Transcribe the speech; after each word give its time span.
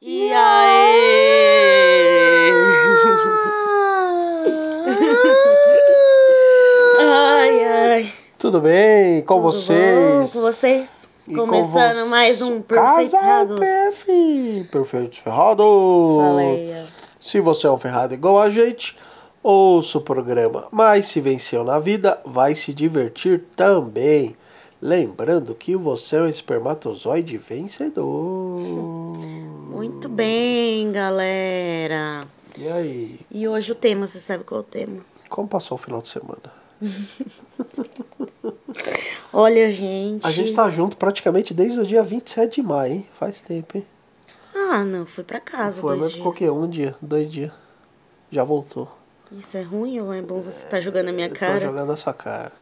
E 0.02 0.32
aí? 0.32 1.06
ai, 7.00 7.64
ai. 7.64 8.12
Tudo 8.38 8.60
bem? 8.60 9.22
Com 9.22 9.34
Tudo 9.34 9.42
vocês? 9.52 10.32
bom 10.34 10.40
com 10.40 10.46
vocês? 10.46 11.05
E 11.28 11.34
com 11.34 11.46
Começando 11.46 12.04
vo- 12.04 12.10
mais 12.10 12.40
um 12.40 12.60
Perfeitos 12.60 13.12
Casal 13.12 13.20
Ferrados. 13.20 13.58
PF. 13.60 14.68
Perfeitos 14.70 15.18
Ferrados. 15.18 15.66
Ó. 15.66 16.36
Se 17.20 17.40
você 17.40 17.66
é 17.66 17.70
um 17.70 17.78
ferrado 17.78 18.14
igual 18.14 18.40
a 18.40 18.48
gente, 18.48 18.96
ouça 19.42 19.98
o 19.98 20.00
programa. 20.00 20.68
Mas 20.70 21.08
se 21.08 21.20
venceu 21.20 21.64
na 21.64 21.78
vida, 21.78 22.20
vai 22.24 22.54
se 22.54 22.72
divertir 22.72 23.44
também. 23.56 24.36
Lembrando 24.80 25.54
que 25.54 25.74
você 25.74 26.16
é 26.16 26.22
um 26.22 26.28
espermatozoide 26.28 27.36
vencedor. 27.38 28.58
Muito 29.70 30.08
bem, 30.08 30.92
galera. 30.92 32.22
E 32.56 32.68
aí? 32.68 33.20
E 33.30 33.48
hoje 33.48 33.72
o 33.72 33.74
tema, 33.74 34.06
você 34.06 34.20
sabe 34.20 34.44
qual 34.44 34.60
é 34.60 34.62
o 34.62 34.64
tema? 34.64 35.00
Como 35.28 35.48
passou 35.48 35.74
o 35.74 35.78
final 35.78 36.00
de 36.00 36.08
semana? 36.08 36.52
Olha, 39.32 39.70
gente. 39.70 40.26
A 40.26 40.30
gente 40.30 40.52
tá 40.52 40.68
junto 40.70 40.96
praticamente 40.96 41.52
desde 41.52 41.80
o 41.80 41.86
dia 41.86 42.02
27 42.02 42.56
de 42.60 42.62
maio, 42.66 42.94
hein? 42.94 43.06
Faz 43.12 43.40
tempo, 43.40 43.76
hein? 43.78 43.86
Ah, 44.54 44.84
não, 44.84 45.04
fui 45.06 45.24
pra 45.24 45.38
casa 45.40 45.80
Foi, 45.80 45.90
dois 45.96 46.02
mas 46.02 46.12
ficou 46.14 46.32
o 46.32 46.34
quê? 46.34 46.48
Um 46.50 46.68
dia, 46.68 46.94
dois 47.00 47.30
dias. 47.30 47.52
Já 48.30 48.42
voltou. 48.44 48.88
Isso 49.32 49.56
é 49.56 49.62
ruim 49.62 50.00
ou 50.00 50.12
é 50.12 50.22
bom 50.22 50.40
você 50.40 50.64
estar 50.64 50.80
jogando 50.80 51.06
na 51.06 51.12
minha 51.12 51.26
Eu 51.26 51.32
tô 51.32 51.38
cara? 51.40 51.60
jogando 51.60 51.92
a 51.92 51.96
sua 51.96 52.14
cara. 52.14 52.52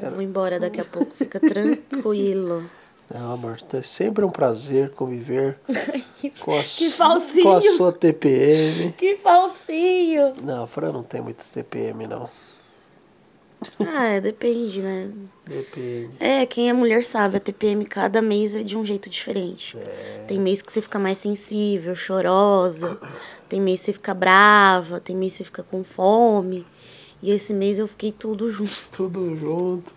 Eu 0.00 0.10
vou 0.12 0.22
embora 0.22 0.58
daqui 0.60 0.80
a 0.80 0.84
pouco, 0.84 1.10
fica 1.14 1.40
tranquilo. 1.40 2.62
Não, 3.12 3.32
amor, 3.32 3.56
é 3.72 3.80
sempre 3.80 4.22
um 4.22 4.28
prazer 4.28 4.90
conviver 4.90 5.58
com 6.40 6.52
a, 6.52 6.62
que 6.62 6.90
falsinho. 6.90 7.42
com 7.42 7.52
a 7.52 7.60
sua 7.62 7.90
TPM. 7.90 8.92
Que 8.92 9.16
falsinho! 9.16 10.34
Não, 10.42 10.64
a 10.64 10.66
Fran 10.66 10.92
não 10.92 11.02
tem 11.02 11.22
muito 11.22 11.42
TPM, 11.42 12.06
não. 12.06 12.28
Ah, 13.80 14.06
é, 14.06 14.20
depende, 14.20 14.80
né? 14.80 15.10
Depende. 15.44 16.10
É, 16.20 16.46
quem 16.46 16.68
é 16.68 16.72
mulher 16.72 17.04
sabe, 17.04 17.38
a 17.38 17.40
TPM 17.40 17.84
cada 17.86 18.22
mês 18.22 18.54
é 18.54 18.62
de 18.62 18.76
um 18.76 18.84
jeito 18.84 19.08
diferente. 19.08 19.76
É. 19.76 20.24
Tem 20.28 20.38
mês 20.38 20.62
que 20.62 20.72
você 20.72 20.80
fica 20.80 20.98
mais 20.98 21.18
sensível, 21.18 21.94
chorosa. 21.96 22.96
Tem 23.48 23.60
mês 23.60 23.80
que 23.80 23.86
você 23.86 23.92
fica 23.94 24.14
brava. 24.14 25.00
Tem 25.00 25.16
mês 25.16 25.32
que 25.32 25.38
você 25.38 25.44
fica 25.44 25.62
com 25.62 25.82
fome. 25.82 26.66
E 27.22 27.30
esse 27.30 27.52
mês 27.52 27.78
eu 27.78 27.88
fiquei 27.88 28.12
tudo 28.12 28.50
junto. 28.50 28.86
Tudo 28.92 29.36
junto. 29.36 29.92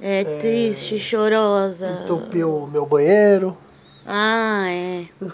É, 0.00 0.24
triste, 0.24 0.98
chorosa. 0.98 2.00
Entupiu 2.02 2.64
o 2.64 2.66
meu 2.66 2.84
banheiro. 2.84 3.56
Ah, 4.04 4.64
é. 4.68 5.06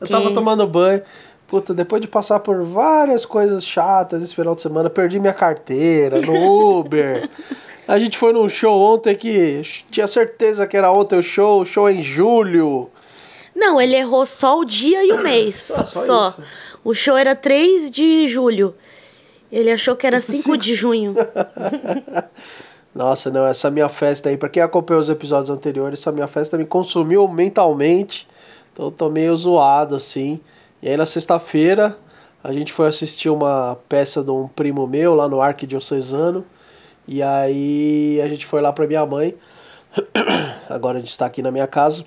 Eu 0.00 0.06
tava 0.06 0.26
Quem? 0.26 0.34
tomando 0.34 0.66
banho. 0.66 1.02
Puta, 1.48 1.72
depois 1.72 2.02
de 2.02 2.08
passar 2.08 2.40
por 2.40 2.64
várias 2.64 3.24
coisas 3.24 3.64
chatas 3.64 4.20
esse 4.20 4.34
final 4.34 4.54
de 4.54 4.62
semana, 4.62 4.90
perdi 4.90 5.20
minha 5.20 5.32
carteira 5.32 6.20
no 6.20 6.78
Uber. 6.80 7.28
A 7.86 8.00
gente 8.00 8.18
foi 8.18 8.32
num 8.32 8.48
show 8.48 8.76
ontem 8.94 9.14
que 9.14 9.62
tinha 9.90 10.08
certeza 10.08 10.66
que 10.66 10.76
era 10.76 10.90
ontem 10.90 11.16
o 11.16 11.22
show, 11.22 11.60
o 11.60 11.64
show 11.64 11.88
é 11.88 11.92
em 11.92 12.02
julho. 12.02 12.90
Não, 13.54 13.80
ele 13.80 13.94
errou 13.94 14.26
só 14.26 14.58
o 14.58 14.64
dia 14.64 15.04
e 15.04 15.12
o 15.12 15.22
mês. 15.22 15.70
Ah, 15.78 15.86
só 15.86 16.30
só. 16.30 16.42
O 16.84 16.92
show 16.92 17.16
era 17.16 17.36
3 17.36 17.90
de 17.90 18.26
julho. 18.26 18.74
Ele 19.50 19.70
achou 19.70 19.94
que 19.94 20.06
era 20.06 20.20
5 20.20 20.56
de 20.58 20.74
junho. 20.74 21.14
Nossa, 22.92 23.30
não, 23.30 23.46
essa 23.46 23.70
minha 23.70 23.88
festa 23.88 24.28
aí, 24.28 24.36
pra 24.36 24.48
quem 24.48 24.62
acompanhou 24.62 25.00
os 25.00 25.08
episódios 25.08 25.50
anteriores, 25.50 26.00
essa 26.00 26.10
minha 26.10 26.26
festa 26.26 26.58
me 26.58 26.64
consumiu 26.64 27.28
mentalmente. 27.28 28.26
Então 28.72 28.86
eu 28.86 28.90
tô 28.90 29.08
meio 29.08 29.36
zoado, 29.36 29.94
assim. 29.94 30.40
E 30.82 30.88
aí 30.88 30.96
na 30.96 31.06
sexta-feira 31.06 31.96
a 32.42 32.52
gente 32.52 32.72
foi 32.72 32.86
assistir 32.86 33.28
uma 33.28 33.76
peça 33.88 34.22
de 34.22 34.30
um 34.30 34.46
primo 34.46 34.86
meu 34.86 35.14
lá 35.14 35.28
no 35.28 35.40
Arquidiocesano. 35.40 36.44
E 37.08 37.22
aí 37.22 38.20
a 38.22 38.28
gente 38.28 38.46
foi 38.46 38.60
lá 38.60 38.72
pra 38.72 38.86
minha 38.86 39.04
mãe. 39.04 39.34
Agora 40.70 40.98
a 40.98 41.00
gente 41.00 41.16
tá 41.16 41.26
aqui 41.26 41.42
na 41.42 41.50
minha 41.50 41.66
casa. 41.66 42.04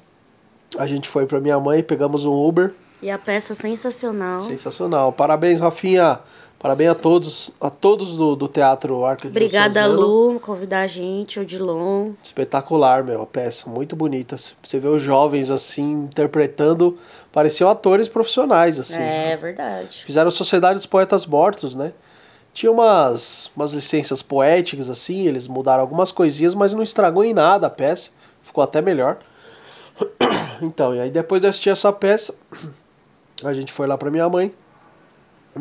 A 0.78 0.88
gente 0.88 1.10
foi 1.10 1.26
pra 1.26 1.40
minha 1.42 1.60
mãe, 1.60 1.84
pegamos 1.84 2.26
um 2.26 2.32
Uber. 2.32 2.74
E 3.02 3.10
a 3.10 3.18
peça 3.18 3.54
sensacional. 3.54 4.42
Sensacional. 4.42 5.12
Parabéns, 5.12 5.60
Rafinha. 5.60 6.20
Parabéns 6.60 6.92
a 6.92 6.96
todos, 6.96 7.52
a 7.62 7.70
todos 7.70 8.18
do, 8.18 8.36
do 8.36 8.48
Teatro 8.50 9.06
Arquidiocesano. 9.06 9.46
Obrigada, 9.46 9.88
Lu, 9.88 10.34
por 10.34 10.42
convidar 10.42 10.82
a 10.82 10.88
gente, 10.88 11.40
Odilon. 11.40 12.12
Espetacular, 12.22 13.02
meu, 13.02 13.22
a 13.22 13.26
peça, 13.26 13.70
muito 13.70 13.96
bonita. 13.96 14.36
Você 14.36 14.78
vê 14.78 14.90
os 14.90 15.02
jovens 15.02 15.52
assim 15.52 16.04
interpretando, 16.04 16.98
pareciam 17.40 17.70
atores 17.70 18.10
profissionais 18.10 18.78
assim. 18.82 19.02
É 19.02 19.38
verdade. 19.38 20.04
Fizeram 20.06 20.30
Sociedade 20.30 20.76
dos 20.76 20.86
Poetas 20.86 21.26
Mortos, 21.26 21.74
né? 21.74 21.94
Tinha 22.52 22.70
umas, 22.70 23.50
umas 23.56 23.72
licenças 23.72 24.22
poéticas 24.22 24.90
assim, 24.90 25.26
eles 25.26 25.48
mudaram 25.48 25.80
algumas 25.80 26.12
coisinhas, 26.12 26.54
mas 26.54 26.74
não 26.74 26.84
estragou 26.84 27.24
em 27.24 27.34
nada 27.34 27.68
a 27.68 27.70
peça. 27.70 28.10
Ficou 28.44 28.62
até 28.62 28.82
melhor. 28.82 29.18
Então, 30.62 30.94
e 30.94 31.00
aí 31.00 31.10
depois 31.10 31.42
de 31.42 31.48
assistir 31.48 31.70
essa 31.70 31.94
peça, 31.94 32.36
a 33.46 33.54
gente 33.54 33.72
foi 33.72 33.88
lá 33.88 33.98
pra 33.98 34.12
minha 34.12 34.28
mãe. 34.28 34.52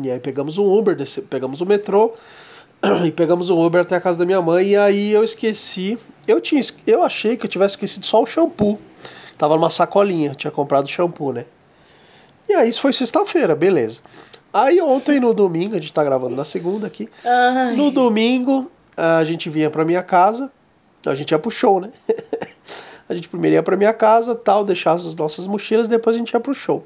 E 0.03 0.11
aí 0.11 0.19
pegamos 0.19 0.57
um 0.57 0.65
Uber, 0.65 0.97
pegamos 1.29 1.61
o 1.61 1.65
metrô 1.65 2.11
e 3.07 3.09
pegamos 3.09 3.49
um 3.49 3.57
Uber 3.65 3.79
até 3.79 3.95
a 3.95 4.01
casa 4.01 4.19
da 4.19 4.25
minha 4.25 4.41
mãe. 4.41 4.67
E 4.67 4.75
aí 4.75 5.13
eu 5.13 5.23
esqueci. 5.23 5.97
Eu, 6.27 6.41
tinha, 6.41 6.61
eu 6.85 7.01
achei 7.01 7.37
que 7.37 7.45
eu 7.45 7.49
tivesse 7.49 7.75
esquecido 7.75 8.05
só 8.05 8.21
o 8.21 8.25
shampoo. 8.25 8.77
Tava 9.37 9.55
numa 9.55 9.69
sacolinha, 9.69 10.31
eu 10.31 10.35
tinha 10.35 10.51
comprado 10.51 10.85
shampoo, 10.89 11.31
né? 11.31 11.45
E 12.49 12.53
aí 12.55 12.67
isso 12.67 12.81
foi 12.81 12.91
sexta-feira, 12.91 13.55
beleza. 13.55 14.01
Aí 14.51 14.81
ontem 14.81 15.19
no 15.19 15.35
domingo, 15.35 15.75
a 15.75 15.79
gente 15.79 15.93
tá 15.93 16.03
gravando 16.03 16.35
na 16.35 16.43
segunda 16.43 16.87
aqui. 16.87 17.07
Ai. 17.23 17.75
No 17.75 17.91
domingo, 17.91 18.69
a 18.97 19.23
gente 19.23 19.51
vinha 19.51 19.69
pra 19.69 19.85
minha 19.85 20.01
casa. 20.01 20.51
A 21.05 21.13
gente 21.13 21.29
ia 21.29 21.37
pro 21.37 21.51
show, 21.51 21.79
né? 21.79 21.91
a 23.07 23.13
gente 23.13 23.29
primeiro 23.29 23.55
ia 23.55 23.63
pra 23.63 23.77
minha 23.77 23.93
casa, 23.93 24.33
tal, 24.33 24.65
deixar 24.65 24.93
as 24.93 25.13
nossas 25.13 25.45
mochilas, 25.45 25.87
depois 25.87 26.15
a 26.15 26.19
gente 26.19 26.31
ia 26.31 26.39
pro 26.39 26.53
show. 26.53 26.83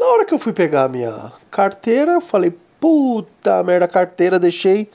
Na 0.00 0.06
hora 0.06 0.24
que 0.24 0.32
eu 0.32 0.38
fui 0.38 0.54
pegar 0.54 0.84
a 0.84 0.88
minha 0.88 1.30
carteira, 1.50 2.12
eu 2.12 2.20
falei, 2.22 2.56
puta 2.80 3.62
merda, 3.62 3.86
carteira 3.86 4.38
deixei 4.38 4.90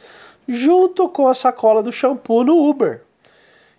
junto 0.47 1.07
com 1.07 1.27
a 1.27 1.35
sacola 1.35 1.83
do 1.83 1.91
shampoo 1.91 2.43
no 2.43 2.57
Uber. 2.67 3.03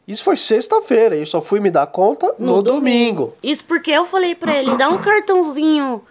Isso 0.07 0.25
foi 0.25 0.37
sexta-feira, 0.37 1.15
eu 1.15 1.27
só 1.27 1.41
fui 1.41 1.61
me 1.61 1.71
dar 1.71 1.87
conta 1.87 2.35
no, 2.39 2.63
domingo. 2.63 3.35
Isso 3.43 3.65
porque 3.65 3.91
eu 3.91 4.05
falei 4.05 4.35
pra 4.35 4.57
ele, 4.57 4.77
dá 4.77 4.89
um 4.89 4.99
cartãozinho 5.03 6.03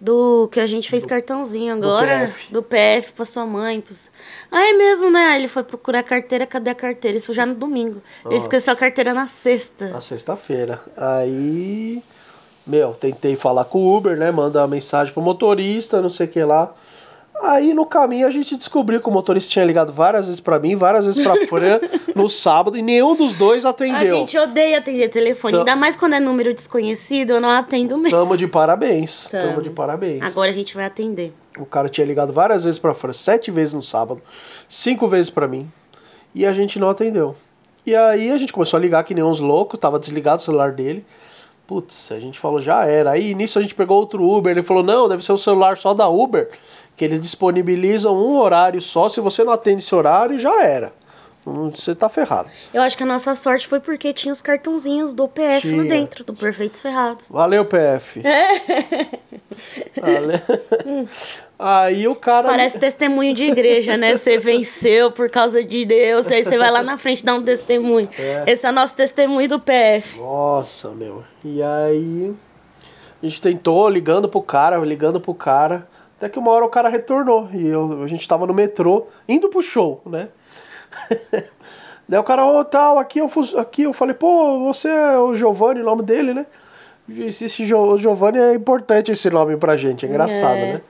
do 0.00 0.48
que 0.52 0.60
a 0.60 0.66
gente 0.66 0.90
fez 0.90 1.06
cartãozinho 1.06 1.72
agora, 1.72 2.26
PF. 2.26 2.52
do 2.52 2.62
PF 2.62 3.12
pra 3.14 3.24
sua 3.24 3.46
mãe. 3.46 3.80
Pros... 3.80 4.10
Ah, 4.52 4.68
é 4.68 4.72
mesmo, 4.74 5.10
né? 5.10 5.28
Aí 5.28 5.40
ele 5.40 5.48
foi 5.48 5.62
procurar 5.62 6.00
a 6.00 6.02
carteira, 6.02 6.46
cadê 6.46 6.70
a 6.70 6.74
carteira? 6.74 7.16
Isso 7.16 7.32
já 7.32 7.46
no 7.46 7.54
domingo. 7.54 8.02
Ele 8.26 8.36
esqueceu 8.36 8.74
a 8.74 8.76
carteira 8.76 9.14
na 9.14 9.26
sexta. 9.26 9.88
Na 9.88 10.02
sexta-feira. 10.02 10.78
Aí, 10.94 12.02
meu, 12.66 12.92
tentei 12.92 13.34
falar 13.34 13.64
com 13.64 13.78
o 13.78 13.96
Uber, 13.96 14.16
né? 14.16 14.30
Mandar 14.30 14.62
uma 14.62 14.68
mensagem 14.68 15.12
pro 15.12 15.22
motorista, 15.22 16.02
não 16.02 16.10
sei 16.10 16.26
o 16.26 16.28
que 16.28 16.42
lá. 16.44 16.74
Aí 17.42 17.74
no 17.74 17.84
caminho 17.84 18.26
a 18.26 18.30
gente 18.30 18.56
descobriu 18.56 19.00
que 19.00 19.08
o 19.08 19.12
motorista 19.12 19.50
tinha 19.50 19.64
ligado 19.64 19.92
várias 19.92 20.26
vezes 20.26 20.40
pra 20.40 20.58
mim, 20.58 20.76
várias 20.76 21.04
vezes 21.04 21.22
pra 21.22 21.34
Fran 21.46 21.80
no 22.14 22.28
sábado 22.28 22.78
e 22.78 22.82
nenhum 22.82 23.14
dos 23.14 23.34
dois 23.34 23.66
A 23.66 23.70
atendeu. 23.70 24.16
gente 24.18 24.38
odeia 24.38 24.78
atender 24.78 25.08
telefone, 25.08 25.52
Tam- 25.52 25.58
ainda 25.60 25.76
mais 25.76 25.96
quando 25.96 26.14
é 26.14 26.20
número 26.20 26.54
desconhecido, 26.54 27.32
eu 27.34 27.40
não 27.40 27.50
atendo 27.50 27.98
mesmo. 27.98 28.16
Tamo 28.16 28.36
de 28.36 28.46
parabéns. 28.46 29.28
Tamo, 29.30 29.42
Tamo. 29.48 29.62
de 29.62 29.70
parabéns. 29.70 30.22
Agora 30.22 30.50
a 30.50 30.54
gente 30.54 30.74
vai 30.74 30.84
atender. 30.84 31.34
O 31.58 31.66
cara 31.66 31.88
tinha 31.88 32.06
ligado 32.06 32.32
várias 32.32 32.64
vezes 32.64 32.78
pra 32.78 32.94
Fran, 32.94 33.12
sete 33.12 33.50
vezes 33.50 33.74
no 33.74 33.82
sábado, 33.82 34.22
cinco 34.68 35.06
vezes 35.08 35.28
pra 35.28 35.46
mim. 35.48 35.70
E 36.34 36.46
a 36.46 36.52
gente 36.52 36.78
não 36.78 36.88
atendeu. 36.88 37.34
E 37.84 37.94
aí 37.94 38.30
a 38.30 38.38
gente 38.38 38.52
começou 38.52 38.78
a 38.78 38.80
ligar 38.80 39.04
que 39.04 39.12
nem 39.14 39.22
uns 39.22 39.38
loucos, 39.40 39.78
tava 39.78 39.98
desligado 39.98 40.38
o 40.40 40.44
celular 40.44 40.72
dele. 40.72 41.04
Putz, 41.66 42.12
a 42.12 42.20
gente 42.20 42.38
falou, 42.38 42.60
já 42.60 42.84
era. 42.84 43.10
Aí 43.12 43.34
nisso 43.34 43.58
a 43.58 43.62
gente 43.62 43.74
pegou 43.74 43.98
outro 43.98 44.22
Uber. 44.22 44.50
Ele 44.50 44.62
falou, 44.62 44.82
não, 44.82 45.08
deve 45.08 45.24
ser 45.24 45.32
o 45.32 45.38
celular 45.38 45.78
só 45.78 45.94
da 45.94 46.08
Uber. 46.08 46.48
Que 46.96 47.04
eles 47.04 47.20
disponibilizam 47.20 48.14
um 48.16 48.38
horário 48.38 48.80
só. 48.80 49.08
Se 49.08 49.20
você 49.20 49.42
não 49.42 49.52
atende 49.52 49.82
esse 49.82 49.94
horário, 49.94 50.38
já 50.38 50.62
era. 50.62 50.92
Hum, 51.46 51.68
Você 51.68 51.94
tá 51.94 52.08
ferrado. 52.08 52.48
Eu 52.72 52.80
acho 52.80 52.96
que 52.96 53.02
a 53.02 53.06
nossa 53.06 53.34
sorte 53.34 53.66
foi 53.66 53.78
porque 53.78 54.12
tinha 54.14 54.32
os 54.32 54.40
cartãozinhos 54.40 55.12
do 55.12 55.28
PF 55.28 55.70
lá 55.70 55.82
Tinha. 55.82 55.84
dentro, 55.84 56.24
do 56.24 56.32
Perfeitos 56.32 56.80
Ferrados. 56.80 57.30
Valeu, 57.30 57.66
PF. 57.66 58.22
Valeu. 60.00 60.40
Aí 61.58 62.08
o 62.08 62.14
cara. 62.14 62.48
Parece 62.48 62.78
testemunho 62.78 63.34
de 63.34 63.46
igreja, 63.46 63.96
né? 63.96 64.16
Você 64.16 64.38
venceu 64.38 65.10
por 65.10 65.30
causa 65.30 65.62
de 65.62 65.84
Deus. 65.84 66.30
Aí 66.30 66.42
você 66.42 66.58
vai 66.58 66.70
lá 66.70 66.82
na 66.82 66.98
frente 66.98 67.24
dar 67.24 67.34
um 67.34 67.42
testemunho. 67.42 68.08
É. 68.18 68.44
Esse 68.46 68.66
é 68.66 68.70
o 68.70 68.72
nosso 68.72 68.94
testemunho 68.94 69.48
do 69.48 69.60
PF. 69.60 70.18
Nossa, 70.18 70.90
meu. 70.90 71.22
E 71.44 71.62
aí. 71.62 72.34
A 73.22 73.26
gente 73.26 73.40
tentou, 73.40 73.88
ligando 73.88 74.28
pro 74.28 74.42
cara, 74.42 74.76
ligando 74.78 75.20
pro 75.20 75.32
cara. 75.32 75.86
Até 76.24 76.30
que 76.30 76.38
uma 76.38 76.52
hora 76.52 76.64
o 76.64 76.70
cara 76.70 76.88
retornou. 76.88 77.50
E 77.52 77.66
eu, 77.66 78.02
a 78.02 78.06
gente 78.06 78.26
tava 78.26 78.46
no 78.46 78.54
metrô, 78.54 79.08
indo 79.28 79.50
pro 79.50 79.60
show, 79.60 80.00
né? 80.06 80.30
Daí 82.08 82.18
o 82.18 82.24
cara, 82.24 82.46
ô, 82.46 82.60
oh, 82.60 82.64
tal, 82.64 82.98
aqui 82.98 83.18
eu, 83.18 83.30
aqui 83.58 83.82
eu 83.82 83.92
falei, 83.92 84.14
pô, 84.14 84.60
você 84.60 84.88
é 84.88 85.18
o 85.18 85.34
Giovanni, 85.34 85.82
o 85.82 85.84
nome 85.84 86.02
dele, 86.02 86.32
né? 86.32 86.46
Esse 87.06 87.66
jo, 87.66 87.98
Giovanni 87.98 88.38
é 88.38 88.54
importante 88.54 89.12
esse 89.12 89.28
nome 89.28 89.58
pra 89.58 89.76
gente, 89.76 90.06
é 90.06 90.08
engraçado, 90.08 90.56
é. 90.56 90.72
né? 90.72 90.82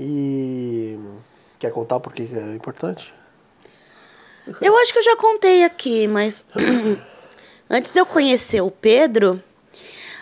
E. 0.00 0.98
Quer 1.60 1.70
contar 1.70 2.00
por 2.00 2.12
que 2.12 2.22
é 2.22 2.54
importante? 2.56 3.14
Eu 4.60 4.76
acho 4.78 4.92
que 4.92 4.98
eu 4.98 5.04
já 5.04 5.16
contei 5.16 5.62
aqui, 5.62 6.08
mas 6.08 6.46
antes 7.70 7.92
de 7.92 8.00
eu 8.00 8.06
conhecer 8.06 8.60
o 8.60 8.72
Pedro, 8.72 9.40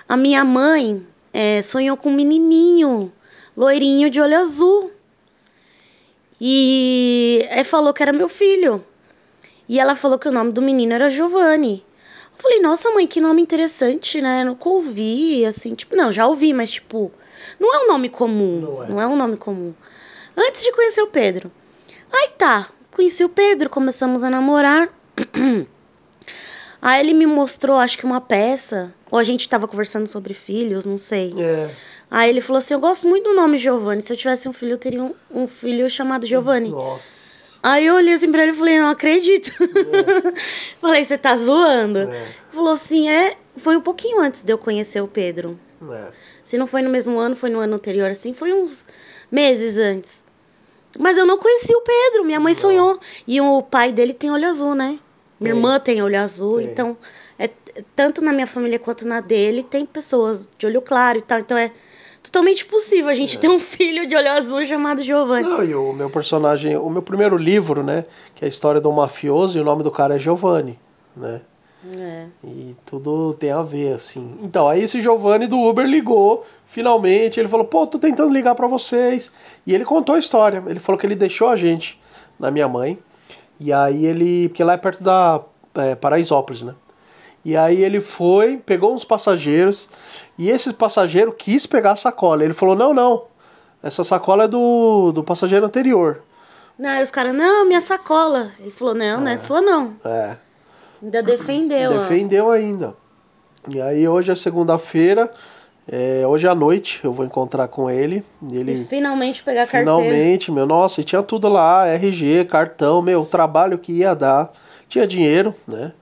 a 0.07 0.15
minha 0.15 0.45
mãe 0.45 1.07
é, 1.33 1.63
sonhou 1.63 1.97
com 1.97 2.11
um 2.11 2.15
menininho, 2.15 3.11
loirinho 3.57 4.11
de 4.11 4.21
olho 4.21 4.39
azul. 4.39 4.93
E 6.41 7.47
é, 7.49 7.65
falou 7.65 7.95
que 7.95 8.03
era 8.03 8.13
meu 8.13 8.29
filho. 8.29 8.85
E 9.69 9.81
ela 9.81 9.97
falou 9.97 10.19
que 10.19 10.29
o 10.29 10.33
nome 10.33 10.53
do 10.53 10.63
menino 10.63 10.93
era 10.93 11.09
Giovanni. 11.09 11.85
Eu 12.37 12.43
falei, 12.43 12.61
nossa 12.61 12.91
mãe, 12.91 13.07
que 13.07 13.21
nome 13.21 13.41
interessante, 13.41 14.21
né? 14.21 14.45
Nunca 14.45 14.69
ouvi, 14.69 15.45
assim, 15.47 15.75
tipo, 15.75 15.97
não, 15.97 16.13
já 16.13 16.27
ouvi, 16.27 16.53
mas 16.53 16.71
tipo, 16.71 17.11
não 17.59 17.75
é 17.75 17.85
um 17.85 17.89
nome 17.89 18.11
comum. 18.11 18.61
Não 18.61 18.83
é, 18.83 18.89
não 18.89 19.01
é 19.01 19.07
um 19.07 19.17
nome 19.17 19.37
comum. 19.37 19.75
Antes 20.37 20.63
de 20.63 20.73
conhecer 20.73 21.01
o 21.01 21.07
Pedro. 21.07 21.51
Aí 22.13 22.29
tá, 22.37 22.69
conheci 22.95 23.25
o 23.25 23.29
Pedro, 23.29 23.71
começamos 23.71 24.23
a 24.23 24.29
namorar. 24.29 24.89
Aí 26.81 27.01
ele 27.01 27.15
me 27.15 27.27
mostrou, 27.27 27.79
acho 27.79 27.99
que 27.99 28.05
uma 28.05 28.21
peça, 28.21 28.95
ou 29.11 29.19
a 29.19 29.25
gente 29.25 29.49
tava 29.49 29.67
conversando 29.67 30.07
sobre 30.07 30.35
filhos, 30.35 30.85
não 30.85 30.97
sei. 30.97 31.35
É. 31.39 31.71
Aí 32.11 32.31
ele 32.31 32.41
falou 32.41 32.59
assim: 32.59 32.75
Eu 32.75 32.81
gosto 32.81 33.09
muito 33.09 33.25
do 33.25 33.35
nome 33.35 33.59
Giovanni. 33.59 34.01
Se 34.03 34.13
eu 34.13 34.17
tivesse 34.17 34.49
um 34.49 34.53
filho, 34.53 34.73
eu 34.73 34.79
teria 34.79 35.03
um, 35.03 35.15
um 35.31 35.49
filho 35.49 35.89
chamado 35.89 36.27
Giovanni. 36.27 36.71
Nossa. 36.71 37.27
Aí 37.63 37.85
eu 37.85 37.97
olhei 37.97 38.15
assim 38.15 38.31
pra 38.31 38.45
ele 38.45 38.53
e 38.53 38.55
falei, 38.55 38.79
não 38.79 38.91
acredito. 38.91 39.51
É. 39.61 40.39
falei, 40.81 41.05
você 41.05 41.19
tá 41.19 41.35
zoando? 41.35 41.99
É. 41.99 42.27
Falou 42.49 42.73
assim, 42.73 43.09
é. 43.09 43.37
Foi 43.57 43.77
um 43.77 43.81
pouquinho 43.81 44.21
antes 44.21 44.45
de 44.45 44.53
eu 44.53 44.59
conhecer 44.59 45.01
o 45.01 45.09
Pedro. 45.09 45.59
É. 45.91 46.13
Se 46.45 46.57
não 46.57 46.69
foi 46.69 46.81
no 46.81 46.91
mesmo 46.91 47.19
ano, 47.19 47.35
foi 47.35 47.51
no 47.51 47.59
ano 47.59 47.75
anterior, 47.75 48.09
assim, 48.09 48.33
foi 48.33 48.53
uns 48.53 48.87
meses 49.33 49.79
antes. 49.79 50.25
Mas 50.97 51.19
eu 51.19 51.27
não 51.27 51.39
conheci 51.39 51.75
o 51.75 51.81
Pedro, 51.81 52.25
minha 52.25 52.39
mãe 52.39 52.53
não. 52.53 52.61
sonhou. 52.61 53.01
E 53.27 53.41
o 53.41 53.61
pai 53.63 53.91
dele 53.91 54.15
tem 54.15 54.31
olho 54.31 54.49
azul, 54.49 54.75
né? 54.75 55.01
Minha 55.41 55.53
tem. 55.53 55.59
irmã 55.59 55.81
tem 55.81 56.03
olho 56.03 56.21
azul, 56.21 56.59
tem. 56.59 56.67
então 56.69 56.97
é 57.37 57.51
tanto 57.97 58.23
na 58.23 58.33
minha 58.33 58.47
família 58.47 58.79
quanto 58.79 59.09
na 59.09 59.21
dele 59.21 59.63
tem 59.65 59.85
pessoas 59.85 60.49
de 60.57 60.67
olho 60.67 60.81
claro 60.81 61.19
e 61.19 61.23
tal, 61.23 61.41
então 61.41 61.59
é 61.59 61.73
totalmente 62.27 62.65
possível 62.67 63.11
a 63.11 63.15
gente 63.15 63.37
é. 63.37 63.41
ter 63.41 63.49
um 63.49 63.59
filho 63.59 64.07
de 64.07 64.17
olho 64.17 64.31
azul 64.31 64.65
chamado 64.65 65.03
Giovanni. 65.03 65.49
Não, 65.49 65.65
e 65.65 65.75
o 65.75 65.93
meu 65.93 66.11
personagem, 66.11 66.77
o 66.77 66.91
meu 66.91 67.03
primeiro 67.03 67.37
livro, 67.37 67.83
né, 67.83 68.05
que 68.35 68.45
é 68.45 68.47
a 68.47 68.49
história 68.49 68.81
do 68.81 68.93
mafioso, 68.93 69.59
e 69.59 69.61
o 69.61 69.65
nome 69.65 69.83
do 69.83 69.91
cara 69.91 70.17
é 70.17 70.19
Giovanni, 70.19 70.79
né? 71.17 71.41
É. 71.95 72.27
E 72.43 72.77
tudo 72.85 73.33
tem 73.35 73.53
a 73.53 73.63
ver, 73.63 73.93
assim. 73.93 74.37
Então, 74.43 74.69
aí 74.69 74.83
esse 74.83 75.01
Giovanni 75.01 75.47
do 75.47 75.59
Uber 75.59 75.87
ligou, 75.87 76.45
finalmente, 76.67 77.39
ele 77.39 77.49
falou, 77.49 77.65
pô, 77.67 77.87
tô 77.87 77.99
tentando 77.99 78.33
ligar 78.33 78.55
para 78.55 78.67
vocês. 78.67 79.31
E 79.67 79.73
ele 79.73 79.85
contou 79.85 80.17
a 80.17 80.19
história. 80.19 80.63
Ele 80.67 80.81
falou 80.81 80.99
que 80.99 81.07
ele 81.07 81.15
deixou 81.15 81.49
a 81.49 81.55
gente 81.55 82.01
na 82.41 82.51
minha 82.51 82.67
mãe. 82.67 82.99
E 83.61 83.73
aí 83.73 84.05
ele. 84.05 84.49
Porque 84.49 84.65
lá 84.65 84.73
é 84.73 84.77
perto 84.77 85.03
da 85.03 85.43
é, 85.77 85.95
Paraisópolis, 85.95 86.63
né? 86.63 86.75
E 87.47 87.57
aí 87.57 87.81
ele 87.81 88.01
foi, 88.01 88.57
pegou 88.57 88.93
uns 88.93 89.05
passageiros, 89.05 89.89
e 90.37 90.51
esse 90.51 90.73
passageiro 90.73 91.31
quis 91.31 91.65
pegar 91.65 91.93
a 91.93 91.97
sacola. 91.97 92.43
Ele 92.43 92.53
falou: 92.53 92.75
não, 92.75 92.93
não, 92.93 93.23
essa 93.81 94.03
sacola 94.03 94.45
é 94.45 94.49
do, 94.49 95.13
do 95.13 95.23
passageiro 95.23 95.65
anterior. 95.65 96.23
Não, 96.77 96.91
aí 96.91 97.05
os 97.05 97.13
caras, 97.13 97.33
não, 97.33 97.65
minha 97.65 97.81
sacola. 97.81 98.51
Ele 98.59 98.73
falou: 98.73 98.97
não, 98.97 99.07
é. 99.07 99.17
não 99.19 99.29
é 99.29 99.37
sua, 99.37 99.61
não. 99.61 99.95
É. 100.05 100.37
Ainda 101.01 101.23
defendeu. 101.23 102.01
Defendeu 102.01 102.47
ó. 102.47 102.51
ainda. 102.51 102.97
E 103.69 103.81
aí 103.81 104.09
hoje 104.09 104.33
é 104.33 104.35
segunda-feira. 104.35 105.33
É, 105.87 106.27
hoje 106.27 106.49
à 106.49 106.55
noite 106.55 107.01
eu 107.05 107.13
vou 107.13 107.25
encontrar 107.25 107.69
com 107.69 107.89
ele. 107.89 108.25
ele 108.51 108.73
e 108.73 108.85
finalmente 108.87 109.45
pegar 109.45 109.63
a 109.63 109.67
carteira. 109.69 110.03
Finalmente, 110.03 110.51
meu. 110.51 110.67
Nossa, 110.67 111.01
e 111.01 111.05
tinha 111.05 111.23
tudo 111.23 111.49
lá: 111.49 111.87
RG, 111.87 112.47
cartão, 112.47 113.01
meu, 113.01 113.25
trabalho 113.25 113.79
que 113.79 113.93
ia 113.93 114.15
dar. 114.15 114.51
Tinha 114.89 115.07
dinheiro, 115.07 115.55
né? 115.65 115.93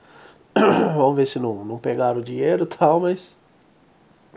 Vamos 0.94 1.16
ver 1.16 1.26
se 1.26 1.38
não, 1.38 1.64
não 1.64 1.78
pegaram 1.78 2.20
o 2.20 2.22
dinheiro 2.22 2.64
e 2.64 2.66
tal, 2.66 3.00
mas. 3.00 3.38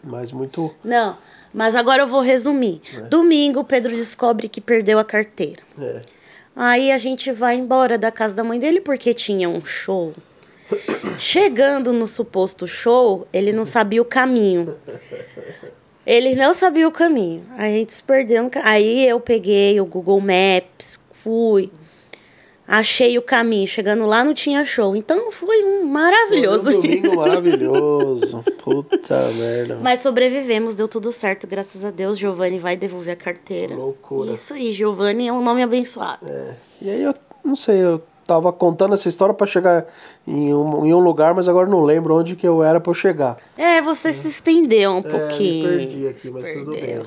Mas 0.03 0.31
muito. 0.31 0.73
Não, 0.83 1.17
mas 1.53 1.75
agora 1.75 2.03
eu 2.03 2.07
vou 2.07 2.21
resumir. 2.21 2.81
É. 2.95 3.01
Domingo, 3.01 3.63
Pedro 3.63 3.91
descobre 3.91 4.47
que 4.47 4.61
perdeu 4.61 4.99
a 4.99 5.05
carteira. 5.05 5.61
É. 5.79 6.01
Aí 6.55 6.91
a 6.91 6.97
gente 6.97 7.31
vai 7.31 7.55
embora 7.55 7.97
da 7.97 8.11
casa 8.11 8.35
da 8.35 8.43
mãe 8.43 8.59
dele 8.59 8.81
porque 8.81 9.13
tinha 9.13 9.49
um 9.49 9.63
show. 9.63 10.13
Chegando 11.17 11.93
no 11.93 12.07
suposto 12.07 12.67
show, 12.67 13.27
ele 13.31 13.51
não 13.51 13.65
sabia 13.65 14.01
o 14.01 14.05
caminho. 14.05 14.75
Ele 16.05 16.35
não 16.35 16.53
sabia 16.53 16.87
o 16.87 16.91
caminho. 16.91 17.43
Aí 17.57 17.75
a 17.75 17.77
gente 17.77 17.93
se 17.93 18.03
perdeu. 18.03 18.49
Aí 18.63 19.07
eu 19.07 19.19
peguei 19.19 19.79
o 19.79 19.85
Google 19.85 20.21
Maps, 20.21 20.99
fui 21.11 21.71
achei 22.67 23.17
o 23.17 23.21
caminho. 23.21 23.67
Chegando 23.67 24.05
lá 24.05 24.23
não 24.23 24.33
tinha 24.33 24.65
show. 24.65 24.95
Então 24.95 25.31
foi 25.31 25.63
um 25.63 25.85
maravilhoso. 25.85 26.71
Foi 26.71 26.77
um 26.77 26.81
domingo 26.81 27.15
maravilhoso. 27.15 28.43
Puta 28.63 29.31
merda. 29.33 29.79
Mas 29.81 30.01
sobrevivemos, 30.01 30.75
deu 30.75 30.87
tudo 30.87 31.11
certo, 31.11 31.47
graças 31.47 31.85
a 31.85 31.91
Deus. 31.91 32.17
Giovanni 32.17 32.59
vai 32.59 32.75
devolver 32.75 33.13
a 33.13 33.17
carteira. 33.17 33.75
Loucura. 33.75 34.33
Isso 34.33 34.53
aí, 34.53 34.71
Giovanni 34.71 35.27
é 35.27 35.33
um 35.33 35.41
nome 35.41 35.63
abençoado. 35.63 36.25
É. 36.29 36.55
E 36.81 36.89
aí 36.89 37.03
eu 37.03 37.13
não 37.43 37.55
sei, 37.55 37.77
eu 37.77 38.01
tava 38.27 38.51
contando 38.51 38.93
essa 38.93 39.07
história 39.07 39.33
para 39.33 39.47
chegar 39.47 39.85
em 40.27 40.53
um, 40.53 40.85
em 40.85 40.93
um 40.93 40.99
lugar, 40.99 41.33
mas 41.33 41.47
agora 41.47 41.69
não 41.69 41.81
lembro 41.81 42.13
onde 42.15 42.35
que 42.35 42.45
eu 42.45 42.61
era 42.61 42.79
para 42.79 42.93
chegar. 42.93 43.37
É, 43.57 43.81
você 43.81 44.09
é. 44.09 44.11
se 44.11 44.27
estendeu 44.27 44.91
um 44.91 44.99
é, 44.99 45.01
pouquinho. 45.03 45.69
perdi 45.69 46.07
aqui, 46.07 46.29
mas 46.29 46.43
perdeu. 46.43 46.65
tudo 46.65 46.71
bem. 46.75 47.05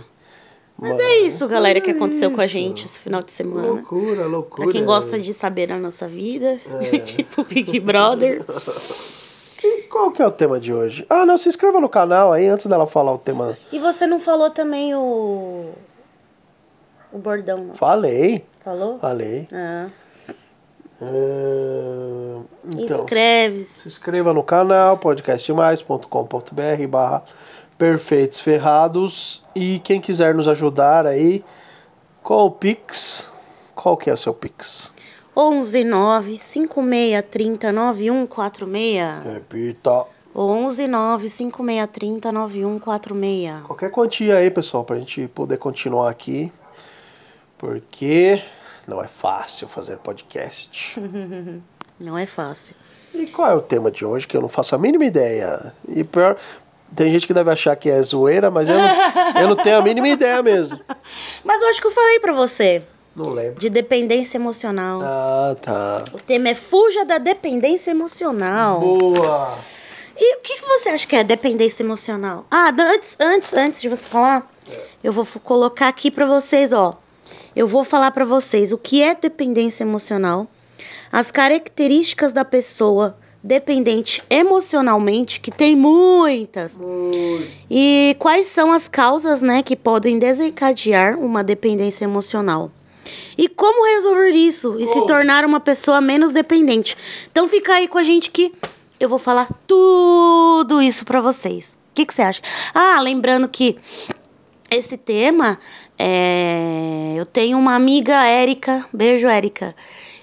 Mas 0.80 0.98
é 0.98 1.18
isso, 1.18 1.46
galera, 1.46 1.80
que 1.80 1.90
aconteceu 1.90 2.30
com 2.30 2.40
a 2.40 2.46
gente 2.46 2.86
esse 2.86 2.98
final 2.98 3.22
de 3.22 3.32
semana. 3.32 3.68
Loucura, 3.68 4.26
loucura. 4.26 4.62
Pra 4.64 4.72
quem 4.72 4.84
gosta 4.84 5.18
de 5.18 5.34
saber 5.34 5.70
a 5.70 5.78
nossa 5.78 6.08
vida, 6.08 6.58
é. 6.80 6.98
tipo 6.98 7.44
Big 7.44 7.78
Brother. 7.80 8.44
E 9.62 9.82
qual 9.82 10.10
que 10.10 10.22
é 10.22 10.26
o 10.26 10.30
tema 10.30 10.58
de 10.58 10.72
hoje? 10.72 11.04
Ah, 11.10 11.26
não, 11.26 11.36
se 11.36 11.46
inscreva 11.46 11.82
no 11.82 11.88
canal 11.88 12.32
aí 12.32 12.46
antes 12.46 12.64
dela 12.64 12.86
falar 12.86 13.12
o 13.12 13.18
tema. 13.18 13.58
E 13.70 13.78
você 13.78 14.06
não 14.06 14.18
falou 14.18 14.48
também 14.48 14.94
o. 14.94 15.70
O 17.12 17.18
bordão, 17.18 17.58
não? 17.58 17.74
Falei. 17.74 18.42
Falou? 18.64 18.98
Falei. 18.98 19.46
Ah. 19.52 19.86
Uh, 21.02 22.44
então, 22.76 23.00
Inscreve-se. 23.00 23.82
Se 23.82 23.88
inscreva 23.88 24.32
no 24.32 24.42
canal 24.42 24.96
podcastmais.com.br 24.98 26.86
barra 26.88 27.22
perfeitos 27.80 28.38
ferrados 28.40 29.42
e 29.54 29.78
quem 29.78 30.02
quiser 30.02 30.34
nos 30.34 30.46
ajudar 30.46 31.06
aí 31.06 31.42
com 32.22 32.44
o 32.44 32.50
Pix, 32.50 33.32
qual 33.74 33.96
que 33.96 34.10
é 34.10 34.12
o 34.12 34.18
seu 34.18 34.34
Pix? 34.34 34.92
11 35.34 35.84
9 35.84 36.36
5630 36.36 37.72
9146. 37.72 39.32
Repita. 39.32 40.04
11 40.36 40.88
9 40.88 41.28
5630 41.30 42.30
9146. 42.30 43.62
Qualquer 43.62 43.90
quantia 43.90 44.36
aí, 44.36 44.50
pessoal, 44.50 44.84
pra 44.84 44.98
gente 44.98 45.26
poder 45.28 45.56
continuar 45.56 46.10
aqui. 46.10 46.52
Porque 47.56 48.42
não 48.86 49.02
é 49.02 49.08
fácil 49.08 49.66
fazer 49.68 49.96
podcast. 49.96 51.00
não 51.98 52.18
é 52.18 52.26
fácil. 52.26 52.76
E 53.14 53.26
qual 53.28 53.50
é 53.50 53.54
o 53.54 53.62
tema 53.62 53.90
de 53.90 54.04
hoje 54.04 54.28
que 54.28 54.36
eu 54.36 54.42
não 54.42 54.50
faço 54.50 54.74
a 54.74 54.78
mínima 54.78 55.06
ideia? 55.06 55.72
E 55.88 56.04
pior, 56.04 56.36
tem 56.94 57.10
gente 57.10 57.26
que 57.26 57.34
deve 57.34 57.50
achar 57.50 57.76
que 57.76 57.88
é 57.88 58.02
zoeira, 58.02 58.50
mas 58.50 58.68
eu 58.68 58.76
não, 58.76 59.40
eu 59.42 59.48
não 59.48 59.56
tenho 59.56 59.78
a 59.78 59.82
mínima 59.82 60.08
ideia 60.08 60.42
mesmo. 60.42 60.80
Mas 61.44 61.62
eu 61.62 61.68
acho 61.68 61.80
que 61.80 61.86
eu 61.86 61.92
falei 61.92 62.18
para 62.20 62.32
você. 62.32 62.82
Não 63.14 63.30
lembro. 63.30 63.58
De 63.58 63.68
dependência 63.68 64.38
emocional. 64.38 65.00
Ah, 65.02 65.56
tá. 65.60 66.02
O 66.12 66.18
tema 66.18 66.50
é 66.50 66.54
fuja 66.54 67.04
da 67.04 67.18
dependência 67.18 67.90
emocional. 67.90 68.80
Boa! 68.80 69.58
E 70.16 70.36
o 70.36 70.40
que, 70.40 70.58
que 70.58 70.66
você 70.66 70.90
acha 70.90 71.06
que 71.06 71.16
é 71.16 71.24
dependência 71.24 71.82
emocional? 71.82 72.44
Ah, 72.50 72.72
antes, 72.78 73.16
antes, 73.18 73.54
antes 73.54 73.80
de 73.80 73.88
você 73.88 74.08
falar, 74.08 74.48
é. 74.70 74.78
eu 75.02 75.12
vou 75.12 75.26
colocar 75.42 75.88
aqui 75.88 76.10
para 76.10 76.26
vocês, 76.26 76.72
ó. 76.72 76.98
Eu 77.56 77.66
vou 77.66 77.84
falar 77.84 78.10
para 78.10 78.24
vocês 78.24 78.70
o 78.70 78.78
que 78.78 79.02
é 79.02 79.14
dependência 79.14 79.82
emocional, 79.82 80.46
as 81.10 81.30
características 81.30 82.32
da 82.32 82.44
pessoa 82.44 83.16
dependente 83.42 84.22
emocionalmente, 84.28 85.40
que 85.40 85.50
tem 85.50 85.74
muitas. 85.74 86.78
E 87.70 88.16
quais 88.18 88.46
são 88.46 88.72
as 88.72 88.88
causas, 88.88 89.42
né, 89.42 89.62
que 89.62 89.76
podem 89.76 90.18
desencadear 90.18 91.18
uma 91.18 91.42
dependência 91.42 92.04
emocional? 92.04 92.70
E 93.36 93.48
como 93.48 93.86
resolver 93.86 94.30
isso 94.30 94.76
e 94.78 94.86
se 94.86 95.04
tornar 95.06 95.44
uma 95.44 95.60
pessoa 95.60 96.00
menos 96.00 96.30
dependente? 96.30 96.96
Então 97.30 97.48
fica 97.48 97.74
aí 97.74 97.88
com 97.88 97.98
a 97.98 98.02
gente 98.02 98.30
que 98.30 98.52
eu 98.98 99.08
vou 99.08 99.18
falar 99.18 99.48
tudo 99.66 100.82
isso 100.82 101.04
para 101.04 101.20
vocês. 101.20 101.78
que, 101.94 102.04
que 102.04 102.14
você 102.14 102.22
acha? 102.22 102.42
Ah, 102.74 103.00
lembrando 103.00 103.48
que 103.48 103.78
esse 104.70 104.96
tema, 104.96 105.58
é, 105.98 107.14
eu 107.16 107.26
tenho 107.26 107.58
uma 107.58 107.74
amiga, 107.74 108.24
Érica, 108.24 108.86
beijo, 108.92 109.26
Érica. 109.26 109.74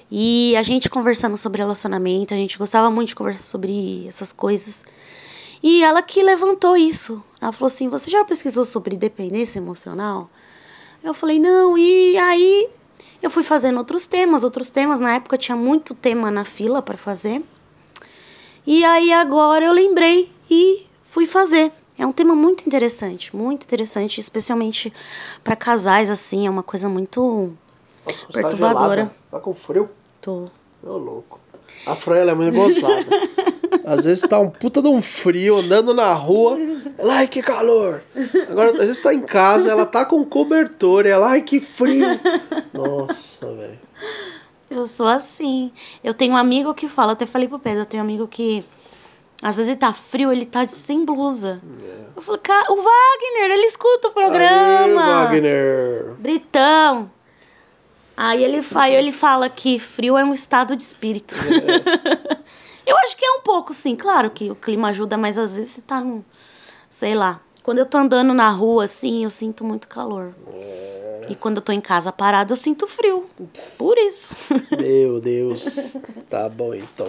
E 0.10 0.56
a 0.56 0.64
gente 0.64 0.90
conversando 0.90 1.38
sobre 1.38 1.62
relacionamento, 1.62 2.34
a 2.34 2.38
gente 2.38 2.58
gostava 2.58 2.90
muito 2.90 3.10
de 3.10 3.16
conversar 3.16 3.44
sobre 3.44 4.08
essas 4.08 4.32
coisas. 4.32 4.86
E 5.62 5.84
ela 5.84 6.02
que 6.02 6.24
levantou 6.24 6.78
isso. 6.78 7.24
Ela 7.42 7.52
falou 7.52 7.68
assim: 7.68 7.90
Você 7.90 8.10
já 8.10 8.24
pesquisou 8.24 8.64
sobre 8.64 8.96
dependência 8.96 9.60
emocional? 9.60 10.30
Eu 11.04 11.14
falei: 11.14 11.40
Não. 11.40 11.78
E 11.78 12.18
aí 12.18 12.70
eu 13.22 13.30
fui 13.30 13.44
fazendo 13.44 13.78
outros 13.78 14.08
temas, 14.08 14.44
outros 14.44 14.70
temas. 14.70 15.00
Na 15.00 15.16
época 15.16 15.38
tinha 15.38 15.56
muito 15.56 15.94
tema 15.94 16.32
na 16.32 16.46
fila 16.46 16.82
para 16.82 16.98
fazer. 16.98 17.44
E 18.66 18.84
aí 18.84 19.12
agora 19.12 19.66
eu 19.66 19.74
lembrei 19.74 20.32
e 20.50 20.86
fui 21.04 21.26
fazer. 21.26 21.72
É 21.98 22.06
um 22.06 22.12
tema 22.12 22.36
muito 22.36 22.68
interessante, 22.68 23.36
muito 23.36 23.64
interessante, 23.64 24.20
especialmente 24.20 24.94
para 25.44 25.56
casais 25.56 26.12
assim, 26.12 26.46
é 26.46 26.50
uma 26.50 26.62
coisa 26.62 26.88
muito 26.88 27.58
Nossa, 28.08 28.26
você. 28.32 28.42
Tá, 28.42 28.52
gelada. 28.52 29.12
tá 29.32 29.40
com 29.40 29.54
frio? 29.54 29.90
Tô. 30.22 30.46
Ô, 30.84 30.98
louco. 30.98 31.40
A 31.86 31.96
Fran, 31.96 32.18
ela 32.18 32.32
é 32.32 32.36
muito 32.36 32.56
gozada. 32.56 33.06
Às 33.86 34.06
vezes 34.06 34.28
tá 34.28 34.40
um 34.40 34.50
puta 34.50 34.82
de 34.82 34.88
um 34.90 35.02
frio, 35.02 35.58
andando 35.58 35.94
na 35.94 36.14
rua. 36.14 36.58
Ela, 36.98 37.16
ai, 37.20 37.28
que 37.28 37.42
calor. 37.42 38.02
Agora, 38.50 38.72
às 38.72 38.78
vezes 38.80 39.02
tá 39.02 39.14
em 39.14 39.22
casa, 39.22 39.72
ela 39.72 39.86
tá 39.86 40.04
com 40.04 40.26
cobertor. 40.26 41.06
E 41.06 41.10
ela, 41.10 41.30
ai, 41.30 41.42
que 41.42 41.60
frio. 41.62 42.06
Nossa, 42.74 43.46
velho. 43.54 43.80
Eu 44.70 44.86
sou 44.88 45.08
assim. 45.08 45.72
Eu 46.04 46.14
tenho 46.14 46.34
um 46.34 46.38
amigo 46.38 46.74
que 46.74 46.90
fala, 46.90 47.14
até 47.14 47.26
falei 47.26 47.48
pro 47.48 47.60
Pedro, 47.60 47.82
eu 47.82 47.86
tenho 47.86 48.04
um 48.04 48.06
amigo 48.06 48.28
que 48.28 48.62
às 49.42 49.56
vezes 49.56 49.70
ele 49.72 49.80
tá 49.80 49.94
frio, 49.94 50.32
ele 50.34 50.46
tá 50.46 50.66
de- 50.66 50.74
sem 50.74 51.06
blusa. 51.06 51.62
Eu 52.16 52.22
falo, 52.22 52.38
cara, 52.40 52.70
o 52.72 52.76
Wagner, 52.76 53.52
ele 53.52 53.68
escuta 53.68 54.10
o 54.10 54.12
programa. 54.12 54.86
Aê, 54.86 54.94
Wagner. 54.94 56.16
Britão. 56.20 57.10
Aí 58.18 58.44
ele, 58.44 58.64
fa 58.64 58.90
ele 58.90 59.12
fala 59.12 59.48
que 59.48 59.78
frio 59.78 60.18
é 60.18 60.26
um 60.26 60.34
estado 60.34 60.76
de 60.76 60.82
espírito. 60.82 61.36
eu 62.84 62.98
acho 62.98 63.16
que 63.16 63.24
é 63.24 63.32
um 63.34 63.42
pouco, 63.42 63.72
sim. 63.72 63.96
Claro 63.96 64.32
que 64.32 64.50
o 64.50 64.56
clima 64.56 64.88
ajuda, 64.90 65.16
mas 65.16 65.38
às 65.38 65.54
vezes 65.54 65.70
você 65.70 65.82
tá 65.82 66.02
num. 66.02 66.24
Sei 66.90 67.14
lá. 67.14 67.40
Quando 67.62 67.78
eu 67.78 67.86
tô 67.86 68.00
andando 68.00 68.34
na 68.34 68.50
rua, 68.50 68.86
assim, 68.86 69.24
eu 69.24 69.30
sinto 69.30 69.64
muito 69.64 69.88
calor. 69.88 70.34
E 71.30 71.36
quando 71.36 71.58
eu 71.58 71.62
tô 71.62 71.72
em 71.72 71.82
casa 71.82 72.12
parada, 72.12 72.52
eu 72.52 72.56
sinto 72.56 72.88
frio. 72.88 73.26
Por 73.78 73.98
isso. 74.00 74.34
Meu 74.76 75.20
Deus. 75.22 75.98
Tá 76.30 76.50
bom, 76.50 76.74
então. 76.74 77.08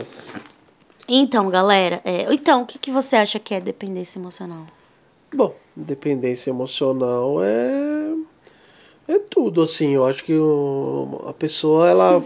então, 1.08 1.48
galera, 1.48 2.02
é, 2.04 2.26
então, 2.34 2.62
o 2.62 2.66
que, 2.66 2.78
que 2.78 2.90
você 2.90 3.16
acha 3.16 3.38
que 3.38 3.54
é 3.54 3.60
dependência 3.60 4.18
emocional? 4.18 4.66
Bom, 5.32 5.54
dependência 5.76 6.50
emocional 6.50 7.42
é 7.42 8.14
é 9.08 9.18
tudo 9.18 9.62
assim. 9.62 9.94
Eu 9.94 10.04
acho 10.06 10.22
que 10.22 10.34
o- 10.34 11.24
a 11.26 11.32
pessoa 11.32 11.88
ela 11.88 12.22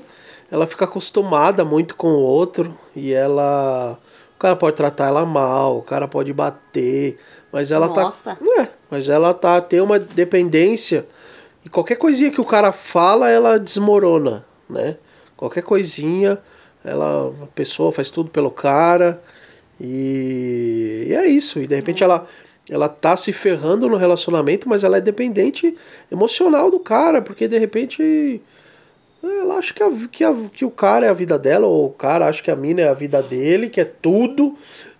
ela 0.51 0.67
fica 0.67 0.85
acostumada 0.85 1.65
muito 1.65 1.95
com 1.97 2.09
o 2.09 2.21
outro 2.21 2.77
e 2.95 3.13
ela 3.15 3.99
o 4.37 4.39
cara 4.39 4.55
pode 4.57 4.77
tratar 4.77 5.07
ela 5.07 5.25
mal, 5.25 5.79
o 5.79 5.83
cara 5.83 6.07
pode 6.09 6.33
bater, 6.33 7.17
mas 7.53 7.71
ela 7.71 7.87
Nossa. 7.89 8.37
tá 8.37 8.45
é, 8.61 8.69
mas 8.91 9.09
ela 9.09 9.33
tá 9.33 9.61
tem 9.61 9.81
uma 9.81 9.99
dependência 9.99 11.07
e 11.65 11.69
qualquer 11.71 11.97
coisinha 11.97 12.31
que 12.31 12.41
o 12.41 12.45
cara 12.45 12.73
fala, 12.73 13.31
ela 13.31 13.59
desmorona, 13.59 14.45
né? 14.69 14.97
Qualquer 15.37 15.63
coisinha, 15.63 16.39
ela 16.85 17.33
a 17.43 17.47
pessoa 17.55 17.93
faz 17.93 18.11
tudo 18.11 18.29
pelo 18.31 18.51
cara 18.51 19.23
e, 19.81 21.07
e 21.09 21.15
é 21.15 21.27
isso. 21.27 21.61
E 21.61 21.67
de 21.67 21.75
repente 21.75 22.03
ela 22.03 22.27
ela 22.73 22.89
tá 22.89 23.17
se 23.17 23.33
ferrando 23.33 23.89
no 23.89 23.97
relacionamento, 23.97 24.69
mas 24.69 24.83
ela 24.83 24.97
é 24.97 25.01
dependente 25.01 25.77
emocional 26.11 26.71
do 26.71 26.81
cara, 26.81 27.21
porque 27.21 27.47
de 27.47 27.59
repente 27.59 28.41
ela 29.23 29.57
acha 29.57 29.73
que, 29.73 29.83
a, 29.83 29.91
que, 30.11 30.25
a, 30.25 30.35
que 30.53 30.65
o 30.65 30.71
cara 30.71 31.07
é 31.07 31.09
a 31.09 31.15
vida 31.15 31.39
dela, 31.39 31.67
ou 31.67 31.87
o 31.87 31.93
cara 31.93 32.27
acha 32.27 32.43
que 32.43 32.51
a 32.51 32.57
mina 32.57 32.81
é 32.81 32.89
a 32.89 32.95
vida 32.95 33.23
dele, 33.23 33.69
que 33.69 33.81
é 33.81 33.85
tudo. 33.85 34.55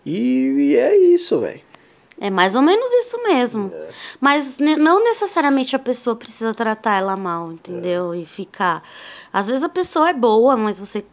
E, 0.05 0.71
e 0.73 0.77
é 0.77 0.97
isso, 0.97 1.41
velho. 1.41 1.61
É 2.21 2.31
mais 2.31 2.55
ou 2.55 2.63
menos 2.63 2.89
isso 2.93 3.21
mesmo. 3.25 3.73
Mas 4.21 4.59
ne- 4.59 4.77
não 4.77 5.03
necessariamente 5.03 5.75
a 5.75 5.79
pessoa 5.79 6.15
precisa 6.15 6.55
tratar 6.55 6.99
ela 6.99 7.17
mal, 7.17 7.51
entendeu? 7.51 8.15
E 8.15 8.25
ficar. 8.25 8.81
Às 9.33 9.49
vezes 9.49 9.65
a 9.65 9.69
pessoa 9.69 10.11
é 10.11 10.13
boa, 10.13 10.57
mas 10.57 10.79
você. 10.79 11.05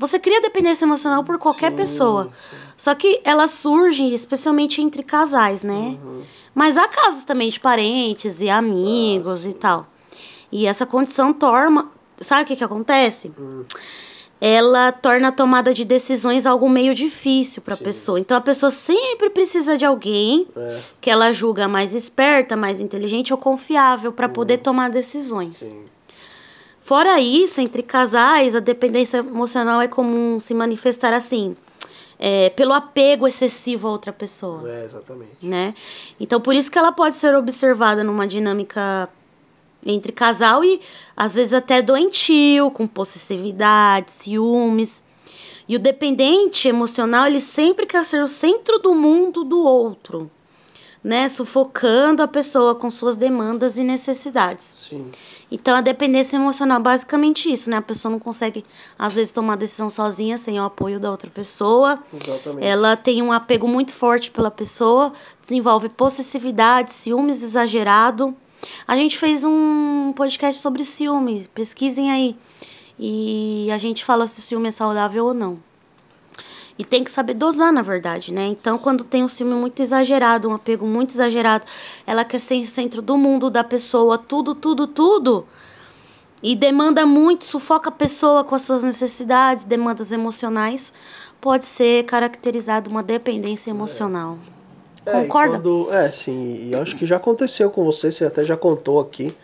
Você 0.00 0.18
cria 0.18 0.40
dependência 0.40 0.86
emocional 0.86 1.22
por 1.22 1.38
qualquer 1.38 1.72
pessoa. 1.72 2.30
Só 2.74 2.94
que 2.94 3.20
ela 3.22 3.46
surge 3.46 4.12
especialmente 4.14 4.80
entre 4.80 5.02
casais, 5.02 5.62
né? 5.62 5.98
Mas 6.54 6.78
há 6.78 6.88
casos 6.88 7.22
também 7.24 7.50
de 7.50 7.60
parentes 7.60 8.40
e 8.40 8.48
amigos 8.48 9.44
e 9.44 9.52
tal. 9.52 9.86
E 10.50 10.66
essa 10.66 10.86
condição 10.86 11.34
torna. 11.34 11.86
Sabe 12.18 12.42
o 12.42 12.46
que, 12.46 12.56
que 12.56 12.64
acontece? 12.64 13.30
ela 14.40 14.90
torna 14.90 15.28
a 15.28 15.32
tomada 15.32 15.74
de 15.74 15.84
decisões 15.84 16.46
algo 16.46 16.66
meio 16.66 16.94
difícil 16.94 17.60
para 17.60 17.74
a 17.74 17.76
pessoa. 17.76 18.18
Então 18.18 18.34
a 18.38 18.40
pessoa 18.40 18.70
sempre 18.70 19.28
precisa 19.28 19.76
de 19.76 19.84
alguém 19.84 20.48
É. 20.56 20.80
que 20.98 21.10
ela 21.10 21.30
julga 21.30 21.68
mais 21.68 21.94
esperta, 21.94 22.56
mais 22.56 22.80
inteligente 22.80 23.34
ou 23.34 23.38
confiável 23.38 24.12
para 24.12 24.30
poder 24.30 24.56
tomar 24.58 24.88
decisões. 24.88 25.56
Sim. 25.56 25.84
Fora 26.80 27.20
isso, 27.20 27.60
entre 27.60 27.82
casais, 27.82 28.56
a 28.56 28.60
dependência 28.60 29.18
emocional 29.18 29.80
é 29.80 29.86
comum 29.86 30.40
se 30.40 30.54
manifestar 30.54 31.12
assim, 31.12 31.54
é, 32.18 32.50
pelo 32.50 32.72
apego 32.72 33.28
excessivo 33.28 33.86
a 33.88 33.90
outra 33.92 34.12
pessoa 34.12 34.68
É, 34.68 34.84
exatamente. 34.84 35.30
né? 35.42 35.74
Então, 36.18 36.40
por 36.40 36.54
isso 36.54 36.70
que 36.70 36.78
ela 36.78 36.90
pode 36.90 37.16
ser 37.16 37.34
observada 37.34 38.02
numa 38.02 38.26
dinâmica 38.26 39.08
entre 39.84 40.12
casal 40.12 40.64
e 40.64 40.80
às 41.16 41.34
vezes 41.34 41.54
até 41.54 41.80
doentio, 41.80 42.70
com 42.70 42.86
possessividade, 42.86 44.12
ciúmes. 44.12 45.02
E 45.68 45.76
o 45.76 45.78
dependente 45.78 46.66
emocional, 46.68 47.26
ele 47.26 47.40
sempre 47.40 47.86
quer 47.86 48.04
ser 48.04 48.22
o 48.22 48.28
centro 48.28 48.78
do 48.78 48.94
mundo 48.94 49.44
do 49.44 49.60
outro, 49.60 50.30
né? 51.02 51.28
Sufocando 51.28 52.22
a 52.22 52.28
pessoa 52.28 52.74
com 52.74 52.90
suas 52.90 53.16
demandas 53.16 53.78
e 53.78 53.84
necessidades. 53.84 54.76
Sim. 54.90 55.10
Então, 55.50 55.74
a 55.74 55.80
dependência 55.80 56.36
emocional 56.36 56.78
é 56.78 56.82
basicamente 56.82 57.50
isso, 57.50 57.70
né? 57.70 57.78
A 57.78 57.82
pessoa 57.82 58.12
não 58.12 58.18
consegue, 58.18 58.64
às 58.98 59.14
vezes, 59.14 59.32
tomar 59.32 59.56
decisão 59.56 59.90
sozinha, 59.90 60.38
sem 60.38 60.60
o 60.60 60.64
apoio 60.64 61.00
da 61.00 61.10
outra 61.10 61.30
pessoa. 61.30 61.98
Exatamente. 62.12 62.66
Ela 62.66 62.96
tem 62.96 63.22
um 63.22 63.32
apego 63.32 63.66
muito 63.66 63.92
forte 63.92 64.30
pela 64.30 64.50
pessoa, 64.50 65.12
desenvolve 65.42 65.88
possessividade, 65.88 66.92
ciúmes 66.92 67.42
exagerado. 67.42 68.34
A 68.86 68.94
gente 68.94 69.18
fez 69.18 69.42
um 69.42 70.12
podcast 70.14 70.60
sobre 70.60 70.84
ciúme, 70.84 71.48
pesquisem 71.54 72.10
aí. 72.10 72.36
E 72.98 73.68
a 73.72 73.78
gente 73.78 74.04
fala 74.04 74.26
se 74.26 74.38
o 74.38 74.42
ciúme 74.42 74.68
é 74.68 74.70
saudável 74.70 75.24
ou 75.24 75.34
não. 75.34 75.69
E 76.80 76.84
tem 76.84 77.04
que 77.04 77.10
saber 77.10 77.34
dosar, 77.34 77.70
na 77.70 77.82
verdade, 77.82 78.32
né? 78.32 78.46
Então, 78.46 78.78
quando 78.78 79.04
tem 79.04 79.22
um 79.22 79.28
ciúme 79.28 79.52
muito 79.54 79.82
exagerado, 79.82 80.48
um 80.48 80.54
apego 80.54 80.86
muito 80.86 81.10
exagerado, 81.10 81.66
ela 82.06 82.24
quer 82.24 82.38
ser 82.38 82.64
centro 82.64 83.02
do 83.02 83.18
mundo 83.18 83.50
da 83.50 83.62
pessoa, 83.62 84.16
tudo, 84.16 84.54
tudo, 84.54 84.86
tudo. 84.86 85.46
E 86.42 86.56
demanda 86.56 87.04
muito, 87.04 87.44
sufoca 87.44 87.90
a 87.90 87.92
pessoa 87.92 88.42
com 88.44 88.54
as 88.54 88.62
suas 88.62 88.82
necessidades, 88.82 89.64
demandas 89.64 90.10
emocionais, 90.10 90.90
pode 91.38 91.66
ser 91.66 92.04
caracterizado 92.04 92.88
uma 92.88 93.02
dependência 93.02 93.68
emocional. 93.70 94.38
É, 95.04 95.20
Concorda? 95.24 95.58
quando- 95.58 95.92
é, 95.92 96.10
sim, 96.10 96.70
e 96.70 96.74
acho 96.74 96.96
que 96.96 97.04
já 97.04 97.16
aconteceu 97.18 97.68
com 97.68 97.84
você, 97.84 98.10
você 98.10 98.24
até 98.24 98.42
já 98.42 98.56
contou 98.56 98.98
aqui. 99.00 99.36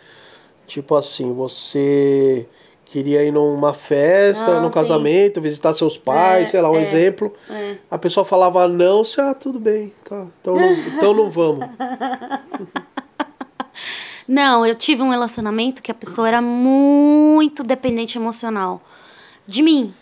Tipo 0.65 0.95
assim, 0.95 1.31
você 1.35 2.47
queria 2.89 3.23
ir 3.23 3.31
numa 3.31 3.73
festa, 3.73 4.51
Ah, 4.57 4.61
num 4.61 4.67
sim. 4.67 4.73
casamento, 4.73 5.41
visitar 5.41 5.73
seus 5.73 5.97
pais, 5.97 6.45
É, 6.45 6.47
sei 6.47 6.61
lá, 6.61 6.69
um 6.71 6.75
é, 6.77 6.81
exemplo. 6.81 7.33
é. 7.49 7.75
A 7.91 7.97
pessoa 7.97 8.25
falava 8.25 8.67
não, 8.67 9.03
você, 9.03 9.19
ah, 9.21 9.33
tudo 9.33 9.59
bem, 9.59 9.93
tá. 10.07 10.25
Então 10.41 10.55
não, 10.55 10.71
então 10.95 11.13
não 11.13 11.29
vamos. 11.29 11.67
Não, 14.27 14.65
eu 14.65 14.75
tive 14.75 15.01
um 15.03 15.09
relacionamento 15.09 15.81
que 15.81 15.91
a 15.91 15.95
pessoa 15.95 16.27
era 16.27 16.41
muito 16.41 17.63
dependente 17.63 18.17
emocional 18.17 18.81
de 19.47 19.61
mim. 19.61 19.93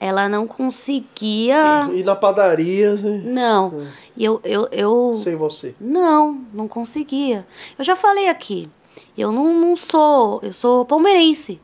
Ela 0.00 0.28
não 0.28 0.48
conseguia. 0.48 1.88
E 1.92 2.02
na 2.02 2.16
padaria, 2.16 2.92
assim, 2.94 3.20
Não. 3.20 3.86
E 4.16 4.24
eu, 4.24 4.40
eu, 4.42 4.68
eu. 4.72 5.14
sem 5.16 5.36
você. 5.36 5.76
Não, 5.80 6.40
não 6.52 6.66
conseguia. 6.66 7.46
Eu 7.78 7.84
já 7.84 7.94
falei 7.94 8.28
aqui. 8.28 8.68
Eu 9.16 9.30
não, 9.30 9.54
não 9.54 9.76
sou. 9.76 10.40
Eu 10.42 10.52
sou 10.52 10.84
palmeirense. 10.84 11.60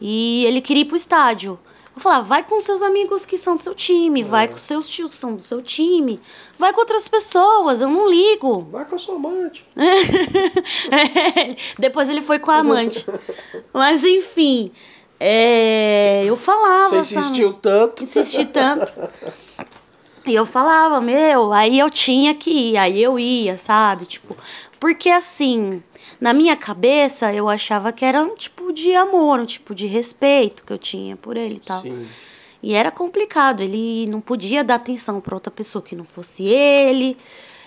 E 0.00 0.44
ele 0.46 0.60
queria 0.60 0.82
ir 0.82 0.86
pro 0.86 0.96
estádio. 0.96 1.58
Eu 1.94 2.00
falava, 2.00 2.22
vai 2.22 2.42
com 2.42 2.58
seus 2.60 2.80
amigos 2.82 3.26
que 3.26 3.36
são 3.36 3.56
do 3.56 3.62
seu 3.62 3.74
time, 3.74 4.22
vai 4.22 4.48
com 4.48 4.56
seus 4.56 4.88
tios 4.88 5.12
que 5.12 5.18
são 5.18 5.34
do 5.34 5.42
seu 5.42 5.60
time, 5.60 6.20
vai 6.56 6.72
com 6.72 6.80
outras 6.80 7.08
pessoas, 7.08 7.80
eu 7.80 7.88
não 7.88 8.08
ligo. 8.08 8.62
Vai 8.72 8.84
com 8.84 8.94
a 8.94 8.98
sua 8.98 9.16
amante. 9.16 9.64
É, 9.76 11.56
Depois 11.78 12.08
ele 12.08 12.22
foi 12.22 12.38
com 12.38 12.50
a 12.50 12.58
amante. 12.58 13.04
Mas 13.72 14.04
enfim, 14.04 14.70
é, 15.18 16.24
eu 16.24 16.36
falava. 16.36 17.02
Você 17.02 17.18
insistiu 17.18 17.52
tanto. 17.52 18.06
Sabe? 18.06 18.20
Insisti 18.20 18.46
tanto. 18.46 18.92
E 20.26 20.34
eu 20.34 20.46
falava, 20.46 21.00
meu, 21.00 21.52
aí 21.52 21.78
eu 21.78 21.90
tinha 21.90 22.34
que 22.34 22.50
ir, 22.50 22.76
aí 22.76 23.02
eu 23.02 23.18
ia, 23.18 23.58
sabe? 23.58 24.06
Tipo, 24.06 24.36
porque 24.78 25.10
assim, 25.10 25.82
na 26.20 26.32
minha 26.32 26.56
cabeça 26.56 27.32
eu 27.34 27.48
achava 27.48 27.92
que 27.92 28.04
era 28.04 28.22
um 28.22 28.34
tipo 28.34 28.72
de 28.72 28.94
amor, 28.94 29.40
um 29.40 29.44
tipo 29.46 29.74
de 29.74 29.86
respeito 29.86 30.64
que 30.64 30.72
eu 30.72 30.78
tinha 30.78 31.16
por 31.16 31.36
ele 31.36 31.56
e 31.56 31.60
tal. 31.60 31.82
Sim. 31.82 32.06
E 32.62 32.74
era 32.74 32.90
complicado, 32.90 33.62
ele 33.62 34.06
não 34.06 34.20
podia 34.20 34.62
dar 34.62 34.74
atenção 34.76 35.20
para 35.20 35.34
outra 35.34 35.50
pessoa 35.50 35.80
que 35.82 35.96
não 35.96 36.04
fosse 36.04 36.44
ele. 36.44 37.16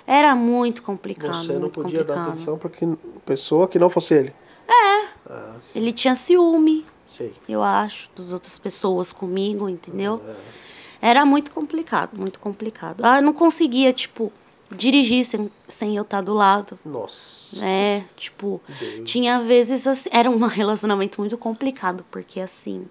Era 0.05 0.35
muito 0.35 0.83
complicado. 0.83 1.35
Você 1.35 1.53
não 1.53 1.62
muito 1.62 1.73
podia 1.73 2.00
complicado. 2.00 2.25
dar 2.25 2.31
atenção 2.31 2.57
pra 2.57 2.69
que 2.69 2.85
pessoa 3.25 3.67
que 3.67 3.79
não 3.79 3.89
fosse 3.89 4.13
ele. 4.13 4.33
É. 4.67 5.07
Ah, 5.29 5.55
Ele 5.73 5.91
tinha 5.91 6.13
ciúme, 6.15 6.85
sei. 7.05 7.33
eu 7.50 7.63
acho, 7.63 8.09
das 8.15 8.33
outras 8.33 8.57
pessoas 8.57 9.12
comigo, 9.12 9.67
entendeu? 9.69 10.21
É. 11.01 11.09
Era 11.09 11.25
muito 11.25 11.51
complicado, 11.51 12.12
muito 12.17 12.39
complicado. 12.39 13.03
Ah, 13.03 13.17
eu 13.17 13.21
não 13.21 13.33
conseguia, 13.33 13.91
tipo, 13.91 14.31
dirigir 14.73 15.25
sem, 15.25 15.51
sem 15.67 15.95
eu 15.97 16.03
estar 16.03 16.21
do 16.21 16.33
lado. 16.33 16.77
Nossa. 16.85 17.42
É, 17.62 18.03
tipo, 18.15 18.62
tinha 19.03 19.39
vezes 19.39 19.86
assim, 19.86 20.10
era 20.12 20.29
um 20.29 20.38
relacionamento 20.48 21.19
muito 21.19 21.38
complicado, 21.38 22.05
porque 22.10 22.39
assim, 22.39 22.86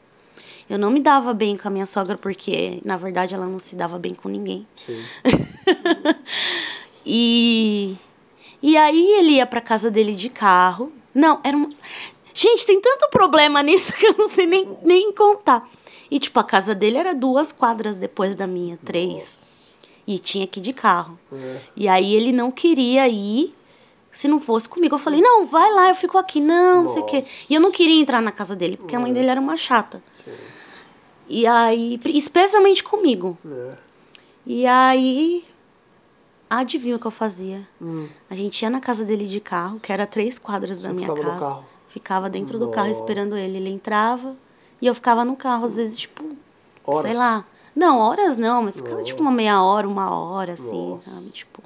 eu 0.69 0.79
não 0.79 0.91
me 0.91 1.01
dava 1.01 1.35
bem 1.35 1.57
com 1.57 1.69
a 1.69 1.71
minha 1.71 1.87
sogra, 1.87 2.17
porque 2.17 2.81
na 2.85 2.97
verdade 2.97 3.35
ela 3.35 3.47
não 3.47 3.59
se 3.59 3.77
dava 3.77 3.99
bem 3.99 4.15
com 4.15 4.29
ninguém. 4.29 4.67
Sim. 4.77 5.03
E 7.05 7.97
e 8.63 8.77
aí 8.77 9.19
ele 9.19 9.33
ia 9.33 9.45
pra 9.45 9.61
casa 9.61 9.91
dele 9.91 10.15
de 10.15 10.29
carro. 10.29 10.93
Não, 11.13 11.41
era 11.43 11.57
um 11.57 11.69
Gente, 12.35 12.65
tem 12.65 12.81
tanto 12.81 13.09
problema 13.11 13.63
nisso 13.65 13.93
que 13.95 14.07
eu 14.07 14.15
não 14.17 14.29
sei 14.29 14.47
nem, 14.47 14.69
nem 14.83 15.13
contar. 15.13 15.69
E 16.11 16.19
tipo, 16.19 16.39
a 16.41 16.45
casa 16.45 16.75
dele 16.75 16.99
era 16.99 17.15
duas 17.15 17.53
quadras 17.53 17.99
depois 17.99 18.37
da 18.37 18.47
minha, 18.47 18.79
três. 18.85 19.75
E 20.07 20.19
tinha 20.19 20.47
que 20.47 20.61
ir 20.61 20.63
de 20.63 20.73
carro. 20.73 21.19
É. 21.33 21.61
E 21.77 21.89
aí 21.89 22.15
ele 22.15 22.33
não 22.33 22.51
queria 22.51 23.09
ir 23.09 23.55
se 24.13 24.29
não 24.29 24.39
fosse 24.39 24.69
comigo. 24.69 24.95
Eu 24.95 24.99
falei, 24.99 25.21
não, 25.21 25.47
vai 25.47 25.73
lá, 25.73 25.89
eu 25.89 25.95
fico 25.95 26.19
aqui. 26.19 26.41
Não, 26.41 26.83
não 26.83 26.87
sei 26.87 27.03
o 27.03 27.07
quê. 27.07 27.25
E 27.49 27.55
eu 27.55 27.61
não 27.61 27.73
queria 27.73 28.01
entrar 28.01 28.21
na 28.21 28.31
casa 28.31 28.55
dele, 28.55 28.77
porque 28.77 28.95
a 28.95 29.01
mãe 29.01 29.13
dele 29.13 29.29
era 29.29 29.41
uma 29.41 29.57
chata. 29.57 30.03
Sim. 30.13 30.33
E 31.27 31.47
aí, 31.47 31.99
especialmente 32.05 32.85
comigo. 32.85 33.39
É. 33.47 33.77
E 34.45 34.67
aí, 34.67 35.43
adivinha 36.51 36.97
o 36.97 36.99
que 36.99 37.07
eu 37.07 37.11
fazia? 37.11 37.67
Hum. 37.81 38.07
A 38.29 38.35
gente 38.35 38.61
ia 38.61 38.69
na 38.69 38.81
casa 38.81 39.05
dele 39.05 39.27
de 39.27 39.41
carro, 39.41 39.81
que 39.81 39.91
era 39.91 40.07
três 40.07 40.39
quadras 40.39 40.83
da 40.83 40.91
Você 40.91 40.95
minha 40.95 41.09
ficava 41.09 41.39
casa. 41.39 41.59
Ficava 41.89 42.31
dentro 42.31 42.59
do 42.59 42.69
carro 42.69 42.89
Nossa. 42.89 43.01
esperando 43.01 43.37
ele. 43.37 43.57
Ele 43.57 43.71
entrava 43.71 44.37
e 44.81 44.87
eu 44.87 44.95
ficava 44.95 45.25
no 45.25 45.37
carro, 45.37 45.65
às 45.65 45.77
vezes, 45.77 45.97
tipo, 45.97 46.37
Horas? 46.85 47.03
sei 47.03 47.15
lá. 47.15 47.45
Não, 47.75 47.99
horas 47.99 48.37
não, 48.37 48.65
mas 48.65 48.77
ficava 48.77 49.03
tipo 49.03 49.23
uma 49.23 49.31
meia 49.31 49.63
hora, 49.63 49.89
uma 49.89 50.15
hora, 50.15 50.53
assim, 50.53 50.91
Nossa. 50.91 51.11
sabe? 51.11 51.31
Tipo. 51.31 51.63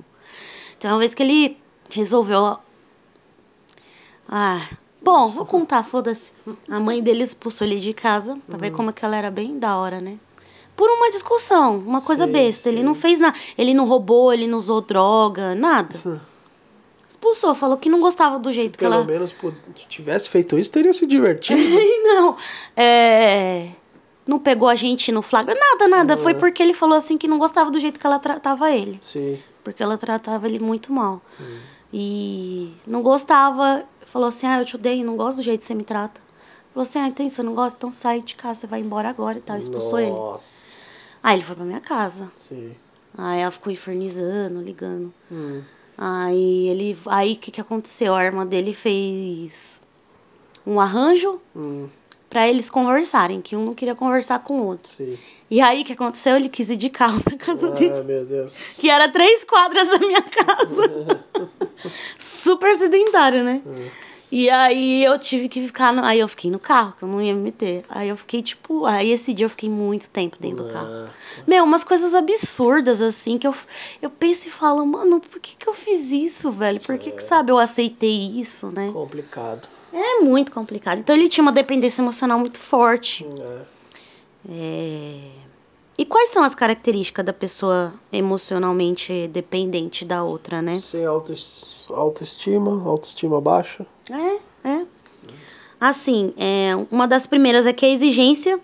Então, 0.79 0.93
uma 0.93 0.99
vez 1.01 1.15
que 1.15 1.23
ele 1.23 1.59
resolveu. 1.97 2.59
Ah. 4.29 4.61
Bom, 5.03 5.29
vou 5.29 5.47
contar, 5.47 5.83
foda-se. 5.85 6.33
A 6.69 6.81
mãe 6.81 7.01
dele 7.03 7.23
expulsou 7.23 7.67
ele 7.67 7.77
de 7.79 7.95
casa, 7.95 8.37
pra 8.47 8.55
Uhum. 8.57 8.61
ver 8.61 8.71
como 8.73 8.91
é 8.91 8.93
que 8.93 9.05
ela 9.05 9.15
era 9.17 9.31
bem 9.31 9.57
da 9.59 9.77
hora, 9.77 10.01
né? 10.01 10.19
Por 10.75 10.91
uma 10.91 11.09
discussão, 11.11 11.79
uma 11.79 12.01
coisa 12.03 12.27
besta. 12.27 12.69
Ele 12.69 12.83
não 12.83 12.95
fez 12.95 13.19
nada. 13.21 13.37
Ele 13.57 13.73
não 13.73 13.87
roubou, 13.87 14.33
ele 14.33 14.47
não 14.47 14.59
usou 14.59 14.81
droga, 14.81 15.55
nada. 15.55 16.21
Expulsou, 17.09 17.55
falou 17.55 17.77
que 17.77 17.89
não 17.89 18.01
gostava 18.01 18.39
do 18.39 18.53
jeito 18.53 18.73
que 18.73 18.85
Pelo 18.85 18.95
ela. 18.97 19.05
menos 19.05 19.33
pô, 19.33 19.53
se 19.79 19.87
tivesse 19.89 20.29
feito 20.29 20.59
isso, 20.59 20.71
teria 20.73 20.93
se 20.93 21.07
divertido. 21.07 21.63
não. 22.05 22.37
É. 22.77 23.69
Não 24.27 24.41
pegou 24.41 24.69
a 24.69 24.75
gente 24.75 25.13
no 25.13 25.23
flagra, 25.23 25.55
nada, 25.55 25.87
nada. 25.89 26.17
Foi 26.17 26.35
porque 26.35 26.61
ele 26.63 26.75
falou 26.75 26.97
assim 26.97 27.17
que 27.17 27.29
não 27.29 27.39
gostava 27.39 27.71
do 27.71 27.79
jeito 27.79 27.99
que 28.01 28.07
ela 28.07 28.19
tratava 28.19 28.73
ele. 28.73 28.99
Sim. 29.01 29.39
Porque 29.63 29.83
ela 29.83 29.97
tratava 29.97 30.47
ele 30.49 30.59
muito 30.59 30.93
mal. 30.93 31.23
E 31.99 32.75
não 32.87 33.01
gostava. 33.01 33.83
Falou 34.05 34.29
assim: 34.29 34.47
ah, 34.47 34.59
eu 34.59 34.65
te 34.67 34.77
odeio, 34.77 35.03
não 35.03 35.17
gosto 35.17 35.39
do 35.39 35.43
jeito 35.43 35.61
que 35.61 35.67
você 35.67 35.75
me 35.75 35.83
trata. 35.83 36.21
Falou 36.75 36.83
assim: 36.83 36.99
ah, 36.99 37.09
então 37.09 37.27
você 37.27 37.43
não 37.43 37.55
gosta? 37.55 37.79
Então 37.79 37.91
sai 37.91 38.21
de 38.21 38.35
casa, 38.35 38.61
você 38.61 38.67
vai 38.67 38.81
embora 38.81 39.09
agora 39.09 39.39
e 39.39 39.41
tal. 39.41 39.57
Expulsou 39.57 39.99
ele. 39.99 40.11
Nossa. 40.11 40.77
Aí 41.23 41.37
ele 41.37 41.43
foi 41.43 41.57
pra 41.57 41.65
minha 41.65 41.81
casa. 41.81 42.31
Sim. 42.37 42.75
Aí 43.17 43.41
ela 43.41 43.51
ficou 43.51 43.73
infernizando, 43.73 44.61
ligando. 44.61 45.11
Hum. 45.33 45.63
Aí 45.97 46.69
ele. 46.69 46.99
Aí 47.07 47.33
o 47.33 47.37
que, 47.39 47.51
que 47.51 47.63
aconteceu? 47.63 48.15
A 48.15 48.23
irmã 48.23 48.47
dele 48.47 48.75
fez 48.75 49.81
um 50.67 50.79
arranjo 50.79 51.41
Hum. 51.55 51.89
pra 52.29 52.47
eles 52.47 52.69
conversarem, 52.69 53.41
que 53.41 53.57
um 53.57 53.65
não 53.65 53.73
queria 53.73 53.95
conversar 53.95 54.41
com 54.41 54.61
o 54.61 54.67
outro. 54.67 54.93
Sim. 54.93 55.17
E 55.51 55.63
aí 55.63 55.81
o 55.81 55.85
que 55.87 55.95
aconteceu? 55.95 56.37
Ele 56.37 56.51
quis 56.51 56.69
ir 56.69 56.77
de 56.77 56.91
carro 56.91 57.23
pra 57.23 57.39
casa 57.39 57.71
dele. 57.71 57.95
Ah, 57.99 58.03
meu 58.03 58.27
Deus. 58.27 58.75
Que 58.79 58.91
era 58.91 59.09
três 59.09 59.45
quadras 59.45 59.89
da 59.89 59.99
minha 60.01 60.21
casa. 60.23 60.83
Super 62.19 62.75
sedentário, 62.75 63.45
né? 63.45 63.63
E 64.31 64.51
aí 64.51 65.05
eu 65.05 65.17
tive 65.19 65.49
que 65.49 65.65
ficar. 65.65 65.93
No... 65.93 66.05
Aí 66.05 66.19
eu 66.19 66.27
fiquei 66.27 66.51
no 66.51 66.59
carro, 66.59 66.95
que 66.99 67.05
eu 67.05 67.09
não 67.09 67.23
ia 67.23 67.33
me 67.33 67.41
meter. 67.41 67.85
Aí 67.89 68.09
eu 68.09 68.17
fiquei, 68.17 68.43
tipo. 68.43 68.85
Aí 68.85 69.11
esse 69.13 69.33
dia 69.33 69.47
eu 69.47 69.51
fiquei 69.51 69.71
muito 69.71 70.11
tempo 70.11 70.37
dentro 70.41 70.65
do 70.65 70.73
carro. 70.73 71.09
Meu, 71.47 71.65
umas 71.65 71.85
coisas 71.85 72.15
absurdas, 72.15 73.01
assim, 73.01 73.39
que 73.39 73.47
eu, 73.47 73.55
eu 74.03 74.11
penso 74.11 74.49
e 74.49 74.51
falo, 74.51 74.85
mano, 74.85 75.21
por 75.21 75.39
que, 75.41 75.57
que 75.57 75.69
eu 75.69 75.73
fiz 75.73 76.11
isso, 76.11 76.51
velho? 76.51 76.81
Por 76.85 76.99
que, 76.99 77.13
que, 77.13 77.23
sabe, 77.23 77.53
eu 77.53 77.59
aceitei 77.59 78.33
isso, 78.41 78.71
né? 78.75 78.91
Complicado. 78.93 79.69
É 79.93 80.21
muito 80.21 80.51
complicado. 80.51 80.99
Então 80.99 81.15
ele 81.15 81.29
tinha 81.29 81.43
uma 81.43 81.53
dependência 81.53 82.03
emocional 82.03 82.39
muito 82.39 82.59
forte. 82.59 83.25
É. 83.41 83.77
É... 84.49 85.46
E 85.99 86.05
quais 86.05 86.31
são 86.31 86.43
as 86.45 86.55
características 86.55 87.25
da 87.25 87.33
pessoa 87.33 87.93
emocionalmente 88.13 89.29
dependente 89.29 90.05
da 90.05 90.23
outra, 90.23 90.61
né? 90.61 90.79
Sem 90.81 91.07
autoes- 91.07 91.65
autoestima, 91.89 92.89
autoestima 92.89 93.41
baixa. 93.41 93.87
É, 94.11 94.69
é. 94.69 94.87
Assim, 95.81 96.35
é, 96.39 96.73
uma 96.91 97.07
das 97.09 97.27
primeiras 97.27 97.67
é 97.67 97.73
que 97.73 97.85
a 97.87 97.89
exigência 97.89 98.61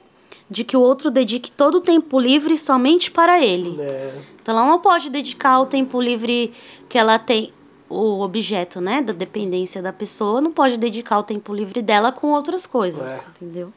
de 0.49 0.65
que 0.65 0.77
o 0.77 0.81
outro 0.81 1.11
dedique 1.11 1.51
todo 1.51 1.77
o 1.77 1.81
tempo 1.81 2.21
livre 2.21 2.59
somente 2.59 3.11
para 3.11 3.43
ele. 3.43 3.81
É. 3.81 4.15
Então 4.43 4.55
ela 4.59 4.67
não 4.67 4.79
pode 4.79 5.09
dedicar 5.09 5.61
o 5.61 5.67
tempo 5.67 6.01
livre 6.01 6.53
que 6.89 6.99
ela 6.99 7.19
tem, 7.19 7.51
o 7.89 8.21
objeto, 8.21 8.81
né, 8.81 9.01
da 9.01 9.13
dependência 9.15 9.81
da 9.81 9.93
pessoa, 9.93 10.41
não 10.43 10.53
pode 10.53 10.77
dedicar 10.77 11.19
o 11.19 11.23
tempo 11.23 11.55
livre 11.55 11.81
dela 11.81 12.13
com 12.13 12.33
outras 12.33 12.67
coisas, 12.67 13.25
É. 13.25 13.29
entendeu? 13.31 13.73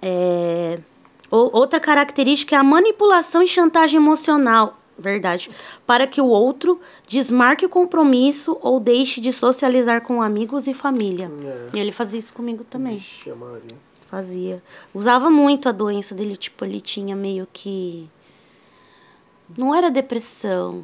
É, 0.00 0.78
outra 1.30 1.80
característica 1.80 2.56
é 2.56 2.58
a 2.58 2.64
manipulação 2.64 3.42
e 3.42 3.46
chantagem 3.46 3.96
emocional, 4.00 4.78
verdade, 4.96 5.50
para 5.86 6.06
que 6.06 6.20
o 6.20 6.26
outro 6.26 6.80
desmarque 7.06 7.66
o 7.66 7.68
compromisso 7.68 8.56
ou 8.60 8.80
deixe 8.80 9.20
de 9.20 9.32
socializar 9.32 10.02
com 10.02 10.22
amigos 10.22 10.66
e 10.66 10.74
família. 10.74 11.30
É. 11.44 11.76
E 11.76 11.78
ele 11.78 11.92
fazia 11.92 12.18
isso 12.18 12.32
comigo 12.32 12.64
também. 12.64 12.96
Vixe. 12.96 13.32
Fazia. 14.06 14.62
Usava 14.94 15.30
muito 15.30 15.68
a 15.68 15.72
doença 15.72 16.14
dele, 16.14 16.34
tipo, 16.34 16.64
ele 16.64 16.80
tinha 16.80 17.14
meio 17.14 17.46
que. 17.52 18.08
Não 19.56 19.74
era 19.74 19.90
depressão. 19.90 20.82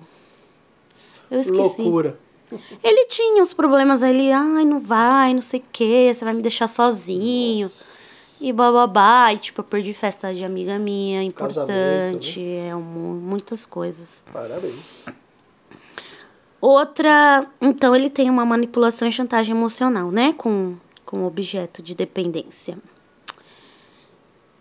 Eu 1.31 1.41
esqueci. 1.41 1.83
Loucura. 1.83 2.19
Ele 2.83 3.07
tinha 3.07 3.43
os 3.43 3.53
problemas, 3.53 4.03
ele, 4.03 4.31
ai, 4.31 4.65
não 4.65 4.79
vai, 4.79 5.33
não 5.33 5.41
sei 5.41 5.61
o 5.61 5.65
quê, 5.73 6.11
você 6.13 6.25
vai 6.25 6.35
me 6.35 6.43
deixar 6.43 6.69
sozinho. 6.69 7.69
E 8.47 8.53
bababá. 8.53 9.33
E, 9.33 9.39
tipo, 9.39 9.61
eu 9.61 9.65
perdi 9.65 9.95
festa 9.95 10.35
de 10.35 10.45
amiga 10.45 10.79
minha, 10.79 11.23
importante. 11.23 12.41
É, 12.41 12.75
um- 12.77 12.81
muitas 13.23 13.65
coisas. 13.65 14.23
Parabéns. 14.33 15.07
Outra, 16.61 17.47
então 17.61 17.95
ele 17.95 18.09
tem 18.11 18.29
uma 18.31 18.45
manipulação 18.45 19.07
e 19.09 19.13
chantagem 19.13 19.55
emocional, 19.55 20.11
né, 20.11 20.33
com 20.37 20.77
com 21.07 21.25
objeto 21.27 21.83
de 21.83 21.95
dependência. 21.95 22.77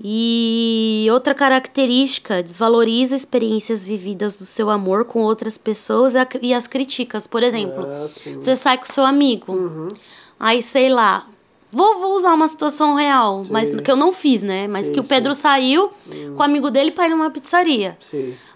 E 0.01 1.07
outra 1.11 1.33
característica, 1.33 2.43
desvaloriza 2.43 3.15
experiências 3.15 3.83
vividas 3.83 4.35
do 4.35 4.45
seu 4.45 4.69
amor 4.69 5.05
com 5.05 5.21
outras 5.21 5.57
pessoas 5.57 6.13
e 6.41 6.53
as 6.53 6.67
críticas. 6.67 7.25
Por 7.25 7.41
exemplo, 7.41 7.85
Ah, 7.87 8.07
você 8.39 8.55
sai 8.55 8.77
com 8.77 8.85
seu 8.85 9.05
amigo, 9.05 9.53
Uhum. 9.53 9.87
aí 10.39 10.61
sei 10.61 10.89
lá, 10.89 11.25
vou, 11.73 11.99
vou 11.99 12.15
usar 12.15 12.33
uma 12.33 12.47
situação 12.47 12.93
real, 12.93 13.41
mas 13.49 13.67
Sim. 13.69 13.77
que 13.77 13.89
eu 13.89 13.95
não 13.95 14.13
fiz, 14.13 14.43
né? 14.43 14.67
Mas 14.67 14.85
Sim, 14.85 14.93
que 14.93 14.99
o 14.99 15.03
Pedro 15.03 15.33
sim. 15.33 15.41
saiu 15.41 15.89
com 16.35 16.39
o 16.39 16.43
amigo 16.43 16.69
dele 16.69 16.91
pra 16.91 17.07
ir 17.07 17.09
numa 17.09 17.29
pizzaria. 17.31 17.97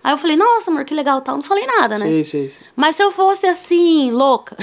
Aí 0.03 0.13
eu 0.13 0.17
falei, 0.17 0.37
nossa, 0.37 0.69
amor, 0.71 0.85
que 0.85 0.93
legal, 0.93 1.19
tal. 1.21 1.35
Não 1.35 1.43
falei 1.43 1.65
nada, 1.65 1.97
né? 1.97 2.05
Sim, 2.05 2.23
sim, 2.23 2.47
sim. 2.47 2.63
Mas 2.75 2.95
se 2.95 3.03
eu 3.03 3.11
fosse 3.11 3.45
assim, 3.47 4.11
louca, 4.11 4.55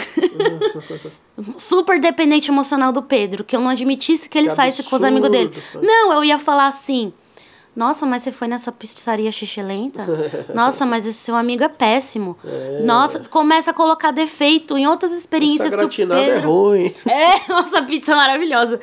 super 1.58 2.00
dependente 2.00 2.50
emocional 2.50 2.92
do 2.92 3.02
Pedro, 3.02 3.44
que 3.44 3.56
eu 3.56 3.60
não 3.60 3.68
admitisse 3.68 4.28
que 4.28 4.38
ele 4.38 4.48
Que 4.48 4.54
saísse 4.54 4.84
com 4.84 4.94
os 4.96 5.02
amigos 5.02 5.30
dele. 5.30 5.50
absurdo. 5.54 5.86
Não, 5.86 6.12
eu 6.12 6.24
ia 6.24 6.38
falar 6.38 6.68
assim. 6.68 7.12
Nossa, 7.74 8.06
mas 8.06 8.22
você 8.22 8.30
foi 8.30 8.46
nessa 8.46 8.70
pizzaria 8.70 9.32
xixelenta? 9.32 10.04
Nossa, 10.54 10.86
mas 10.86 11.06
esse 11.06 11.18
seu 11.18 11.34
amigo 11.34 11.64
é 11.64 11.68
péssimo. 11.68 12.36
Nossa, 12.84 13.20
começa 13.28 13.72
a 13.72 13.74
colocar 13.74 14.12
defeito 14.12 14.78
em 14.78 14.86
outras 14.86 15.12
experiências 15.12 15.72
Essa 15.72 15.88
que 15.88 16.02
o 16.02 16.12
é 16.12 16.24
Pedro... 16.24 16.50
ruim. 16.50 16.94
É, 17.06 17.52
nossa 17.52 17.82
pizza 17.82 18.12
é 18.12 18.14
maravilhosa. 18.14 18.80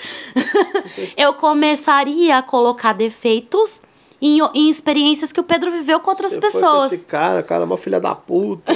eu 1.18 1.34
começaria 1.34 2.38
a 2.38 2.42
colocar 2.42 2.94
defeitos 2.94 3.84
em, 4.22 4.40
em 4.54 4.70
experiências 4.70 5.32
que 5.32 5.40
o 5.40 5.44
Pedro 5.44 5.72
viveu 5.72 6.00
com 6.00 6.12
outras 6.12 6.34
Você 6.34 6.40
foi 6.40 6.50
com 6.50 6.54
pessoas. 6.54 6.92
Esse 6.94 7.08
cara, 7.08 7.42
cara, 7.44 7.64
é 7.64 7.66
uma 7.66 7.78
filha 7.78 8.00
da 8.00 8.16
puta. 8.16 8.72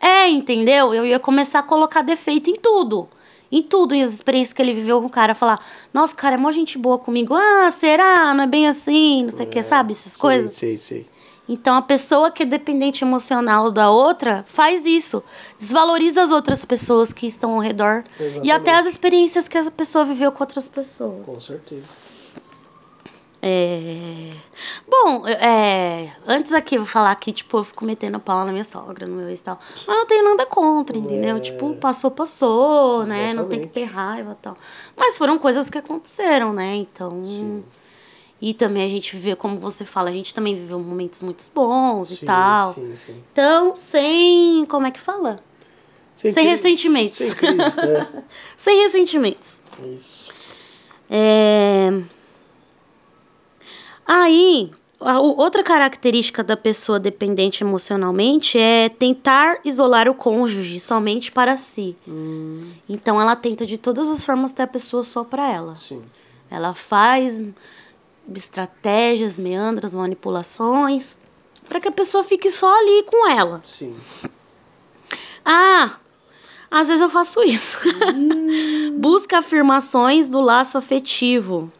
É, 0.00 0.28
entendeu? 0.28 0.92
Eu 0.92 1.06
ia 1.06 1.18
começar 1.18 1.60
a 1.60 1.62
colocar 1.62 2.02
defeito 2.02 2.50
em 2.50 2.56
tudo. 2.56 3.08
Em 3.54 3.62
tudo, 3.62 3.94
em 3.94 4.02
as 4.02 4.12
experiências 4.12 4.52
que 4.52 4.60
ele 4.60 4.74
viveu 4.74 5.00
com 5.00 5.06
o 5.06 5.10
cara. 5.10 5.32
Falar, 5.32 5.64
nossa, 5.92 6.12
o 6.12 6.16
cara 6.16 6.34
é 6.34 6.36
mó 6.36 6.50
gente 6.50 6.76
boa 6.76 6.98
comigo. 6.98 7.36
Ah, 7.36 7.70
será? 7.70 8.34
Não 8.34 8.42
é 8.42 8.46
bem 8.48 8.66
assim, 8.66 9.22
não 9.22 9.30
sei 9.30 9.46
o 9.46 9.48
que, 9.48 9.62
sabe? 9.62 9.92
Essas 9.92 10.16
coisas. 10.16 10.54
Sei, 10.54 10.76
sei, 10.76 10.98
sei. 11.02 11.14
Então 11.48 11.76
a 11.76 11.82
pessoa 11.82 12.32
que 12.32 12.42
é 12.42 12.46
dependente 12.46 13.04
emocional 13.04 13.70
da 13.70 13.90
outra 13.90 14.44
faz 14.48 14.86
isso. 14.86 15.22
Desvaloriza 15.56 16.20
as 16.20 16.32
outras 16.32 16.64
pessoas 16.64 17.12
que 17.12 17.28
estão 17.28 17.52
ao 17.52 17.60
redor. 17.60 18.02
E 18.18 18.22
Exatamente. 18.24 18.50
até 18.50 18.74
as 18.74 18.86
experiências 18.86 19.46
que 19.46 19.56
essa 19.56 19.70
pessoa 19.70 20.04
viveu 20.04 20.32
com 20.32 20.42
outras 20.42 20.66
pessoas. 20.66 21.24
Com 21.24 21.40
certeza. 21.40 21.84
É... 23.46 24.30
Bom, 24.88 25.26
é... 25.28 26.10
antes 26.26 26.54
aqui 26.54 26.76
eu 26.76 26.80
vou 26.80 26.88
falar 26.88 27.14
que, 27.16 27.30
tipo, 27.30 27.58
eu 27.58 27.64
fico 27.64 27.84
metendo 27.84 28.18
pau 28.18 28.42
na 28.46 28.52
minha 28.52 28.64
sogra, 28.64 29.06
no 29.06 29.16
meu 29.16 29.28
ex 29.28 29.40
e 29.40 29.44
tal. 29.44 29.58
Mas 29.86 29.96
não 29.98 30.06
tenho 30.06 30.24
nada 30.24 30.46
contra, 30.46 30.96
entendeu? 30.96 31.36
É. 31.36 31.40
Tipo, 31.40 31.74
passou, 31.74 32.10
passou, 32.10 33.04
né? 33.04 33.34
Não 33.34 33.46
tem 33.46 33.60
que 33.60 33.66
Exatamente. 33.66 33.90
ter 33.90 33.94
raiva 33.94 34.32
e 34.32 34.42
tal. 34.42 34.56
Mas 34.96 35.18
foram 35.18 35.38
coisas 35.38 35.68
que 35.68 35.76
aconteceram, 35.76 36.54
né? 36.54 36.74
Então. 36.76 37.62
E 38.40 38.54
também 38.54 38.82
a 38.82 38.88
gente 38.88 39.14
viveu, 39.14 39.36
como 39.36 39.58
você 39.58 39.84
fala, 39.84 40.08
a 40.08 40.12
gente 40.12 40.32
também 40.32 40.54
viveu 40.54 40.78
momentos 40.78 41.20
muito 41.20 41.44
bons 41.54 42.10
e 42.12 42.16
Sim, 42.16 42.26
tal. 42.26 42.72
sim, 42.74 42.96
sim. 43.06 43.22
Então, 43.30 43.76
sem. 43.76 44.64
Como 44.66 44.86
é 44.86 44.90
que 44.90 45.00
fala? 45.00 45.38
Sem 46.16 46.32
crise- 46.32 46.48
ressentimentos. 46.48 47.16
Sem 47.18 47.34
crise, 47.34 47.60
é. 47.60 48.22
Sem 48.56 48.82
ressentimentos. 48.82 49.60
Isso. 49.94 50.30
É... 51.10 51.90
Aí, 54.06 54.70
outra 55.36 55.62
característica 55.62 56.42
da 56.44 56.56
pessoa 56.56 56.98
dependente 57.00 57.62
emocionalmente 57.64 58.58
é 58.58 58.88
tentar 58.88 59.58
isolar 59.64 60.08
o 60.08 60.14
cônjuge 60.14 60.80
somente 60.80 61.32
para 61.32 61.56
si. 61.56 61.96
Então, 62.88 63.20
ela 63.20 63.34
tenta 63.36 63.64
de 63.66 63.78
todas 63.78 64.08
as 64.08 64.24
formas 64.24 64.52
ter 64.52 64.62
a 64.62 64.66
pessoa 64.66 65.02
só 65.02 65.24
para 65.24 65.50
ela. 65.50 65.76
Sim. 65.76 66.02
Ela 66.50 66.74
faz 66.74 67.44
estratégias, 68.34 69.38
meandras, 69.38 69.92
manipulações 69.92 71.18
para 71.68 71.80
que 71.80 71.88
a 71.88 71.92
pessoa 71.92 72.22
fique 72.22 72.50
só 72.50 72.78
ali 72.78 73.02
com 73.04 73.28
ela. 73.28 73.62
Sim. 73.64 73.94
Ah, 75.44 75.96
às 76.70 76.88
vezes 76.88 77.02
eu 77.02 77.08
faço 77.08 77.42
isso. 77.42 77.78
Busca 78.98 79.38
afirmações 79.38 80.28
do 80.28 80.40
laço 80.40 80.78
afetivo. 80.78 81.70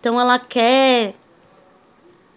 Então 0.00 0.20
ela 0.20 0.38
quer 0.38 1.14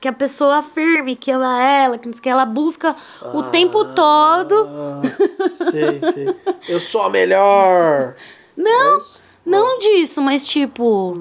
que 0.02 0.08
a 0.08 0.14
pessoa 0.14 0.58
afirme 0.58 1.16
que 1.16 1.30
ela, 1.30 1.96
que 2.00 2.08
não 2.08 2.14
sei 2.14 2.20
o 2.20 2.24
que. 2.24 2.30
Ela 2.30 2.44
busca 2.46 2.96
o 3.36 3.44
tempo 3.44 3.86
todo. 3.86 4.68
Ah, 4.68 5.02
sei, 5.48 6.02
sei. 6.12 6.36
Eu 6.68 6.80
sou 6.80 7.04
a 7.04 7.10
melhor. 7.10 8.16
Não, 8.58 8.98
É 8.98 9.02
não 9.46 9.78
disso, 9.78 10.20
mas 10.20 10.46
tipo, 10.48 11.16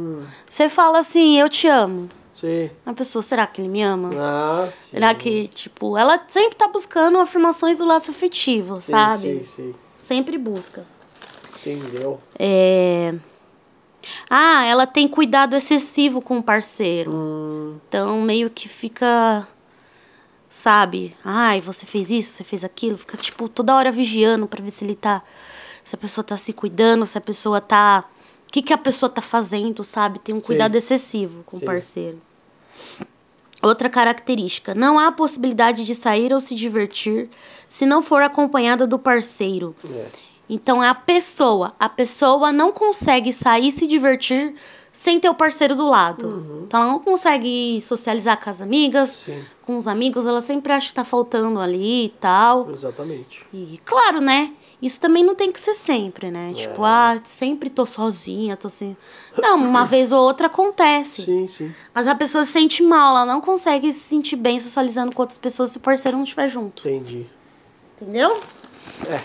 você 0.48 0.68
fala 0.70 0.98
assim, 0.98 1.38
eu 1.38 1.48
te 1.48 1.68
amo. 1.68 2.08
Sim. 2.32 2.70
A 2.86 2.94
pessoa, 2.94 3.22
será 3.22 3.46
que 3.46 3.60
ele 3.60 3.68
me 3.68 3.82
ama? 3.82 4.10
Ah, 4.16 4.66
sim. 4.72 4.92
Será 4.92 5.14
que, 5.14 5.46
tipo, 5.48 5.98
ela 5.98 6.18
sempre 6.26 6.56
tá 6.56 6.66
buscando 6.68 7.18
afirmações 7.18 7.76
do 7.76 7.84
laço 7.84 8.10
afetivo, 8.10 8.80
Sim, 8.80 8.92
sabe? 8.92 9.18
Sim, 9.18 9.44
sim. 9.44 9.74
Sempre 9.98 10.38
busca. 10.38 10.86
Entendeu? 11.58 12.18
É... 12.38 13.14
Ah, 14.28 14.64
ela 14.64 14.86
tem 14.86 15.06
cuidado 15.08 15.54
excessivo 15.56 16.20
com 16.22 16.38
o 16.38 16.42
parceiro. 16.42 17.12
Hum, 17.12 17.78
Então, 17.88 18.20
meio 18.22 18.48
que 18.50 18.68
fica. 18.68 19.46
Sabe? 20.48 21.14
Ai, 21.24 21.60
você 21.60 21.86
fez 21.86 22.10
isso, 22.10 22.32
você 22.32 22.44
fez 22.44 22.64
aquilo. 22.64 22.98
Fica, 22.98 23.16
tipo, 23.16 23.48
toda 23.48 23.74
hora 23.74 23.92
vigiando 23.92 24.46
pra 24.48 24.62
ver 24.62 24.70
se 24.70 24.84
ele 24.84 24.94
tá. 24.96 25.22
Se 25.84 25.94
a 25.94 25.98
pessoa 25.98 26.24
tá 26.24 26.36
se 26.36 26.52
cuidando, 26.52 27.06
se 27.06 27.16
a 27.16 27.20
pessoa 27.20 27.60
tá. 27.60 28.04
O 28.48 28.52
que, 28.52 28.62
que 28.62 28.72
a 28.72 28.78
pessoa 28.78 29.08
tá 29.08 29.22
fazendo, 29.22 29.84
sabe? 29.84 30.18
Tem 30.18 30.34
um 30.34 30.40
cuidado 30.40 30.74
excessivo 30.74 31.44
com 31.44 31.56
Sim. 31.56 31.62
o 31.62 31.66
parceiro. 31.66 32.20
Outra 33.62 33.88
característica: 33.88 34.74
não 34.74 34.98
há 34.98 35.12
possibilidade 35.12 35.84
de 35.84 35.94
sair 35.94 36.32
ou 36.32 36.40
se 36.40 36.54
divertir 36.54 37.28
se 37.68 37.86
não 37.86 38.02
for 38.02 38.22
acompanhada 38.22 38.86
do 38.86 38.98
parceiro. 38.98 39.76
é. 39.84 40.29
Então 40.50 40.82
é 40.82 40.88
a 40.88 40.94
pessoa. 40.94 41.72
A 41.78 41.88
pessoa 41.88 42.52
não 42.52 42.72
consegue 42.72 43.32
sair 43.32 43.68
e 43.68 43.72
se 43.72 43.86
divertir 43.86 44.52
sem 44.92 45.20
ter 45.20 45.28
o 45.28 45.34
parceiro 45.34 45.76
do 45.76 45.86
lado. 45.86 46.64
Então 46.66 46.82
ela 46.82 46.90
não 46.90 46.98
consegue 46.98 47.80
socializar 47.80 48.42
com 48.42 48.50
as 48.50 48.60
amigas, 48.60 49.22
Sim. 49.24 49.40
com 49.62 49.76
os 49.76 49.86
amigos, 49.86 50.26
ela 50.26 50.40
sempre 50.40 50.72
acha 50.72 50.88
que 50.88 50.94
tá 50.94 51.04
faltando 51.04 51.60
ali 51.60 52.06
e 52.06 52.08
tal. 52.08 52.68
Exatamente. 52.68 53.46
E 53.54 53.80
claro, 53.84 54.20
né? 54.20 54.52
Isso 54.82 55.00
também 55.00 55.22
não 55.22 55.34
tem 55.36 55.52
que 55.52 55.60
ser 55.60 55.74
sempre, 55.74 56.30
né? 56.30 56.52
Tipo, 56.54 56.82
ah, 56.84 57.16
sempre 57.22 57.70
tô 57.70 57.86
sozinha, 57.86 58.56
tô 58.56 58.68
sem. 58.68 58.96
Não, 59.38 59.56
uma 59.56 59.84
vez 59.86 60.10
ou 60.10 60.20
outra 60.20 60.48
acontece. 60.48 61.22
Sim, 61.22 61.46
sim. 61.46 61.72
Mas 61.94 62.08
a 62.08 62.14
pessoa 62.14 62.44
se 62.44 62.52
sente 62.52 62.82
mal, 62.82 63.14
ela 63.14 63.26
não 63.26 63.40
consegue 63.40 63.92
se 63.92 64.00
sentir 64.00 64.36
bem 64.36 64.58
socializando 64.58 65.14
com 65.14 65.22
outras 65.22 65.38
pessoas 65.38 65.70
se 65.70 65.76
o 65.76 65.80
parceiro 65.80 66.16
não 66.16 66.24
estiver 66.24 66.48
junto. 66.48 66.88
Entendi. 66.88 67.26
Entendeu? 68.00 68.40
É, 69.06 69.20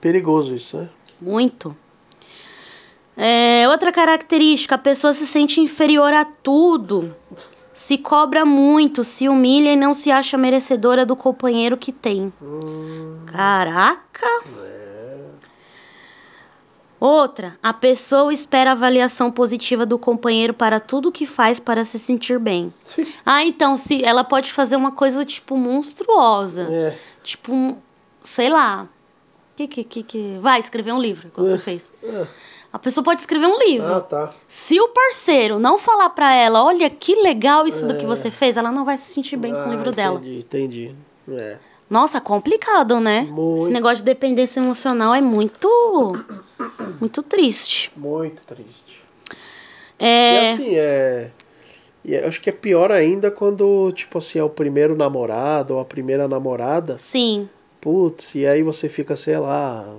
perigoso 0.00 0.54
isso, 0.54 0.78
né? 0.78 0.88
Muito. 1.20 1.76
É, 3.16 3.68
outra 3.68 3.92
característica, 3.92 4.74
a 4.74 4.78
pessoa 4.78 5.12
se 5.12 5.26
sente 5.26 5.60
inferior 5.60 6.12
a 6.12 6.24
tudo. 6.24 7.14
Se 7.74 7.98
cobra 7.98 8.44
muito, 8.44 9.04
se 9.04 9.28
humilha 9.28 9.72
e 9.72 9.76
não 9.76 9.94
se 9.94 10.10
acha 10.10 10.36
merecedora 10.36 11.04
do 11.04 11.14
companheiro 11.16 11.76
que 11.76 11.92
tem. 11.92 12.32
Caraca! 13.26 14.26
Outra, 17.00 17.56
a 17.62 17.72
pessoa 17.72 18.30
espera 18.30 18.72
avaliação 18.72 19.30
positiva 19.30 19.86
do 19.86 19.98
companheiro 19.98 20.52
para 20.52 20.78
tudo 20.78 21.10
que 21.10 21.24
faz 21.24 21.58
para 21.58 21.82
se 21.82 21.98
sentir 21.98 22.38
bem. 22.38 22.72
Ah, 23.24 23.42
então, 23.42 23.74
se 23.76 24.04
ela 24.04 24.22
pode 24.22 24.52
fazer 24.52 24.76
uma 24.76 24.92
coisa 24.92 25.24
tipo 25.24 25.56
monstruosa. 25.56 26.68
É. 26.70 26.94
Tipo, 27.22 27.78
sei 28.22 28.50
lá. 28.50 28.86
Que, 29.60 29.66
que, 29.66 29.84
que, 29.84 30.02
que... 30.02 30.38
Vai 30.40 30.58
escrever 30.60 30.92
um 30.92 31.00
livro, 31.00 31.30
como 31.34 31.46
você 31.46 31.58
fez. 31.58 31.90
É. 32.02 32.26
A 32.72 32.78
pessoa 32.78 33.02
pode 33.02 33.20
escrever 33.20 33.46
um 33.46 33.58
livro. 33.58 33.92
Ah, 33.92 34.00
tá. 34.00 34.30
Se 34.46 34.80
o 34.80 34.88
parceiro 34.88 35.58
não 35.58 35.76
falar 35.76 36.10
pra 36.10 36.32
ela, 36.34 36.64
olha 36.64 36.88
que 36.88 37.14
legal 37.16 37.66
isso 37.66 37.86
do 37.86 37.96
que 37.96 38.06
você 38.06 38.30
fez, 38.30 38.56
ela 38.56 38.70
não 38.70 38.84
vai 38.84 38.96
se 38.96 39.12
sentir 39.12 39.36
bem 39.36 39.52
com 39.52 39.58
É. 39.58 39.62
Ah, 39.62 39.66
o 39.66 39.70
livro 39.70 39.92
dela. 39.92 40.18
Entendi, 40.18 40.38
entendi. 40.38 40.94
É. 41.32 41.58
Nossa, 41.90 42.20
complicado, 42.20 43.00
né? 43.00 43.26
Muito. 43.28 43.62
Esse 43.62 43.70
negócio 43.72 43.96
de 43.98 44.04
dependência 44.04 44.60
emocional 44.60 45.12
é 45.14 45.20
muito. 45.20 45.68
Muito 47.00 47.22
triste. 47.22 47.90
Muito 47.96 48.42
triste. 48.46 49.02
E 49.98 50.04
É. 50.06 50.52
assim, 50.52 50.76
é. 50.76 51.30
E 52.04 52.14
eu 52.14 52.28
acho 52.28 52.40
que 52.40 52.48
é 52.48 52.52
pior 52.52 52.90
ainda 52.92 53.30
quando, 53.30 53.90
tipo 53.92 54.18
assim, 54.18 54.38
é 54.38 54.44
o 54.44 54.48
primeiro 54.48 54.96
namorado 54.96 55.74
ou 55.74 55.80
a 55.80 55.84
primeira 55.84 56.26
namorada. 56.28 56.96
Sim. 56.98 57.48
Putz, 57.80 58.34
e 58.34 58.46
aí 58.46 58.62
você 58.62 58.88
fica, 58.88 59.16
sei 59.16 59.38
lá, 59.38 59.96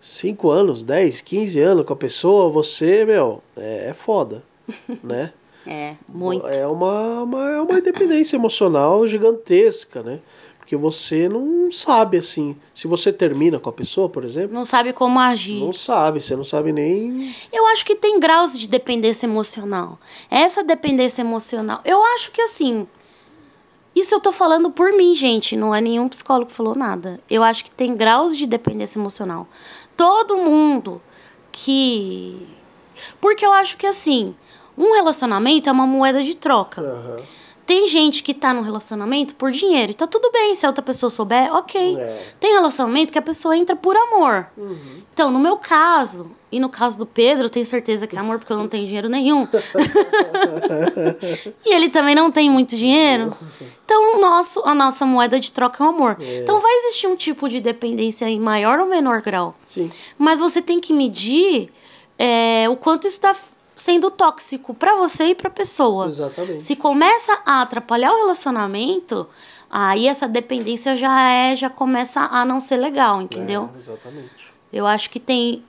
5 0.00 0.48
anos, 0.50 0.82
10, 0.82 1.20
15 1.20 1.60
anos 1.60 1.84
com 1.84 1.92
a 1.92 1.96
pessoa, 1.96 2.48
você, 2.50 3.04
meu, 3.04 3.42
é, 3.56 3.90
é 3.90 3.94
foda, 3.94 4.42
né? 5.02 5.32
É, 5.66 5.96
muito. 6.08 6.46
É 6.46 6.66
uma, 6.66 7.22
uma, 7.22 7.50
é 7.50 7.60
uma 7.60 7.80
dependência 7.80 8.36
emocional 8.36 9.06
gigantesca, 9.06 10.02
né? 10.02 10.20
Porque 10.58 10.76
você 10.76 11.28
não 11.28 11.70
sabe, 11.70 12.16
assim, 12.16 12.56
se 12.74 12.88
você 12.88 13.12
termina 13.12 13.58
com 13.60 13.68
a 13.68 13.72
pessoa, 13.72 14.08
por 14.08 14.24
exemplo, 14.24 14.52
Não 14.52 14.64
sabe 14.64 14.92
como 14.92 15.20
agir. 15.20 15.60
não 15.60 15.72
sabe, 15.72 16.20
você 16.20 16.34
não 16.34 16.42
sabe 16.42 16.72
nem. 16.72 17.32
Eu 17.52 17.66
acho 17.68 17.84
que 17.84 17.94
tem 17.94 18.18
graus 18.18 18.58
de 18.58 18.66
dependência 18.66 19.26
emocional. 19.26 19.96
Essa 20.28 20.64
dependência 20.64 21.22
emocional, 21.22 21.80
eu 21.84 22.02
acho 22.14 22.32
que 22.32 22.40
assim. 22.42 22.86
Isso 23.96 24.14
eu 24.14 24.20
tô 24.20 24.30
falando 24.30 24.70
por 24.70 24.92
mim, 24.92 25.14
gente. 25.14 25.56
Não 25.56 25.74
é 25.74 25.80
nenhum 25.80 26.06
psicólogo 26.06 26.50
que 26.50 26.54
falou 26.54 26.74
nada. 26.74 27.18
Eu 27.30 27.42
acho 27.42 27.64
que 27.64 27.70
tem 27.70 27.96
graus 27.96 28.36
de 28.36 28.46
dependência 28.46 28.98
emocional. 28.98 29.48
Todo 29.96 30.36
mundo 30.36 31.00
que. 31.50 32.46
Porque 33.18 33.46
eu 33.46 33.52
acho 33.52 33.78
que 33.78 33.86
assim, 33.86 34.34
um 34.76 34.92
relacionamento 34.92 35.70
é 35.70 35.72
uma 35.72 35.86
moeda 35.86 36.22
de 36.22 36.34
troca. 36.34 36.82
Aham. 36.82 37.16
Tem 37.66 37.88
gente 37.88 38.22
que 38.22 38.32
tá 38.32 38.54
num 38.54 38.62
relacionamento 38.62 39.34
por 39.34 39.50
dinheiro. 39.50 39.90
E 39.90 39.94
tá 39.94 40.06
tudo 40.06 40.30
bem 40.30 40.54
se 40.54 40.64
a 40.64 40.68
outra 40.68 40.82
pessoa 40.82 41.10
souber, 41.10 41.52
ok. 41.52 41.96
É. 41.98 42.22
Tem 42.38 42.52
relacionamento 42.52 43.12
que 43.12 43.18
a 43.18 43.22
pessoa 43.22 43.56
entra 43.56 43.74
por 43.74 43.96
amor. 43.96 44.46
Então, 45.12 45.32
no 45.32 45.40
meu 45.40 45.56
caso, 45.56 46.30
e 46.52 46.60
no 46.60 46.68
caso 46.68 46.96
do 46.96 47.04
Pedro, 47.04 47.46
eu 47.46 47.50
tenho 47.50 47.66
certeza 47.66 48.06
que 48.06 48.14
é 48.14 48.20
amor 48.20 48.38
porque 48.38 48.52
eu 48.52 48.56
não 48.56 48.68
tenho 48.68 48.86
dinheiro 48.86 49.08
nenhum. 49.08 49.48
e 51.66 51.74
ele 51.74 51.88
também 51.88 52.14
não 52.14 52.30
tem 52.30 52.48
muito 52.48 52.76
dinheiro. 52.76 53.36
Então, 53.84 54.16
o 54.16 54.20
nosso, 54.20 54.62
a 54.64 54.74
nossa 54.74 55.04
moeda 55.04 55.40
de 55.40 55.50
troca 55.50 55.82
é 55.82 55.86
o 55.86 55.90
amor. 55.90 56.16
Então, 56.20 56.60
vai 56.60 56.72
existir 56.76 57.08
um 57.08 57.16
tipo 57.16 57.48
de 57.48 57.60
dependência 57.60 58.28
em 58.28 58.38
maior 58.38 58.78
ou 58.78 58.86
menor 58.86 59.22
grau. 59.22 59.56
Sim. 59.66 59.90
Mas 60.16 60.38
você 60.38 60.62
tem 60.62 60.78
que 60.78 60.92
medir 60.92 61.72
é, 62.16 62.68
o 62.68 62.76
quanto 62.76 63.08
está 63.08 63.34
sendo 63.76 64.10
tóxico 64.10 64.72
pra 64.72 64.96
você 64.96 65.26
e 65.26 65.34
pra 65.34 65.50
pessoa. 65.50 66.06
Exatamente. 66.08 66.64
Se 66.64 66.74
começa 66.74 67.40
a 67.44 67.60
atrapalhar 67.60 68.10
o 68.10 68.16
relacionamento, 68.16 69.28
aí 69.70 70.08
essa 70.08 70.26
dependência 70.26 70.96
já 70.96 71.30
é, 71.30 71.54
já 71.54 71.68
começa 71.68 72.22
a 72.22 72.44
não 72.44 72.58
ser 72.58 72.78
legal, 72.78 73.20
entendeu? 73.20 73.70
É, 73.74 73.78
exatamente. 73.78 74.50
Eu 74.72 74.86
acho 74.86 75.10
que 75.10 75.20
tem. 75.20 75.62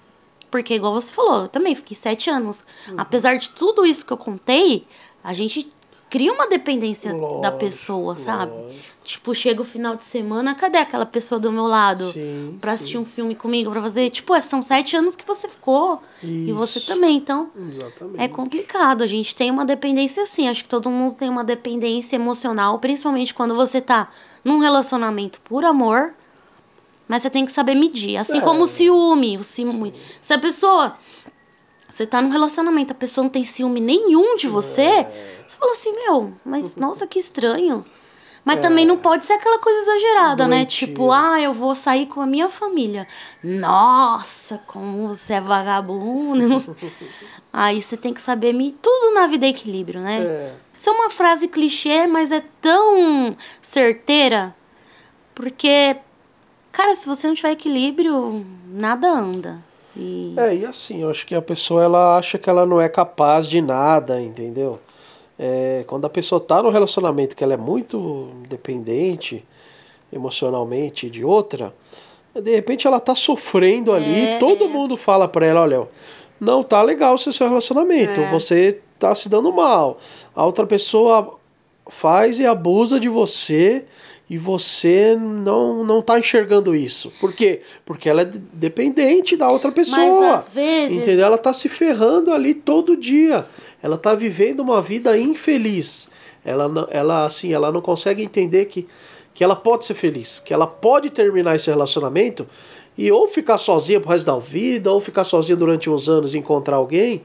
Porque, 0.49 0.73
igual 0.75 0.93
você 0.93 1.11
falou, 1.11 1.41
eu 1.41 1.47
também 1.49 1.75
fiquei 1.75 1.95
sete 1.95 2.29
anos. 2.29 2.65
Apesar 2.97 3.35
de 3.35 3.49
tudo 3.49 3.85
isso 3.85 4.05
que 4.05 4.13
eu 4.13 4.17
contei, 4.17 4.87
a 5.21 5.33
gente 5.33 5.69
cria 6.09 6.31
uma 6.31 6.47
dependência 6.47 7.13
da 7.13 7.19
Lógico, 7.19 7.57
pessoa, 7.57 8.17
sabe? 8.17 8.51
lógico. 8.53 8.87
Tipo, 9.03 9.33
chega 9.33 9.61
o 9.61 9.63
final 9.63 9.95
de 9.95 10.03
semana, 10.03 10.53
cadê 10.53 10.77
aquela 10.79 11.05
pessoa 11.05 11.39
do 11.39 11.49
meu 11.49 11.65
lado? 11.65 12.11
Sim, 12.11 12.57
pra 12.59 12.73
assistir 12.73 12.97
um 12.97 13.05
filme 13.05 13.33
comigo, 13.35 13.71
pra 13.71 13.81
fazer. 13.81 14.09
Tipo, 14.09 14.37
são 14.41 14.61
sete 14.61 14.97
anos 14.97 15.15
que 15.15 15.25
você 15.25 15.47
ficou. 15.47 16.01
E 16.21 16.51
você 16.51 16.79
Isso. 16.79 16.87
também, 16.93 17.15
então. 17.15 17.49
Exatamente. 17.57 18.21
É 18.21 18.27
complicado, 18.27 19.03
a 19.03 19.07
gente 19.07 19.33
tem 19.33 19.49
uma 19.49 19.63
dependência 19.63 20.23
assim, 20.23 20.49
acho 20.49 20.63
que 20.63 20.69
todo 20.69 20.89
mundo 20.89 21.15
tem 21.15 21.29
uma 21.29 21.43
dependência 21.43 22.17
emocional, 22.17 22.79
principalmente 22.79 23.33
quando 23.33 23.55
você 23.55 23.79
tá 23.79 24.09
num 24.43 24.59
relacionamento 24.59 25.39
por 25.41 25.63
amor, 25.63 26.13
mas 27.07 27.21
você 27.21 27.29
tem 27.29 27.45
que 27.45 27.51
saber 27.53 27.75
medir, 27.75 28.17
assim 28.17 28.39
É. 28.39 28.41
como 28.41 28.63
o 28.63 28.67
ciúme, 28.67 29.37
o 29.37 29.43
ciúme. 29.43 29.93
Se 30.21 30.33
a 30.33 30.37
pessoa 30.39 30.93
você 31.89 32.05
tá 32.05 32.21
num 32.21 32.29
relacionamento, 32.29 32.91
a 32.91 32.95
pessoa 32.95 33.23
não 33.23 33.29
tem 33.29 33.43
ciúme 33.43 33.79
nenhum 33.79 34.35
de 34.35 34.47
você, 34.47 34.81
É. 34.81 35.43
você 35.47 35.57
fala 35.57 35.71
assim, 35.71 35.93
meu, 35.93 36.33
mas 36.43 36.75
nossa, 36.77 37.07
que 37.07 37.19
estranho. 37.19 37.85
Mas 38.45 38.61
também 38.61 38.85
não 38.85 38.97
pode 38.97 39.25
ser 39.25 39.33
aquela 39.33 39.59
coisa 39.59 39.77
exagerada, 39.79 40.47
né? 40.47 40.59
Doentio. 40.59 40.87
Tipo, 40.87 41.11
ah, 41.11 41.37
eu 41.41 41.51
vou 41.53 41.75
sair 41.75 42.05
com 42.05 42.21
a 42.21 42.25
minha 42.25 42.47
família. 42.47 43.05
Nossa, 43.43 44.63
como 44.65 45.09
você 45.09 45.33
é 45.33 45.41
vagabundo. 45.41 46.73
Aí 47.51 47.81
você 47.81 47.97
tem 47.97 48.13
que 48.13 48.21
saber 48.21 48.53
me 48.53 48.71
tudo 48.71 49.13
na 49.13 49.27
vida 49.27 49.45
é 49.45 49.49
equilíbrio, 49.49 49.99
né? 49.99 50.21
É. 50.21 50.53
Isso 50.71 50.89
é 50.89 50.93
uma 50.93 51.09
frase 51.09 51.49
clichê, 51.49 52.07
mas 52.07 52.31
é 52.31 52.41
tão 52.61 53.35
certeira. 53.61 54.55
Porque, 55.35 55.97
cara, 56.71 56.93
se 56.93 57.05
você 57.05 57.27
não 57.27 57.35
tiver 57.35 57.51
equilíbrio, 57.51 58.45
nada 58.65 59.09
anda. 59.09 59.61
E 59.97 60.33
É, 60.37 60.55
e 60.55 60.65
assim, 60.65 61.01
eu 61.01 61.09
acho 61.09 61.25
que 61.25 61.33
a 61.33 61.41
pessoa 61.41 61.83
ela 61.83 62.17
acha 62.17 62.37
que 62.37 62.49
ela 62.49 62.65
não 62.65 62.79
é 62.79 62.87
capaz 62.87 63.47
de 63.47 63.59
nada, 63.61 64.21
entendeu? 64.21 64.79
É, 65.39 65.83
quando 65.87 66.05
a 66.05 66.09
pessoa 66.09 66.39
tá 66.39 66.61
no 66.61 66.69
relacionamento 66.69 67.35
que 67.35 67.43
ela 67.43 67.53
é 67.53 67.57
muito 67.57 68.29
dependente 68.47 69.43
emocionalmente 70.11 71.09
de 71.09 71.23
outra, 71.23 71.73
de 72.33 72.55
repente 72.55 72.87
ela 72.87 72.99
tá 72.99 73.13
sofrendo 73.15 73.91
ali, 73.91 74.25
É, 74.25 74.39
todo 74.39 74.69
mundo 74.69 74.95
fala 74.95 75.27
pra 75.27 75.45
ela, 75.45 75.61
olha, 75.61 75.87
não 76.39 76.63
tá 76.63 76.81
legal 76.81 77.15
o 77.15 77.17
seu 77.17 77.33
seu 77.33 77.47
relacionamento, 77.47 78.21
É. 78.21 78.29
você 78.29 78.79
tá 78.99 79.13
se 79.13 79.27
dando 79.29 79.51
mal. 79.51 79.97
A 80.35 80.45
outra 80.45 80.65
pessoa 80.65 81.35
faz 81.89 82.39
e 82.39 82.45
abusa 82.45 82.99
de 82.99 83.09
você 83.09 83.85
e 84.29 84.37
você 84.37 85.15
não 85.19 85.83
não 85.83 86.01
tá 86.01 86.19
enxergando 86.19 86.75
isso. 86.75 87.11
Por 87.19 87.33
quê? 87.33 87.61
Porque 87.85 88.09
ela 88.09 88.21
é 88.21 88.25
de- 88.25 88.39
dependente 88.39 89.37
da 89.37 89.49
outra 89.49 89.71
pessoa. 89.71 89.97
às 90.35 90.49
vezes- 90.51 90.97
Entendeu? 90.97 91.25
Ela 91.25 91.37
tá 91.37 91.53
se 91.53 91.69
ferrando 91.69 92.31
ali 92.31 92.53
todo 92.53 92.97
dia. 92.97 93.45
Ela 93.81 93.97
tá 93.97 94.13
vivendo 94.13 94.59
uma 94.61 94.81
vida 94.81 95.17
infeliz. 95.17 96.09
Ela 96.43 96.67
não, 96.67 96.87
ela 96.91 97.25
assim, 97.25 97.53
ela 97.53 97.71
não 97.71 97.81
consegue 97.81 98.21
entender 98.23 98.65
que 98.65 98.87
que 99.33 99.43
ela 99.43 99.55
pode 99.55 99.85
ser 99.85 99.93
feliz, 99.93 100.39
que 100.43 100.51
ela 100.51 100.65
pode 100.65 101.11
terminar 101.11 101.55
esse 101.55 101.69
relacionamento 101.69 102.47
e 102.97 103.11
ou 103.11 103.27
ficar 103.27 103.59
sozinha 103.59 103.99
pro 103.99 104.09
resto 104.09 104.25
da 104.25 104.39
vida, 104.39 104.91
ou 104.91 104.99
ficar 104.99 105.23
sozinha 105.23 105.55
durante 105.55 105.91
uns 105.91 106.09
anos 106.09 106.33
e 106.33 106.39
encontrar 106.39 106.77
alguém, 106.77 107.23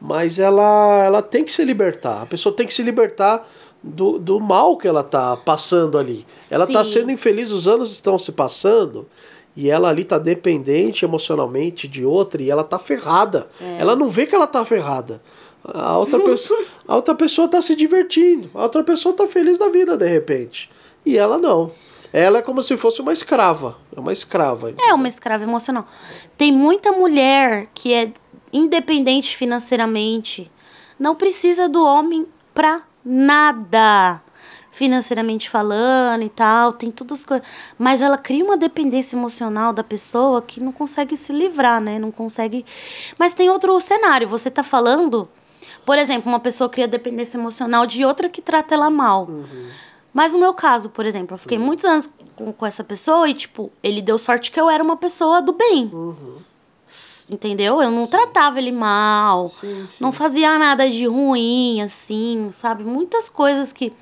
mas 0.00 0.38
ela, 0.38 1.04
ela 1.04 1.20
tem 1.20 1.44
que 1.44 1.52
se 1.52 1.62
libertar. 1.62 2.22
A 2.22 2.24
pessoa 2.24 2.54
tem 2.56 2.66
que 2.66 2.72
se 2.72 2.82
libertar 2.82 3.46
do, 3.82 4.18
do 4.18 4.40
mal 4.40 4.76
que 4.76 4.86
ela 4.86 5.02
tá 5.02 5.36
passando 5.36 5.98
ali. 5.98 6.26
Ela 6.50 6.66
tá 6.66 6.84
Sim. 6.84 6.92
sendo 6.92 7.10
infeliz, 7.10 7.50
os 7.50 7.66
anos 7.66 7.92
estão 7.92 8.18
se 8.18 8.32
passando 8.32 9.06
e 9.56 9.70
ela 9.70 9.88
ali 9.88 10.04
tá 10.04 10.18
dependente 10.18 11.04
emocionalmente 11.04 11.88
de 11.88 12.04
outra 12.04 12.42
e 12.42 12.50
ela 12.50 12.64
tá 12.64 12.78
ferrada. 12.78 13.48
Ela 13.78 13.96
não 13.96 14.08
vê 14.08 14.26
que 14.26 14.34
ela 14.34 14.46
tá 14.46 14.64
ferrada. 14.64 15.20
A 15.64 15.96
outra, 15.98 16.18
pessoa, 16.24 16.64
a 16.86 16.96
outra 16.96 17.14
pessoa 17.14 17.48
tá 17.48 17.60
se 17.60 17.74
divertindo. 17.74 18.50
A 18.54 18.62
outra 18.62 18.82
pessoa 18.82 19.14
tá 19.14 19.26
feliz 19.26 19.58
da 19.58 19.68
vida 19.68 19.96
de 19.96 20.06
repente. 20.06 20.70
E 21.04 21.16
ela 21.16 21.38
não. 21.38 21.70
Ela 22.12 22.38
é 22.38 22.42
como 22.42 22.62
se 22.62 22.76
fosse 22.76 23.00
uma 23.00 23.12
escrava. 23.12 23.76
É 23.94 24.00
uma 24.00 24.12
escrava. 24.12 24.74
É 24.78 24.92
uma 24.92 25.08
escrava 25.08 25.44
emocional. 25.44 25.86
Tem 26.36 26.52
muita 26.52 26.92
mulher 26.92 27.68
que 27.74 27.94
é 27.94 28.12
independente 28.52 29.36
financeiramente, 29.36 30.50
não 30.98 31.14
precisa 31.14 31.68
do 31.68 31.84
homem 31.84 32.26
pra 32.52 32.82
nada. 33.04 34.22
Financeiramente 34.72 35.50
falando 35.50 36.22
e 36.22 36.28
tal, 36.28 36.72
tem 36.72 36.90
todas 36.90 37.20
as 37.20 37.24
coisas. 37.26 37.46
Mas 37.78 38.00
ela 38.00 38.16
cria 38.16 38.44
uma 38.44 38.56
dependência 38.56 39.16
emocional 39.16 39.72
da 39.72 39.82
pessoa 39.84 40.40
que 40.40 40.60
não 40.60 40.70
consegue 40.72 41.16
se 41.16 41.32
livrar, 41.32 41.80
né? 41.80 41.98
Não 41.98 42.10
consegue. 42.12 42.64
Mas 43.18 43.34
tem 43.34 43.50
outro 43.50 43.78
cenário. 43.80 44.28
Você 44.28 44.48
tá 44.50 44.62
falando, 44.62 45.28
por 45.84 45.98
exemplo, 45.98 46.30
uma 46.30 46.38
pessoa 46.40 46.70
cria 46.70 46.86
dependência 46.88 47.36
emocional 47.36 47.84
de 47.84 48.04
outra 48.04 48.28
que 48.28 48.40
trata 48.40 48.74
ela 48.74 48.88
mal. 48.90 49.28
Mas 50.14 50.32
no 50.32 50.38
meu 50.38 50.54
caso, 50.54 50.88
por 50.88 51.04
exemplo, 51.04 51.34
eu 51.34 51.38
fiquei 51.38 51.58
muitos 51.58 51.84
anos 51.84 52.08
com, 52.36 52.52
com 52.52 52.64
essa 52.66 52.82
pessoa 52.82 53.28
e, 53.28 53.34
tipo, 53.34 53.70
ele 53.82 54.00
deu 54.00 54.16
sorte 54.18 54.50
que 54.50 54.60
eu 54.60 54.70
era 54.70 54.82
uma 54.82 54.96
pessoa 54.96 55.42
do 55.42 55.52
bem. 55.52 55.88
S- 55.88 56.44
Entendeu? 57.30 57.80
Eu 57.80 57.90
não 57.90 58.06
tratava 58.06 58.58
ele 58.58 58.72
mal, 58.72 59.52
não 60.00 60.10
fazia 60.10 60.58
nada 60.58 60.88
de 60.90 61.06
ruim, 61.06 61.80
assim, 61.82 62.50
sabe? 62.52 62.82
Muitas 62.82 63.28
coisas 63.28 63.72
que 63.72 63.92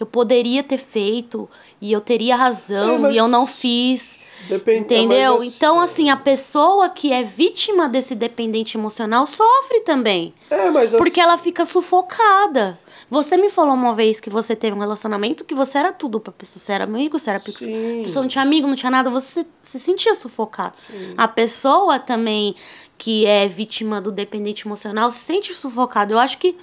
eu 0.00 0.06
poderia 0.06 0.64
ter 0.64 0.78
feito 0.78 1.48
e 1.80 1.92
eu 1.92 2.00
teria 2.00 2.34
razão 2.34 3.06
É, 3.06 3.12
e 3.12 3.16
eu 3.16 3.28
não 3.28 3.46
fiz. 3.46 4.18
Depende- 4.48 4.80
Entendeu? 4.80 5.38
mas 5.38 5.44
é- 5.44 5.46
então, 5.46 5.80
assim, 5.80 6.10
a 6.10 6.16
pessoa 6.16 6.88
que 6.88 7.12
é 7.12 7.22
vítima 7.22 7.88
desse 7.88 8.16
dependente 8.16 8.76
emocional 8.76 9.24
sofre 9.24 9.80
também. 9.82 10.34
É, 10.50 10.68
mas 10.70 10.92
Porque 10.94 11.20
ela 11.20 11.38
fica 11.38 11.64
sufocada. 11.64 12.76
Você 13.12 13.36
me 13.36 13.50
falou 13.50 13.74
uma 13.74 13.92
vez 13.92 14.20
que 14.20 14.30
você 14.30 14.56
teve 14.56 14.74
um 14.74 14.78
relacionamento 14.80 15.44
que 15.44 15.54
você 15.54 15.76
era 15.76 15.92
tudo 15.92 16.18
pra 16.18 16.32
pessoa. 16.32 16.58
Você 16.58 16.72
era 16.72 16.84
amigo, 16.84 17.18
você 17.18 17.28
era 17.28 17.38
pico. 17.38 17.58
Sim. 17.58 18.00
A 18.00 18.04
pessoa 18.04 18.22
não 18.22 18.28
tinha 18.30 18.40
amigo, 18.40 18.66
não 18.66 18.74
tinha 18.74 18.90
nada, 18.90 19.10
você 19.10 19.44
se 19.60 19.78
sentia 19.78 20.14
sufocado. 20.14 20.78
A 21.14 21.28
pessoa 21.28 21.98
também 21.98 22.54
que 22.96 23.26
é 23.26 23.46
vítima 23.46 24.00
do 24.00 24.10
dependente 24.10 24.66
emocional 24.66 25.10
se 25.10 25.18
sente 25.18 25.52
sufocado. 25.52 26.14
Eu 26.14 26.18
acho 26.18 26.38
que 26.38 26.56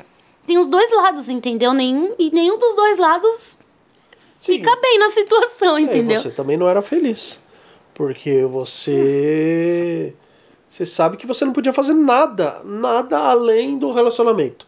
tem 0.48 0.58
os 0.58 0.66
dois 0.66 0.92
lados, 0.92 1.30
entendeu? 1.30 1.72
Nenhum, 1.72 2.16
e 2.18 2.32
nenhum 2.32 2.58
dos 2.58 2.76
dois 2.76 2.98
lados 2.98 3.60
Sim. 4.40 4.54
fica 4.54 4.76
bem 4.78 4.98
na 4.98 5.10
situação, 5.10 5.78
É, 5.78 5.82
entendeu? 5.82 6.20
você 6.20 6.32
também 6.32 6.58
não 6.58 6.68
era 6.68 6.82
feliz. 6.82 7.40
Porque 7.94 8.44
você. 8.46 10.16
Você 10.68 10.84
sabe 10.84 11.16
que 11.16 11.28
você 11.28 11.46
não 11.46 11.54
podia 11.54 11.74
fazer 11.74 11.94
nada, 11.94 12.64
nada 12.66 13.20
além 13.20 13.78
do 13.78 13.92
relacionamento. 13.92 14.68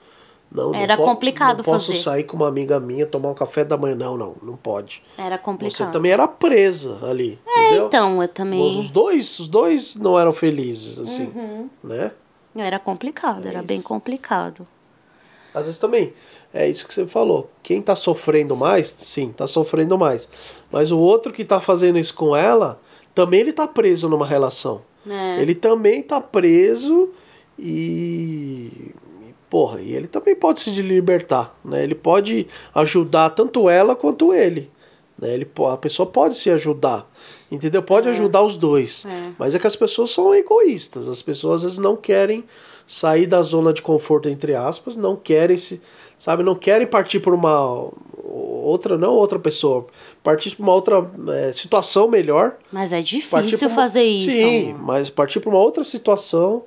Não, 0.51 0.71
não 0.71 0.75
Era 0.75 0.97
po- 0.97 1.03
complicado 1.05 1.59
Não 1.59 1.63
posso 1.63 1.87
fazer. 1.93 1.99
sair 2.03 2.23
com 2.25 2.35
uma 2.35 2.47
amiga 2.47 2.77
minha, 2.79 3.05
tomar 3.05 3.29
um 3.29 3.33
café 3.33 3.63
da 3.63 3.77
manhã. 3.77 3.95
Não, 3.95 4.17
não, 4.17 4.35
não 4.43 4.57
pode. 4.57 5.01
Era 5.17 5.37
Você 5.37 5.43
complicado. 5.43 5.91
também 5.91 6.11
era 6.11 6.27
presa 6.27 6.97
ali. 7.09 7.39
É, 7.47 7.65
entendeu? 7.67 7.87
então, 7.87 8.21
eu 8.21 8.27
também. 8.27 8.79
Os 8.79 8.89
dois, 8.89 9.39
os 9.39 9.47
dois 9.47 9.95
não 9.95 10.19
eram 10.19 10.33
felizes, 10.33 10.99
assim. 10.99 11.31
Uhum. 11.33 11.69
Né? 11.83 12.11
Era 12.53 12.77
complicado, 12.79 13.47
era 13.47 13.61
bem 13.61 13.81
complicado. 13.81 14.67
Às 15.53 15.65
vezes 15.67 15.79
também, 15.79 16.13
é 16.53 16.67
isso 16.67 16.85
que 16.85 16.93
você 16.93 17.07
falou. 17.07 17.49
Quem 17.63 17.81
tá 17.81 17.95
sofrendo 17.95 18.55
mais, 18.57 18.89
sim, 18.89 19.31
tá 19.31 19.47
sofrendo 19.47 19.97
mais. 19.97 20.27
Mas 20.69 20.91
o 20.91 20.97
outro 20.99 21.31
que 21.31 21.45
tá 21.45 21.61
fazendo 21.61 21.97
isso 21.97 22.13
com 22.13 22.35
ela, 22.35 22.77
também 23.15 23.39
ele 23.39 23.53
tá 23.53 23.67
preso 23.67 24.09
numa 24.09 24.25
relação. 24.25 24.81
É. 25.09 25.41
Ele 25.41 25.55
também 25.55 26.03
tá 26.03 26.19
preso 26.19 27.09
e. 27.57 28.91
e, 29.51 29.53
Porra, 29.53 29.81
e 29.81 29.93
ele 29.93 30.07
também 30.07 30.33
pode 30.33 30.61
se 30.61 30.69
libertar, 30.69 31.53
né? 31.63 31.83
Ele 31.83 31.95
pode 31.95 32.47
ajudar 32.73 33.31
tanto 33.31 33.69
ela 33.69 33.95
quanto 33.95 34.33
ele. 34.33 34.71
Né? 35.19 35.33
Ele, 35.33 35.51
a 35.71 35.77
pessoa 35.77 36.05
pode 36.07 36.35
se 36.35 36.49
ajudar, 36.49 37.05
entendeu? 37.51 37.83
Pode 37.83 38.07
ajudar 38.09 38.43
os 38.43 38.55
dois. 38.55 39.05
É. 39.05 39.31
Mas 39.37 39.53
é 39.53 39.59
que 39.59 39.67
as 39.67 39.75
pessoas 39.75 40.09
são 40.09 40.33
egoístas. 40.33 41.09
As 41.09 41.21
pessoas 41.21 41.57
às 41.57 41.61
vezes 41.63 41.77
não 41.77 41.97
querem 41.97 42.43
sair 42.87 43.27
da 43.27 43.41
zona 43.41 43.73
de 43.73 43.81
conforto, 43.81 44.29
entre 44.29 44.55
aspas, 44.55 44.95
não 44.95 45.15
querem 45.15 45.57
se. 45.57 45.81
Sabe, 46.17 46.43
não 46.43 46.55
querem 46.55 46.87
partir 46.87 47.19
por 47.19 47.33
uma 47.33 47.89
outra, 48.23 48.97
não 48.97 49.13
outra 49.13 49.39
pessoa, 49.39 49.87
partir 50.23 50.55
para 50.55 50.63
uma 50.63 50.73
outra 50.73 51.11
é, 51.29 51.51
situação 51.51 52.07
melhor. 52.07 52.57
Mas 52.71 52.93
é 52.93 53.01
difícil 53.01 53.67
uma- 53.67 53.75
fazer 53.75 54.03
isso. 54.03 54.31
Sim, 54.31 54.75
mas 54.79 55.09
partir 55.09 55.39
para 55.39 55.49
uma 55.49 55.59
outra 55.59 55.83
situação 55.83 56.63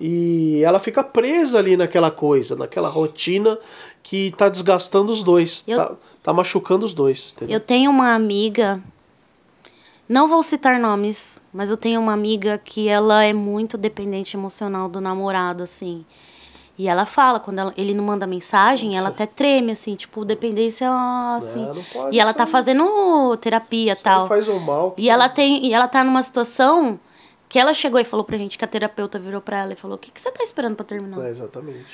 e 0.00 0.62
ela 0.64 0.78
fica 0.78 1.02
presa 1.04 1.58
ali 1.58 1.76
naquela 1.76 2.10
coisa, 2.10 2.56
naquela 2.56 2.88
rotina 2.88 3.58
que 4.02 4.32
tá 4.36 4.48
desgastando 4.48 5.10
os 5.12 5.22
dois, 5.22 5.64
Eu- 5.66 5.76
tá, 5.76 5.92
tá 6.22 6.32
machucando 6.32 6.84
os 6.84 6.92
dois. 6.92 7.32
Entendeu? 7.36 7.54
Eu 7.56 7.60
tenho 7.60 7.90
uma 7.90 8.12
amiga, 8.14 8.80
não 10.08 10.28
vou 10.28 10.42
citar 10.42 10.78
nomes, 10.78 11.40
mas 11.52 11.70
eu 11.70 11.76
tenho 11.76 12.00
uma 12.00 12.12
amiga 12.12 12.58
que 12.62 12.88
ela 12.88 13.24
é 13.24 13.32
muito 13.32 13.78
dependente 13.78 14.36
emocional 14.36 14.88
do 14.88 15.00
namorado, 15.00 15.62
assim. 15.62 16.04
E 16.76 16.88
ela 16.88 17.06
fala, 17.06 17.38
quando 17.38 17.60
ela- 17.60 17.72
ele 17.76 17.94
não 17.94 18.02
manda 18.04 18.26
mensagem, 18.26 18.98
ela 18.98 19.08
até 19.08 19.26
treme, 19.26 19.70
assim, 19.72 19.94
tipo, 19.94 20.24
dependência, 20.24 20.90
assim. 21.36 21.64
não 21.72 21.82
pode 21.84 22.16
e 22.16 22.18
ela 22.20 22.34
tá 22.34 22.46
fazendo 22.48 23.36
terapia 23.40 23.92
e 23.92 23.96
tal. 23.96 24.26
faz 24.26 24.48
um 24.48 24.58
mal. 24.58 24.92
E 24.98 25.08
ela 25.08 25.28
tem, 25.28 25.64
e 25.64 25.72
ela 25.72 25.86
tá 25.86 26.02
numa 26.02 26.20
situação 26.22 26.98
que 27.54 27.58
ela 27.60 27.72
chegou 27.72 28.00
e 28.00 28.04
falou 28.04 28.24
pra 28.24 28.36
gente 28.36 28.58
que 28.58 28.64
a 28.64 28.66
terapeuta 28.66 29.16
virou 29.16 29.40
pra 29.40 29.58
ela 29.60 29.74
e 29.74 29.76
falou: 29.76 29.94
"O 29.94 29.98
que 30.00 30.10
que 30.10 30.20
você 30.20 30.28
tá 30.32 30.42
esperando 30.42 30.74
pra 30.74 30.84
terminar?" 30.84 31.24
É, 31.24 31.30
exatamente. 31.30 31.86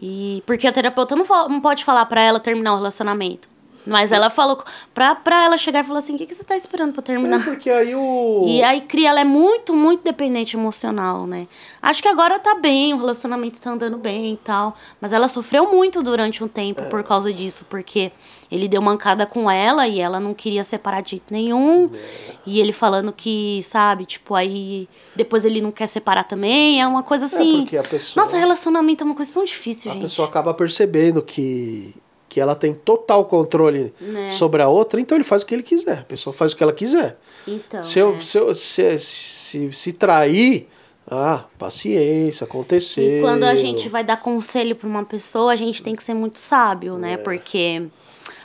E 0.00 0.40
porque 0.46 0.68
a 0.68 0.72
terapeuta 0.72 1.16
não, 1.16 1.26
não 1.48 1.60
pode 1.60 1.84
falar 1.84 2.06
pra 2.06 2.22
ela 2.22 2.38
terminar 2.38 2.74
o 2.74 2.76
relacionamento. 2.76 3.48
Mas 3.86 4.12
ela 4.12 4.30
falou 4.30 4.62
pra, 4.94 5.14
pra 5.14 5.44
ela 5.44 5.56
chegar 5.56 5.84
e 5.84 5.86
falar 5.86 5.98
assim: 5.98 6.14
"O 6.14 6.18
que 6.18 6.26
que 6.26 6.34
você 6.34 6.44
tá 6.44 6.56
esperando 6.56 6.92
pra 6.92 7.00
É 7.02 7.04
terminar?" 7.04 7.44
porque 7.44 7.68
aí 7.70 7.94
o. 7.94 8.44
E 8.48 8.62
aí 8.62 8.80
cria, 8.80 9.10
ela 9.10 9.20
é 9.20 9.24
muito, 9.24 9.74
muito 9.74 10.02
dependente 10.02 10.56
emocional, 10.56 11.26
né? 11.26 11.46
Acho 11.82 12.00
que 12.02 12.08
agora 12.08 12.38
tá 12.38 12.54
bem, 12.54 12.94
o 12.94 12.98
relacionamento 12.98 13.60
tá 13.60 13.70
andando 13.70 13.98
bem 13.98 14.32
e 14.32 14.36
tal. 14.38 14.74
Mas 15.00 15.12
ela 15.12 15.28
sofreu 15.28 15.70
muito 15.72 16.02
durante 16.02 16.42
um 16.42 16.48
tempo 16.48 16.80
É. 16.80 16.84
por 16.88 17.02
causa 17.04 17.32
disso, 17.32 17.66
porque 17.68 18.10
ele 18.50 18.68
deu 18.68 18.80
mancada 18.80 19.26
com 19.26 19.50
ela 19.50 19.86
e 19.86 20.00
ela 20.00 20.18
não 20.20 20.32
queria 20.32 20.64
separar 20.64 21.02
de 21.02 21.10
jeito 21.10 21.32
nenhum. 21.32 21.90
É. 21.94 22.34
E 22.46 22.60
ele 22.60 22.72
falando 22.72 23.12
que, 23.12 23.62
sabe, 23.62 24.04
tipo, 24.06 24.34
aí 24.34 24.88
depois 25.14 25.44
ele 25.44 25.60
não 25.60 25.70
quer 25.70 25.86
separar 25.88 26.24
também. 26.24 26.80
É 26.80 26.86
uma 26.86 27.02
coisa 27.02 27.26
assim. 27.26 27.62
porque 27.62 27.76
a 27.76 27.82
pessoa- 27.82 28.24
Nossa, 28.24 28.36
relacionamento 28.38 29.02
é 29.02 29.06
uma 29.06 29.14
coisa 29.14 29.32
tão 29.32 29.44
difícil, 29.44 29.90
a 29.90 29.94
gente. 29.94 30.04
pessoa 30.04 30.26
acaba 30.28 30.54
percebendo 30.54 31.20
que, 31.20 31.94
que 32.34 32.40
ela 32.40 32.56
tem 32.56 32.74
total 32.74 33.24
controle 33.26 33.94
Né. 34.00 34.28
sobre 34.30 34.60
a 34.60 34.68
outra, 34.68 35.00
então 35.00 35.16
ele 35.16 35.22
faz 35.22 35.42
o 35.44 35.46
que 35.46 35.54
ele 35.54 35.62
quiser. 35.62 36.00
A 36.00 36.02
pessoa 36.04 36.34
faz 36.34 36.52
o 36.52 36.56
que 36.56 36.64
ela 36.64 36.72
quiser. 36.72 37.16
Então. 37.46 37.80
se, 37.80 38.00
eu, 38.00 38.16
é. 38.16 38.18
se, 38.18 38.38
eu- 38.38 38.52
se, 38.56 38.98
se, 38.98 39.72
se 39.72 39.92
trair, 39.92 40.66
ah, 41.08 41.44
paciência, 41.56 42.44
aconteceu. 42.44 43.18
E 43.18 43.20
quando 43.20 43.44
a 43.44 43.54
gente 43.54 43.88
vai 43.88 44.02
dar 44.02 44.16
conselho 44.16 44.74
pra 44.74 44.88
uma 44.88 45.04
pessoa, 45.04 45.52
a 45.52 45.56
gente 45.56 45.80
tem 45.80 45.94
que 45.94 46.02
ser 46.02 46.14
muito 46.14 46.40
sábio, 46.40 46.96
É. 46.96 46.98
né? 46.98 47.16
Porque. 47.18 47.86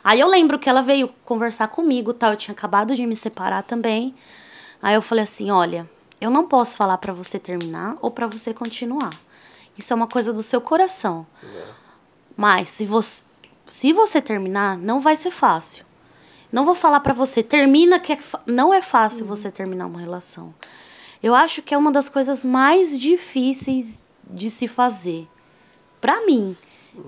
Aí 0.04 0.20
eu 0.20 0.28
lembro 0.28 0.60
que 0.60 0.70
ela 0.70 0.82
veio 0.84 1.10
conversar 1.26 1.70
comigo, 1.70 2.14
tal, 2.14 2.32
eu 2.34 2.38
tinha 2.38 2.54
acabado 2.54 2.96
de 2.96 3.08
me 3.08 3.16
separar 3.16 3.64
também. 3.64 4.14
Aí 4.84 4.94
eu 4.94 5.02
falei 5.02 5.24
assim, 5.24 5.50
olha, 5.50 5.90
eu 6.22 6.30
não 6.30 6.48
posso 6.48 6.78
falar 6.78 7.00
pra 7.00 7.12
você 7.12 7.40
terminar 7.40 7.98
ou 8.04 8.12
pra 8.12 8.28
você 8.28 8.54
continuar. 8.54 9.10
Isso 9.76 9.92
é 9.92 9.96
uma 9.96 10.08
coisa 10.08 10.32
do 10.32 10.44
seu 10.44 10.62
coração. 10.62 11.26
Mas 12.38 12.70
se 12.70 12.86
você 12.86 13.24
se 13.70 13.94
você 13.94 14.22
terminar, 14.22 14.78
não 14.78 15.00
vai 15.00 15.16
ser 15.16 15.32
fácil. 15.32 15.86
Não 16.52 16.66
vou 16.66 16.74
falar 16.74 17.00
pra 17.02 17.14
você, 17.14 17.44
termina 17.44 18.00
que 18.00 18.14
é 18.14 18.18
não 18.48 18.74
é 18.74 18.82
fácil 18.82 19.26
você 19.26 19.52
terminar 19.52 19.86
uma 19.86 20.00
relação. 20.00 20.54
Eu 21.22 21.36
acho 21.36 21.62
que 21.62 21.74
é 21.74 21.78
uma 21.78 21.92
das 21.92 22.10
coisas 22.10 22.44
mais 22.44 23.00
difíceis 23.00 24.04
de 24.28 24.50
se 24.50 24.68
fazer. 24.68 25.28
Pra 26.02 26.26
mim, 26.26 26.58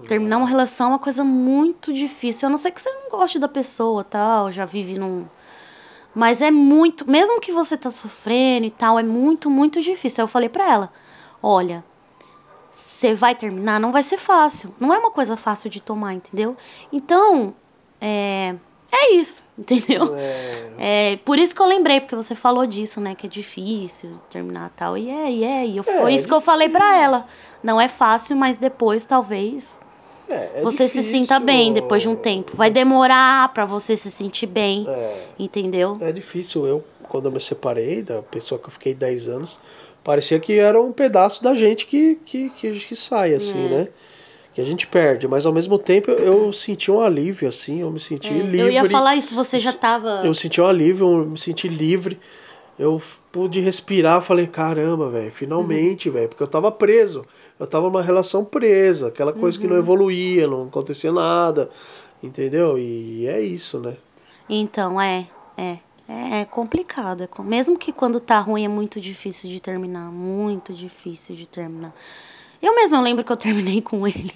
terminar 0.08 0.38
uma 0.38 0.48
relação 0.48 0.88
é 0.88 0.90
uma 0.92 1.00
coisa 1.00 1.24
muito 1.24 1.92
difícil. 1.92 2.48
A 2.48 2.50
não 2.50 2.58
ser 2.58 2.72
que 2.72 2.82
você 2.82 2.92
não 2.92 3.10
goste 3.10 3.40
da 3.40 3.48
pessoa, 3.48 4.04
tal, 4.04 4.52
já 4.52 4.66
vive 4.66 5.00
num 5.00 5.26
mas 6.14 6.42
é 6.42 6.52
muito, 6.52 7.10
mesmo 7.10 7.40
que 7.40 7.54
você 7.54 7.78
tá 7.78 7.90
sofrendo 7.90 8.66
e 8.66 8.70
tal, 8.70 9.00
é 9.00 9.04
muito, 9.04 9.50
muito 9.50 9.80
difícil. 9.82 10.22
Aí 10.22 10.24
eu 10.26 10.28
falei 10.28 10.50
pra 10.50 10.70
ela: 10.70 10.90
"Olha, 11.42 11.84
você 12.72 13.14
vai 13.14 13.36
terminar, 13.36 13.80
não 13.80 13.92
vai 13.92 14.02
ser 14.02 14.18
fácil. 14.18 14.74
Não 14.80 14.94
é 14.94 14.98
uma 14.98 15.12
coisa 15.12 15.36
fácil 15.36 15.70
de 15.70 15.82
tomar, 15.82 16.14
entendeu? 16.14 16.56
Então, 16.92 17.54
é, 18.00 18.56
é 18.92 19.14
isso, 19.14 19.44
entendeu? 19.60 20.16
É. 20.80 21.18
por 21.26 21.38
isso 21.38 21.54
que 21.54 21.62
eu 21.62 21.66
lembrei, 21.68 22.00
porque 22.00 22.16
você 22.16 22.34
falou 22.34 22.66
disso, 22.66 23.02
né? 23.02 23.14
Que 23.14 23.28
é 23.28 23.30
difícil 23.30 24.12
terminar 24.30 24.72
tal. 24.76 24.98
E 24.98 25.10
é, 25.10 25.30
e 25.32 25.44
é. 25.44 25.66
E 25.68 25.78
eu, 25.78 25.84
foi 25.84 26.12
É, 26.12 26.16
isso 26.16 26.28
que 26.28 26.34
eu 26.34 26.42
falei 26.42 26.70
pra 26.70 26.98
ela. 26.98 27.26
Não 27.62 27.80
é 27.80 27.88
fácil, 27.90 28.36
mas 28.38 28.58
depois, 28.58 29.04
talvez, 29.06 29.80
É, 30.30 30.60
é 30.60 30.62
você 30.62 30.88
se 30.88 31.00
difícil. 31.00 31.20
sinta 31.22 31.40
bem 31.40 31.74
depois 31.74 32.02
de 32.02 32.08
um 32.10 32.16
tempo. 32.16 32.56
Vai 32.56 32.70
demorar 32.72 33.54
pra 33.54 33.66
você 33.66 33.98
se 33.98 34.10
sentir 34.10 34.48
bem, 34.48 34.86
É. 34.88 35.26
entendeu? 35.38 35.98
É 36.00 36.12
difícil. 36.12 36.66
Eu, 36.66 36.84
quando 37.10 37.26
eu 37.26 37.32
me 37.32 37.40
separei 37.42 38.02
da 38.02 38.22
pessoa 38.22 38.58
que 38.58 38.68
eu 38.68 38.72
fiquei 38.72 38.94
10 38.96 39.28
anos, 39.28 39.60
parecia 40.04 40.40
que 40.40 40.54
era 40.60 40.82
um 40.82 40.92
pedaço 40.92 41.44
da 41.44 41.54
gente 41.54 41.86
que, 41.86 42.16
que, 42.26 42.50
que, 42.50 42.72
que 42.80 42.96
sai, 42.96 43.34
assim, 43.34 43.66
É. 43.66 43.70
né? 43.70 43.88
Que 44.54 44.60
a 44.60 44.66
gente 44.66 44.86
perde. 44.86 45.28
Mas 45.30 45.46
ao 45.46 45.54
mesmo 45.54 45.80
tempo 45.80 46.12
eu, 46.12 46.46
eu 46.46 46.52
senti 46.54 46.92
um 46.92 47.00
alívio, 47.00 47.48
assim. 47.48 47.80
Eu 47.82 47.90
me 47.90 48.02
senti 48.02 48.34
livre. 48.34 48.60
É, 48.60 48.64
Eu 48.64 48.70
ia 48.72 48.90
falar 48.90 49.16
isso, 49.16 49.34
você 49.34 49.58
já 49.60 49.72
tava. 49.72 50.20
Eu 50.26 50.34
senti 50.34 50.60
um 50.60 50.66
alívio, 50.66 51.08
eu 51.22 51.26
me 51.26 51.38
senti 51.40 51.70
livre. 51.70 52.20
Eu 52.78 53.02
pude 53.32 53.60
respirar, 53.62 54.20
falei, 54.22 54.48
caramba, 54.48 55.10
velho, 55.10 55.32
finalmente, 55.32 56.10
velho, 56.10 56.28
porque 56.28 56.44
eu 56.44 56.48
tava 56.48 56.70
preso. 56.72 57.24
Eu 57.58 57.66
tava 57.68 57.86
numa 57.86 58.02
relação 58.02 58.44
presa, 58.44 59.08
aquela 59.08 59.32
coisa 59.32 59.58
que 59.58 59.68
não 59.68 59.76
Uhum. 59.76 59.82
evoluía, 59.82 60.48
não 60.48 60.64
acontecia 60.64 61.12
nada, 61.14 61.70
entendeu? 62.22 62.78
E 62.78 63.28
é 63.28 63.40
isso, 63.40 63.80
né? 63.80 63.96
Então, 64.50 65.00
é, 65.00 65.28
é. 65.58 65.78
É 66.32 66.46
complicado. 66.46 67.24
é 67.24 67.42
Mesmo 67.42 67.78
que 67.78 67.94
quando 67.94 68.20
tá 68.20 68.40
ruim 68.40 68.66
é 68.66 68.68
muito 68.68 69.00
difícil 69.00 69.50
de 69.50 69.62
terminar. 69.62 70.12
Muito 70.12 70.74
difícil 70.74 71.36
de 71.36 71.48
terminar. 71.48 71.94
Eu 72.62 72.76
mesma 72.76 73.02
lembro 73.02 73.24
que 73.24 73.32
eu 73.32 73.38
terminei 73.38 73.82
com 73.84 74.08
ele. 74.08 74.34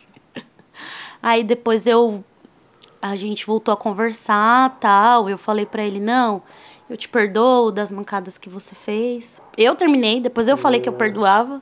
Aí 1.21 1.43
depois 1.43 1.85
eu. 1.85 2.23
A 3.01 3.15
gente 3.15 3.45
voltou 3.45 3.73
a 3.73 3.77
conversar 3.77 4.77
tal. 4.77 5.29
Eu 5.29 5.37
falei 5.37 5.65
pra 5.65 5.83
ele: 5.83 5.99
não, 5.99 6.41
eu 6.89 6.95
te 6.95 7.09
perdoo 7.09 7.71
das 7.71 7.91
mancadas 7.91 8.37
que 8.37 8.49
você 8.49 8.73
fez. 8.73 9.41
Eu 9.57 9.75
terminei, 9.75 10.19
depois 10.21 10.47
eu 10.47 10.55
falei 10.55 10.79
que 10.79 10.89
eu 10.89 10.93
perdoava. 10.93 11.61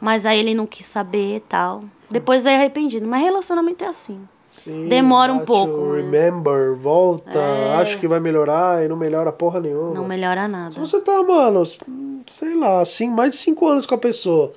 Mas 0.00 0.26
aí 0.26 0.38
ele 0.38 0.54
não 0.54 0.66
quis 0.66 0.86
saber 0.86 1.40
tal. 1.48 1.84
Depois 2.10 2.42
veio 2.42 2.56
arrependido. 2.56 3.06
Mas 3.06 3.22
relacionamento 3.22 3.84
é 3.84 3.88
assim. 3.88 4.26
Sim, 4.64 4.88
Demora 4.88 5.30
um 5.30 5.40
pouco, 5.40 5.92
né? 5.92 6.00
Remember, 6.00 6.74
volta, 6.74 7.38
É. 7.38 7.74
acho 7.82 7.98
que 8.00 8.08
vai 8.08 8.18
melhorar 8.18 8.82
e 8.82 8.88
não 8.88 8.96
melhora 8.96 9.30
porra 9.30 9.60
nenhuma. 9.60 9.92
Não 9.92 10.04
melhora 10.08 10.48
nada. 10.48 10.72
Se 10.72 10.80
você 10.80 11.00
tá, 11.02 11.22
mano, 11.22 11.62
sei 12.26 12.54
lá, 12.56 12.80
assim, 12.80 13.10
mais 13.10 13.32
de 13.32 13.36
cinco 13.36 13.68
anos 13.68 13.84
com 13.84 13.94
a 13.94 13.98
pessoa. 13.98 14.52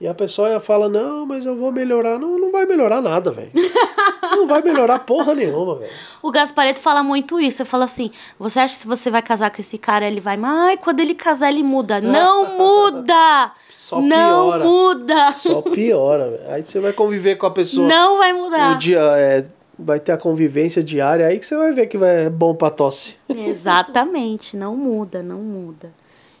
E 0.00 0.06
a 0.06 0.14
pessoa 0.14 0.60
fala, 0.60 0.88
não, 0.88 1.26
mas 1.26 1.44
eu 1.44 1.56
vou 1.56 1.72
melhorar. 1.72 2.20
Não, 2.20 2.38
não 2.38 2.52
vai 2.52 2.66
melhorar 2.66 3.00
nada, 3.02 3.32
velho. 3.32 3.50
não 4.38 4.46
vai 4.46 4.62
melhorar 4.62 5.00
porra 5.00 5.34
nenhuma, 5.34 5.76
velho. 5.76 5.90
O 6.22 6.30
Gaspareto 6.30 6.80
fala 6.80 7.02
muito 7.02 7.40
isso. 7.40 7.62
Ele 7.62 7.68
fala 7.68 7.84
assim: 7.84 8.10
você 8.38 8.60
acha 8.60 8.74
que 8.74 8.80
se 8.82 8.88
você 8.88 9.10
vai 9.10 9.22
casar 9.22 9.50
com 9.50 9.60
esse 9.60 9.76
cara, 9.78 10.06
ele 10.06 10.20
vai. 10.20 10.38
Ai, 10.42 10.76
quando 10.76 11.00
ele 11.00 11.14
casar, 11.14 11.50
ele 11.50 11.62
muda. 11.62 12.00
Não 12.00 12.56
muda! 12.58 13.52
Só 13.70 14.00
não 14.00 14.50
piora. 14.50 14.64
muda! 14.64 15.32
Só 15.32 15.62
piora, 15.62 16.30
velho. 16.30 16.50
Aí 16.50 16.62
você 16.62 16.78
vai 16.80 16.92
conviver 16.92 17.36
com 17.36 17.46
a 17.46 17.50
pessoa. 17.50 17.86
Não 17.86 18.18
vai 18.18 18.32
mudar. 18.32 18.74
O 18.74 18.78
dia 18.78 19.00
é, 19.00 19.44
vai 19.78 20.00
ter 20.00 20.12
a 20.12 20.18
convivência 20.18 20.82
diária, 20.82 21.26
aí 21.26 21.38
que 21.38 21.46
você 21.46 21.56
vai 21.56 21.72
ver 21.72 21.86
que 21.86 21.96
vai, 21.96 22.26
é 22.26 22.30
bom 22.30 22.54
pra 22.54 22.70
tosse. 22.70 23.16
Exatamente, 23.28 24.56
não 24.56 24.76
muda, 24.76 25.22
não 25.22 25.38
muda. 25.38 25.92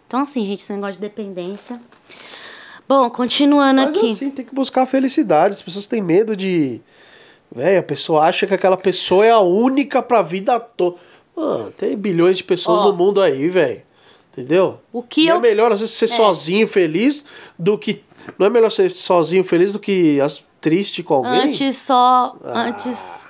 Então, 0.06 0.20
assim, 0.20 0.44
gente, 0.44 0.60
esse 0.60 0.72
negócio 0.72 0.94
de 0.94 1.00
dependência. 1.00 1.80
Bom, 2.88 3.08
continuando 3.10 3.82
Mas 3.82 3.96
aqui. 3.96 4.12
assim, 4.12 4.30
tem 4.30 4.44
que 4.44 4.54
buscar 4.54 4.82
a 4.82 4.86
felicidade. 4.86 5.54
As 5.54 5.62
pessoas 5.62 5.86
têm 5.86 6.00
medo 6.00 6.34
de. 6.34 6.80
Velho, 7.54 7.80
a 7.80 7.82
pessoa 7.82 8.24
acha 8.24 8.46
que 8.46 8.54
aquela 8.54 8.76
pessoa 8.76 9.24
é 9.24 9.30
a 9.30 9.40
única 9.40 10.02
pra 10.02 10.22
vida 10.22 10.58
toda. 10.60 10.96
Mano, 11.36 11.70
tem 11.76 11.96
bilhões 11.96 12.36
de 12.36 12.44
pessoas 12.44 12.80
Ó. 12.80 12.88
no 12.88 12.92
mundo 12.96 13.20
aí, 13.22 13.48
velho. 13.48 13.82
Entendeu? 14.32 14.78
O 14.92 15.02
que 15.02 15.24
Não 15.26 15.32
eu- 15.34 15.38
é 15.38 15.40
melhor, 15.40 15.72
às 15.72 15.80
vezes, 15.80 15.94
ser 15.94 16.08
sozinho 16.08 16.68
feliz 16.68 17.24
do 17.58 17.76
que. 17.78 18.02
Não 18.38 18.46
é 18.46 18.50
melhor 18.50 18.70
ser 18.70 18.90
sozinho 18.90 19.42
feliz 19.42 19.72
do 19.72 19.78
que 19.78 20.20
as, 20.20 20.44
triste 20.60 21.02
com 21.02 21.14
alguém? 21.14 21.42
Antes 21.44 21.76
só. 21.76 22.36
Antes. 22.44 23.28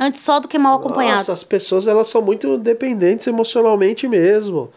Antes 0.00 0.20
só 0.22 0.40
do 0.40 0.48
que 0.48 0.58
mal 0.58 0.76
acompanhado. 0.78 1.18
Nossa, 1.18 1.32
as 1.32 1.44
pessoas 1.44 1.86
elas 1.86 2.08
são 2.08 2.22
muito 2.22 2.56
dependentes 2.58 3.26
emocionalmente 3.26 4.06
mesmo. 4.08 4.70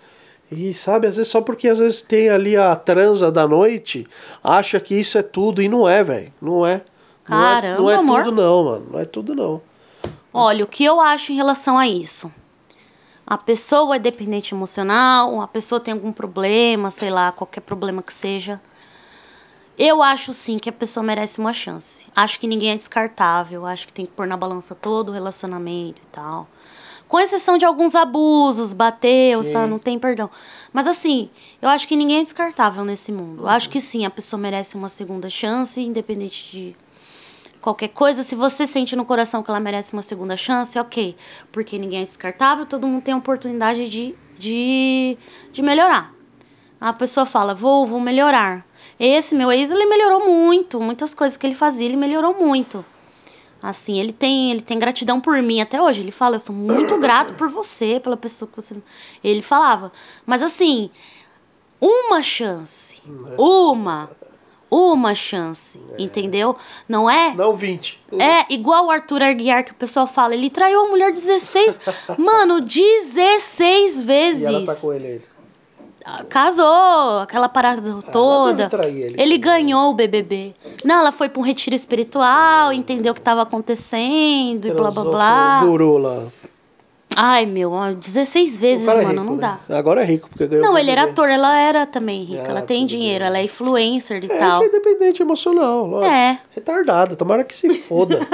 E 0.52 0.74
sabe, 0.74 1.08
às 1.08 1.16
vezes 1.18 1.32
só 1.32 1.42
porque 1.42 1.68
às 1.68 1.80
vezes 1.80 2.02
tem 2.02 2.30
ali 2.30 2.56
a 2.58 2.76
transa 2.76 3.32
da 3.32 3.48
noite, 3.48 4.08
acha 4.44 4.80
que 4.80 4.96
isso 4.96 5.18
é 5.18 5.22
tudo 5.22 5.62
e 5.62 5.68
não 5.70 5.88
é, 5.88 6.04
velho. 6.04 6.32
Não 6.42 6.66
é. 6.66 6.82
Não 7.28 7.38
é- 7.38 7.54
Caramba, 7.62 7.82
não 7.82 7.90
é, 7.90 7.96
amor. 7.96 8.24
tudo 8.24 8.36
não, 8.42 8.64
mano. 8.64 8.88
Não 8.92 9.00
é 9.00 9.06
tudo 9.06 9.36
não. 9.36 9.62
Olha, 10.34 10.64
o 10.64 10.68
que 10.68 10.84
eu 10.84 11.00
acho 11.02 11.32
em 11.32 11.36
relação 11.36 11.78
a 11.78 11.88
isso? 11.88 12.32
A 13.26 13.38
pessoa 13.38 13.96
é 13.96 14.00
dependente 14.00 14.54
emocional, 14.54 15.42
a 15.42 15.48
pessoa 15.48 15.82
tem 15.82 15.94
algum 15.94 16.14
problema, 16.14 16.92
sei 16.92 17.10
lá, 17.10 17.32
qualquer 17.32 17.62
problema 17.62 18.02
que 18.02 18.14
seja. 18.14 18.62
Eu 19.78 20.02
acho 20.02 20.34
sim 20.34 20.58
que 20.58 20.70
a 20.70 20.74
pessoa 20.74 21.04
merece 21.04 21.40
uma 21.40 21.54
chance. 21.54 22.06
Acho 22.16 22.40
que 22.40 22.48
ninguém 22.48 22.72
é 22.72 22.76
descartável, 22.78 23.66
acho 23.66 23.86
que 23.88 23.94
tem 23.94 24.06
que 24.06 24.12
pôr 24.12 24.26
na 24.26 24.36
balança 24.38 24.74
todo 24.74 25.10
o 25.10 25.12
relacionamento 25.12 26.02
e 26.02 26.08
tal. 26.08 26.48
Com 27.08 27.20
exceção 27.20 27.58
de 27.58 27.66
alguns 27.66 27.96
abusos, 27.96 28.74
bateu, 28.74 29.42
Sim. 29.44 29.68
não 29.68 29.78
tem 29.80 29.98
perdão. 30.00 30.30
Mas 30.74 30.88
assim, 30.88 31.30
eu 31.62 31.70
acho 31.70 31.88
que 31.88 31.96
ninguém 31.96 32.20
é 32.20 32.24
descartável 32.24 32.84
nesse 32.84 33.12
mundo. 33.12 33.44
Eu 33.44 33.48
acho 33.48 33.70
que 33.70 33.80
sim, 33.80 34.06
a 34.06 34.10
pessoa 34.10 34.40
merece 34.40 34.76
uma 34.76 34.90
segunda 34.90 35.30
chance, 35.30 35.80
independente 35.82 36.52
de 36.52 36.76
qualquer 37.68 37.90
coisa, 37.90 38.24
se 38.24 38.34
você 38.34 38.66
sente 38.66 38.96
no 38.96 39.04
coração 39.04 39.44
que 39.44 39.52
ela 39.52 39.60
merece 39.60 39.92
uma 39.92 40.02
segunda 40.02 40.38
chance, 40.38 40.80
ok. 40.80 41.18
Porque 41.52 41.78
ninguém 41.78 42.00
é 42.00 42.06
descartável, 42.06 42.66
todo 42.66 42.88
mundo 42.88 43.04
tem 43.04 43.14
a 43.14 43.18
oportunidade 43.18 43.90
de, 43.90 44.16
de, 44.38 45.18
de 45.52 45.62
melhorar. 45.62 46.14
A 46.80 46.94
pessoa 46.94 47.26
fala, 47.26 47.54
vou, 47.54 47.86
vou 47.86 48.00
melhorar. 48.00 48.66
Esse 48.98 49.36
meu 49.36 49.52
ex, 49.52 49.70
ele 49.70 49.86
melhorou 49.86 50.26
muito. 50.26 50.80
Muitas 50.80 51.14
coisas 51.14 51.36
que 51.36 51.46
ele 51.46 51.56
fazia, 51.56 51.86
ele 51.86 51.98
melhorou 51.98 52.34
muito. 52.36 52.86
Assim, 53.62 54.00
ele 54.00 54.14
tem, 54.14 54.50
ele 54.52 54.62
tem 54.62 54.80
gratidão 54.80 55.20
por 55.20 55.42
mim 55.42 55.60
até 55.60 55.82
hoje. 55.82 56.00
Ele 56.00 56.12
fala, 56.12 56.36
eu 56.36 56.40
sou 56.40 56.56
muito 56.56 56.98
grato 57.00 57.34
por 57.34 57.50
você, 57.50 58.00
pela 58.00 58.16
pessoa 58.16 58.48
que 58.48 58.56
você. 58.56 58.78
Ele 59.22 59.42
falava. 59.42 59.92
Mas 60.26 60.42
assim, 60.42 60.90
uma 61.82 62.24
chance. 62.24 63.02
Uma. 63.38 64.10
Uma 64.70 65.16
chance. 65.16 65.82
Entendeu? 65.98 66.56
Não 66.90 67.10
é? 67.10 67.34
Não 67.34 67.56
20. 67.56 68.02
É 68.20 68.54
igual 68.54 68.88
o 68.88 68.92
Arthur 68.92 69.24
Aguiar 69.24 69.64
que 69.64 69.72
o 69.72 69.76
pessoal 69.76 70.06
fala, 70.08 70.34
ele 70.34 70.50
traiu 70.50 70.86
a 70.86 70.90
mulher 70.90 71.12
16. 71.12 71.80
Mano, 72.18 72.60
16 72.62 74.04
vezes. 74.04 74.44
E 74.44 74.46
ela 74.46 74.66
tá 74.66 74.76
com 74.76 74.94
ele 74.94 75.08
ainda. 75.08 75.38
Casou, 76.30 77.20
aquela 77.22 77.50
parada 77.50 77.82
toda. 78.14 78.54
deve 78.54 78.70
trair 78.70 78.96
ele 78.96 79.16
ele 79.22 79.40
também. 79.40 79.40
ganhou 79.40 79.90
o 79.90 79.94
BBB. 79.94 80.54
Não, 80.86 81.00
ela 81.00 81.12
foi 81.12 81.28
pra 81.28 81.42
um 81.42 81.44
retiro 81.44 81.76
espiritual, 81.76 82.72
entendeu 82.72 83.12
o 83.12 83.16
que 83.16 83.22
tava 83.22 83.42
acontecendo 83.42 84.68
e 84.68 84.72
blá 84.74 84.90
blá 84.90 84.92
Transou 84.92 85.12
blá. 85.12 85.60
com 85.62 85.66
O 85.68 85.72
guru 85.72 85.98
lá. 85.98 86.24
Ai, 87.20 87.48
meu, 87.48 87.72
ó, 87.72 87.92
16 87.94 88.58
O 88.58 88.60
vezes, 88.60 88.86
cara 88.86 89.02
é 89.02 89.06
mano, 89.06 89.22
rico, 89.22 89.26
não 89.32 89.36
né? 89.38 89.58
dá. 89.68 89.76
Agora 89.78 90.02
é 90.02 90.06
rico, 90.06 90.30
porque 90.30 90.46
ganhou 90.46 90.64
Não, 90.66 90.78
ele 90.78 90.92
era 90.92 91.06
ator, 91.06 91.28
ela 91.30 91.58
era 91.60 91.86
também 91.88 92.24
rica. 92.24 92.44
Ah, 92.46 92.50
ela 92.50 92.62
tem 92.62 92.86
dinheiro, 92.86 93.22
bem. 93.22 93.28
ela 93.28 93.38
é 93.40 93.44
influencer 93.44 94.24
e 94.24 94.32
É, 94.32 94.38
tal. 94.38 94.50
isso 94.52 94.64
é 94.64 94.66
independente 94.68 95.22
emocional, 95.24 95.88
lógico. 95.88 96.14
É. 96.14 96.40
Retardada, 96.52 97.16
tomara 97.16 97.44
que 97.44 97.56
se 97.56 97.74
foda. 97.74 98.20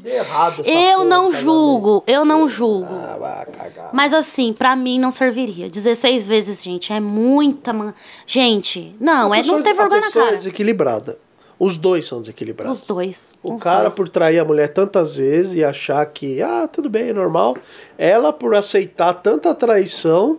Que 0.00 0.10
errado 0.10 0.62
Eu 0.64 1.04
não 1.04 1.24
casamento. 1.26 1.42
julgo, 1.42 2.04
eu 2.06 2.24
não 2.24 2.46
julgo. 2.46 2.86
Ah, 2.94 3.16
vai 3.18 3.46
cagar. 3.46 3.90
Mas 3.92 4.14
assim, 4.14 4.52
pra 4.52 4.76
mim 4.76 4.96
não 4.98 5.10
serviria. 5.10 5.68
16 5.68 6.26
vezes, 6.26 6.62
gente, 6.62 6.92
é 6.92 7.00
muita. 7.00 7.72
Man... 7.72 7.92
Gente, 8.24 8.94
não, 9.00 9.34
é 9.34 9.40
A 9.40 9.42
não 9.42 9.56
pessoa- 9.56 9.62
ter 9.62 9.74
vergonha 9.74 10.00
na 10.00 10.06
pessoa 10.06 10.24
cara. 10.26 10.34
é 10.36 10.38
desequilibrada. 10.38 11.18
Os 11.58 11.76
dois 11.76 12.06
são 12.06 12.20
desequilibrados. 12.20 12.80
Os 12.82 12.86
dois. 12.86 13.34
O 13.42 13.54
os 13.54 13.62
cara 13.62 13.82
dois. 13.84 13.94
por 13.96 14.08
trair 14.08 14.38
a 14.38 14.44
mulher 14.44 14.68
tantas 14.68 15.16
vezes 15.16 15.54
e 15.54 15.64
achar 15.64 16.04
que, 16.06 16.40
ah, 16.40 16.68
tudo 16.72 16.88
bem, 16.88 17.08
é 17.08 17.12
normal. 17.12 17.56
Ela 17.98 18.32
por 18.32 18.54
aceitar 18.54 19.12
tanta 19.14 19.52
traição. 19.54 20.38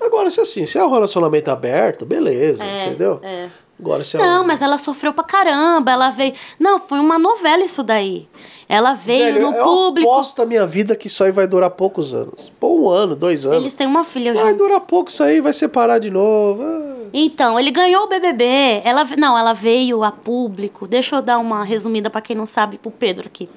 Agora, 0.00 0.30
se 0.30 0.40
assim, 0.40 0.64
se 0.66 0.78
é 0.78 0.84
um 0.84 0.90
relacionamento 0.90 1.50
aberto, 1.50 2.04
beleza, 2.06 2.64
É, 2.64 2.86
entendeu? 2.86 3.20
é. 3.22 3.48
Agora, 3.84 4.02
se 4.02 4.16
é 4.16 4.20
Não, 4.20 4.42
um... 4.42 4.46
mas 4.46 4.62
ela 4.62 4.78
sofreu 4.78 5.12
pra 5.12 5.22
caramba. 5.22 5.92
Ela 5.92 6.08
veio. 6.08 6.32
Não, 6.58 6.78
foi 6.78 6.98
uma 6.98 7.18
novela 7.18 7.62
isso 7.62 7.82
daí. 7.82 8.26
Ela 8.66 8.94
veio 8.94 9.34
Velho, 9.34 9.50
no 9.50 9.56
eu 9.56 9.62
público. 9.62 10.10
aposto 10.10 10.40
a 10.40 10.46
minha 10.46 10.66
vida 10.66 10.96
que 10.96 11.06
isso 11.06 11.22
aí 11.22 11.30
vai 11.30 11.46
durar 11.46 11.68
poucos 11.68 12.14
anos. 12.14 12.50
Pô, 12.58 12.80
um 12.80 12.88
ano, 12.88 13.14
dois 13.14 13.44
anos. 13.44 13.58
Eles 13.58 13.74
têm 13.74 13.86
uma 13.86 14.02
filha 14.04 14.32
Vai 14.32 14.42
juntos. 14.52 14.56
durar 14.56 14.80
pouco 14.80 15.10
isso 15.10 15.22
aí, 15.22 15.38
vai 15.42 15.52
separar 15.52 15.98
de 15.98 16.10
novo. 16.10 16.62
Ah. 16.62 16.94
Então, 17.12 17.60
ele 17.60 17.70
ganhou 17.70 18.04
o 18.04 18.08
BBB. 18.08 18.80
Ela, 18.84 19.04
não, 19.18 19.36
ela 19.36 19.52
veio 19.52 20.02
a 20.02 20.10
público. 20.10 20.88
Deixa 20.88 21.16
eu 21.16 21.22
dar 21.22 21.38
uma 21.38 21.62
resumida 21.62 22.08
pra 22.08 22.22
quem 22.22 22.34
não 22.34 22.46
sabe, 22.46 22.78
pro 22.78 22.90
Pedro 22.90 23.26
aqui. 23.26 23.48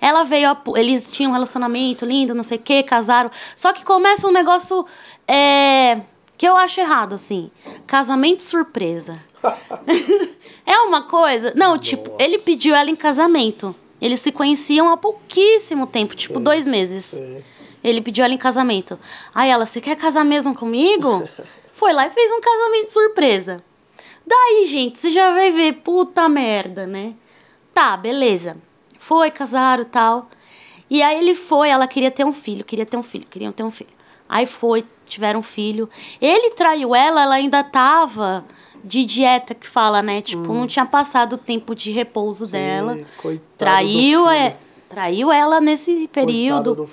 Ela 0.00 0.24
veio 0.24 0.48
a, 0.48 0.58
eles 0.76 1.12
tinham 1.12 1.30
um 1.30 1.34
relacionamento 1.34 2.04
lindo, 2.06 2.34
não 2.34 2.42
sei 2.42 2.56
o 2.56 2.60
quê, 2.60 2.82
casaram. 2.82 3.30
Só 3.54 3.72
que 3.72 3.84
começa 3.84 4.26
um 4.26 4.32
negócio 4.32 4.84
é, 5.28 6.00
que 6.36 6.46
eu 6.46 6.56
acho 6.56 6.80
errado, 6.80 7.14
assim. 7.14 7.50
Casamento 7.86 8.42
surpresa. 8.42 9.18
é 10.66 10.78
uma 10.80 11.02
coisa. 11.02 11.52
Não, 11.56 11.78
tipo, 11.78 12.14
ele 12.20 12.38
pediu 12.38 12.74
ela 12.74 12.90
em 12.90 12.96
casamento. 12.96 13.74
Eles 14.00 14.20
se 14.20 14.30
conheciam 14.30 14.90
há 14.90 14.96
pouquíssimo 14.96 15.86
tempo, 15.86 16.14
tipo, 16.14 16.38
dois 16.38 16.66
meses. 16.66 17.18
Ele 17.82 18.00
pediu 18.00 18.24
ela 18.24 18.34
em 18.34 18.38
casamento. 18.38 18.98
Aí 19.34 19.48
ela, 19.48 19.64
você 19.64 19.80
quer 19.80 19.96
casar 19.96 20.24
mesmo 20.24 20.54
comigo? 20.54 21.28
Foi 21.72 21.92
lá 21.92 22.06
e 22.06 22.10
fez 22.10 22.30
um 22.32 22.40
casamento 22.40 22.88
surpresa. 22.88 23.62
Daí, 24.26 24.64
gente, 24.66 24.98
você 24.98 25.10
já 25.10 25.30
vai 25.30 25.50
ver, 25.50 25.74
puta 25.74 26.28
merda, 26.28 26.86
né? 26.86 27.14
Tá, 27.72 27.96
beleza. 27.96 28.56
Foi, 28.98 29.30
casaram 29.30 29.82
e 29.82 29.86
tal. 29.86 30.28
E 30.88 31.02
aí 31.02 31.18
ele 31.18 31.34
foi, 31.34 31.68
ela 31.68 31.86
queria 31.86 32.10
ter 32.10 32.24
um 32.24 32.32
filho, 32.32 32.64
queria 32.64 32.86
ter 32.86 32.96
um 32.96 33.02
filho, 33.02 33.26
queriam 33.28 33.52
ter 33.52 33.62
um 33.62 33.70
filho. 33.70 33.90
Aí 34.28 34.46
foi, 34.46 34.84
tiveram 35.06 35.40
um 35.40 35.42
filho. 35.42 35.88
Ele 36.20 36.50
traiu 36.50 36.94
ela, 36.94 37.22
ela 37.22 37.34
ainda 37.34 37.62
tava 37.62 38.44
de 38.82 39.04
dieta, 39.04 39.54
que 39.54 39.66
fala, 39.66 40.02
né? 40.02 40.22
Tipo, 40.22 40.52
não 40.52 40.66
tinha 40.66 40.84
passado 40.86 41.34
o 41.34 41.38
tempo 41.38 41.74
de 41.74 41.90
repouso 41.90 42.46
dela. 42.46 42.98
coitado 43.16 43.44
Traiu, 43.58 44.28
é, 44.28 44.56
traiu 44.88 45.32
ela 45.32 45.60
nesse 45.60 46.08
período. 46.08 46.88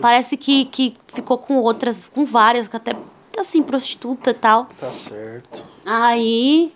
Parece 0.00 0.36
que, 0.36 0.66
que 0.66 0.96
ficou 1.08 1.38
com 1.38 1.56
outras, 1.56 2.04
com 2.04 2.24
várias, 2.24 2.72
até 2.72 2.96
assim, 3.36 3.62
prostituta 3.62 4.30
e 4.30 4.34
tal. 4.34 4.68
Tá 4.78 4.90
certo. 4.90 5.64
Aí 5.84 6.72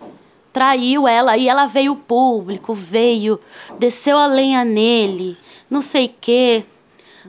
traiu 0.53 1.07
ela 1.07 1.37
e 1.37 1.49
ela 1.49 1.67
veio 1.67 1.95
público, 1.95 2.75
veio, 2.75 3.39
desceu 3.79 4.19
a 4.19 4.27
lenha 4.27 4.65
nele, 4.65 5.39
não 5.71 5.81
sei 5.81 6.07
o 6.07 6.15
quê. 6.21 6.65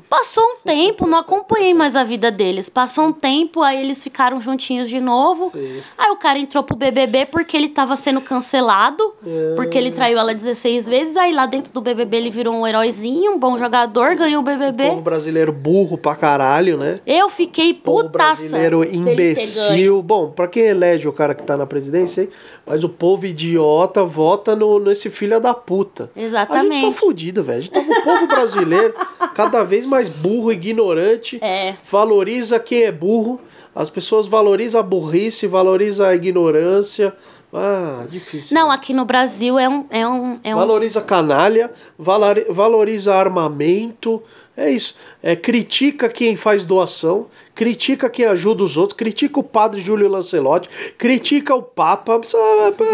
Passou 0.10 0.43
um 0.43 0.56
tempo, 0.64 1.08
não 1.08 1.18
acompanhei 1.20 1.74
mais 1.74 1.95
a 1.95 2.04
vida 2.04 2.30
deles. 2.32 2.70
Passou 2.70 3.06
um 3.06 3.12
tempo, 3.12 3.62
aí 3.62 3.82
eles 3.82 4.04
ficaram 4.04 4.39
juntinhos 4.39 4.89
de 4.89 5.00
novo. 5.00 5.50
Sim. 5.50 5.82
Aí 5.97 6.12
o 6.12 6.16
cara 6.16 6.38
entrou 6.38 6.64
pro 6.64 6.76
BBB 6.76 7.26
porque 7.28 7.58
ele 7.58 7.70
tava 7.70 7.95
sendo 7.95 8.22
cancelado, 8.22 9.14
porque 9.56 9.78
ele 9.78 9.91
traiu 9.91 10.18
ela 10.20 10.34
16 10.34 10.88
vezes. 10.88 11.18
Aí 11.18 11.34
lá 11.34 11.45
dentro 11.45 11.74
do 11.74 11.82
BBB 11.82 12.18
ele 12.18 12.30
virou 12.30 12.54
um 12.56 12.68
heróizinho, 12.68 13.32
um 13.34 13.39
bom 13.39 13.58
jogador, 13.58 14.16
ganhou 14.16 14.41
o 14.41 14.43
BBB. 14.45 14.89
Povo 14.89 15.02
brasileiro 15.02 15.52
burro 15.52 15.97
pra 15.97 16.16
caralho, 16.16 16.78
né? 16.78 17.00
Eu 17.06 17.30
fiquei 17.30 17.74
Povo 17.74 18.04
putaça. 18.10 18.41
brasileiro 18.41 18.82
ter 18.86 18.91
ganho. 18.97 19.12
imbecil. 19.12 20.02
Bom, 20.04 20.30
pra 20.32 20.47
quem 20.47 20.64
elege 20.64 21.08
o 21.08 21.14
cara 21.14 21.34
que 21.34 21.43
tá 21.43 21.58
na 21.58 21.66
presidência 21.66 22.24
aí, 22.24 22.30
mas 22.66 22.84
o 22.84 22.89
povo 22.89 23.26
idiota 23.26 24.04
vota 24.06 24.56
no, 24.56 24.80
nesse 24.80 25.10
filho 25.10 25.39
da 25.39 25.54
puta. 25.54 26.10
A 26.16 26.20
gente 26.20 26.28
Exatamente. 26.30 26.86
tá 26.86 26.91
fudido, 26.91 27.43
velho. 27.43 27.58
A 27.60 27.62
gente 27.62 27.72
tá 27.72 27.84
com 27.84 27.91
o 27.91 28.04
povo 28.04 28.28
brasileiro 28.28 28.93
cada 29.34 29.64
vez 29.64 29.86
mais 29.89 30.09
burro, 30.09 30.51
ignorante. 30.51 31.39
É. 31.41 31.75
Valoriza 31.91 32.59
quem 32.59 32.83
é 32.83 32.91
burro. 32.91 33.41
As 33.75 33.89
pessoas 33.89 34.27
valorizam 34.27 34.79
a 34.79 34.83
burrice, 34.83 35.47
valorizam 35.47 36.07
a 36.07 36.15
ignorância. 36.15 37.13
Ah, 37.51 38.05
difícil. 38.09 38.53
Não, 38.55 38.69
aqui 38.69 38.93
no 38.93 39.05
Brasil 39.05 39.57
é 39.57 39.67
um. 39.67 39.85
É 39.89 40.07
um, 40.07 40.39
é 40.43 40.53
um 40.55 40.59
Valoriza 40.59 41.01
canalha, 41.01 41.71
valori- 41.97 42.45
valoriza 42.49 43.15
armamento. 43.15 44.21
É 44.55 44.69
isso. 44.69 44.95
É, 45.23 45.35
critica 45.35 46.09
quem 46.09 46.35
faz 46.35 46.65
doação, 46.65 47.25
critica 47.55 48.09
quem 48.09 48.25
ajuda 48.25 48.63
os 48.63 48.77
outros, 48.77 48.95
critica 48.95 49.39
o 49.39 49.43
padre 49.43 49.79
Júlio 49.79 50.07
Lancelotti, 50.09 50.69
critica 50.97 51.55
o 51.55 51.63
Papa. 51.63 52.19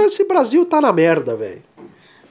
Esse 0.06 0.24
Brasil 0.26 0.66
tá 0.66 0.80
na 0.80 0.94
merda, 0.94 1.36
velho. 1.36 1.64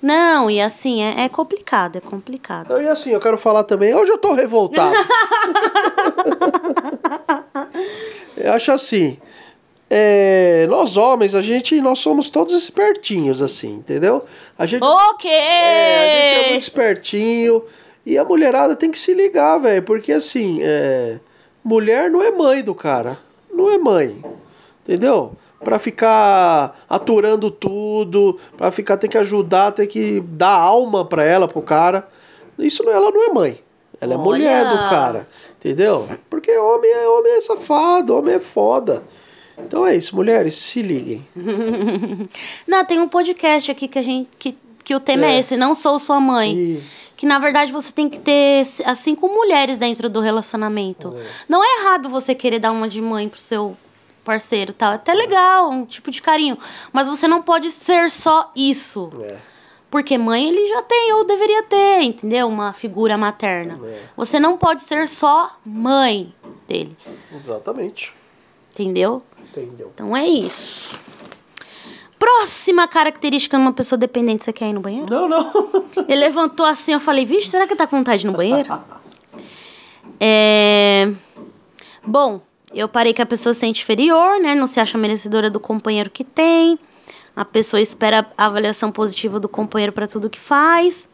Não, 0.05 0.51
e 0.51 0.61
assim, 0.61 1.03
é, 1.03 1.25
é 1.25 1.29
complicado, 1.31 1.97
é 1.97 2.01
complicado. 2.01 2.79
E 2.79 2.87
assim, 2.87 3.13
eu 3.13 3.21
quero 3.21 3.39
falar 3.39 3.65
também, 3.65 3.95
hoje 3.95 4.13
eu 4.13 4.19
tô 4.19 4.35
revoltado. 4.35 4.95
eu 8.37 8.53
acho 8.53 8.71
assim, 8.71 9.17
é, 9.89 10.67
nós 10.69 10.99
homens, 10.99 11.35
a 11.35 11.41
gente, 11.41 11.81
nós 11.81 12.01
somos 12.01 12.29
todos 12.29 12.53
espertinhos, 12.53 13.41
assim, 13.41 13.77
entendeu? 13.77 14.23
A 14.59 14.67
gente, 14.67 14.85
Ok! 14.85 15.31
é, 15.31 15.97
a 15.97 16.05
gente 16.05 16.45
é 16.45 16.51
muito 16.51 16.63
espertinho 16.65 17.65
e 18.05 18.19
a 18.19 18.25
mulherada 18.27 18.77
tem 18.77 18.91
que 18.91 18.99
se 18.99 19.15
ligar, 19.15 19.57
velho, 19.57 19.83
porque 19.85 20.13
assim, 20.13 20.59
é, 20.61 21.19
mulher 21.65 22.11
não 22.11 22.23
é 22.23 22.31
mãe 22.31 22.63
do 22.63 22.75
cara, 22.75 23.19
não 23.51 23.71
é 23.71 23.79
mãe, 23.79 24.23
entendeu? 24.83 25.35
Pra 25.65 25.79
ficar 25.79 26.85
aturando 26.89 27.51
tudo, 27.51 28.39
pra 28.57 28.71
ficar, 28.71 28.97
tem 28.97 29.09
que 29.09 29.19
ajudar, 29.19 29.73
tem 29.73 29.87
que 29.87 30.21
dar 30.21 30.53
alma 30.53 31.05
pra 31.05 31.25
ela, 31.25 31.49
pro 31.49 31.63
cara. 31.63 32.07
Isso 32.59 32.85
não, 32.85 32.93
ela 32.93 33.11
não 33.11 33.31
é 33.31 33.33
mãe. 33.33 33.59
Ela 34.01 34.15
é 34.15 34.17
Olha! 34.17 34.25
mulher 34.25 34.69
do 34.69 34.89
cara, 34.89 35.29
entendeu? 35.57 36.07
Porque 36.29 36.57
homem 36.57 36.91
é, 36.91 37.09
homem 37.09 37.33
é 37.33 37.41
safado, 37.41 38.17
homem 38.17 38.35
é 38.35 38.41
foda. 38.41 39.03
Então 39.59 39.87
é 39.87 39.97
isso, 39.97 40.15
mulheres, 40.17 40.57
se 40.57 40.83
liguem. 40.83 41.25
Não, 42.67 42.85
tem 42.85 42.99
um 42.99 43.09
podcast 43.09 43.71
aqui 43.71 43.87
que 43.87 43.99
a 43.99 44.03
gente. 44.03 44.29
Que, 44.39 44.57
que 44.83 44.95
o 44.95 45.01
tema 45.01 45.27
é. 45.27 45.37
É. 45.37 45.39
esse, 45.39 45.57
não 45.57 45.75
sou 45.75 45.99
sua 45.99 46.21
mãe. 46.21 46.77
Isso. 46.77 47.05
Que 47.17 47.25
na 47.25 47.39
verdade 47.39 47.73
você 47.73 47.91
tem 47.93 48.09
que 48.09 48.19
ter 48.19 48.61
as 48.85 48.99
cinco 48.99 49.29
mulheres 49.29 49.79
dentro 49.79 50.11
do 50.11 50.21
relacionamento. 50.21 51.15
Não 51.49 51.65
é 51.65 51.81
errado 51.81 52.09
você 52.09 52.35
querer 52.35 52.59
dar 52.59 52.73
uma 52.73 52.89
de 52.89 53.01
mãe 53.01 53.29
pro 53.29 53.41
seu 53.41 53.77
parceiro, 54.25 54.73
tal. 54.73 54.93
É 54.93 54.95
até 54.97 55.13
legal, 55.15 55.71
um 55.71 55.85
tipo 55.85 56.11
de 56.11 56.21
carinho. 56.21 56.59
Mas 56.93 57.07
você 57.07 57.29
não 57.29 57.43
pode 57.43 57.71
ser 57.71 58.11
só 58.11 58.51
isso. 58.57 59.13
É. 59.21 59.39
Porque 59.91 60.19
mãe 60.19 60.49
ele 60.49 60.67
já 60.67 60.83
tem, 60.83 61.13
ou 61.13 61.25
deveria 61.25 61.63
ter, 61.63 62.03
entendeu? 62.03 62.49
Uma 62.49 62.73
figura 62.73 63.17
materna. 63.17 63.79
É. 63.85 64.03
Você 64.17 64.41
não 64.41 64.59
pode 64.59 64.81
ser 64.81 65.07
só 65.07 65.49
mãe 65.65 66.35
dele, 66.67 66.97
Exatamente. 67.33 68.13
entendeu? 68.73 69.23
Entendeu? 69.39 69.93
Então 69.95 70.17
é 70.17 70.27
isso. 70.27 70.99
Próxima 72.19 72.89
característica 72.89 73.57
de 73.57 73.63
uma 73.63 73.73
pessoa 73.73 73.97
dependente, 73.97 74.45
você 74.45 74.53
quer 74.53 74.71
ir 74.71 74.73
no 74.73 74.81
banheiro? 74.81 75.07
Não, 75.09 75.29
não. 75.29 75.53
Ele 76.09 76.21
levantou 76.21 76.67
assim, 76.67 76.93
eu 76.93 76.99
falei, 77.01 77.25
vixe, 77.25 77.49
será 77.49 77.67
que 77.67 77.77
tá 77.77 77.87
com 77.87 77.99
vontade 77.99 78.27
no 78.27 78.33
banheiro? 78.33 78.69
É... 80.21 81.13
Bom, 82.07 82.41
Eu 82.75 82.89
parei 82.89 83.13
que 83.13 83.23
a 83.23 83.27
pessoa 83.27 83.53
se 83.53 83.61
sente 83.61 83.83
inferior, 83.83 84.41
né? 84.41 84.55
Não 84.55 84.67
se 84.67 84.81
acha 84.81 84.99
merecedora 84.99 85.49
do 85.49 85.61
companheiro 85.61 86.11
que 86.11 86.25
tem. 86.25 86.79
A 87.37 87.45
pessoa 87.45 87.81
espera 87.81 88.27
a 88.37 88.47
avaliação 88.47 88.91
positiva 88.91 89.39
do 89.39 89.49
companheiro 89.49 89.93
para 89.93 90.07
tudo 90.07 90.31
que 90.31 90.41
faz. 90.41 91.09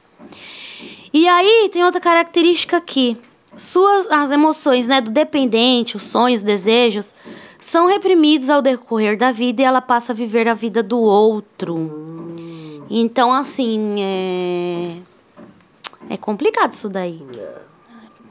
E 1.13 1.29
aí 1.29 1.69
tem 1.73 1.85
outra 1.85 2.01
característica 2.01 2.77
aqui. 2.77 3.17
Suas 3.57 4.11
as 4.11 4.31
emoções, 4.31 4.87
né, 4.89 5.01
do 5.01 5.11
dependente, 5.11 5.97
os 5.97 6.05
sonhos, 6.05 6.43
desejos, 6.43 7.15
são 7.61 7.87
reprimidos 7.87 8.49
ao 8.49 8.63
decorrer 8.63 9.19
da 9.19 9.33
vida 9.33 9.61
e 9.61 9.65
ela 9.65 9.81
passa 9.81 10.13
a 10.13 10.15
viver 10.15 10.49
a 10.49 10.55
vida 10.55 10.83
do 10.83 10.99
outro. 10.99 12.37
Então, 12.89 13.33
assim, 13.33 13.97
é 13.99 15.11
é 16.11 16.17
complicado 16.17 16.73
isso 16.73 16.89
daí. 16.89 17.23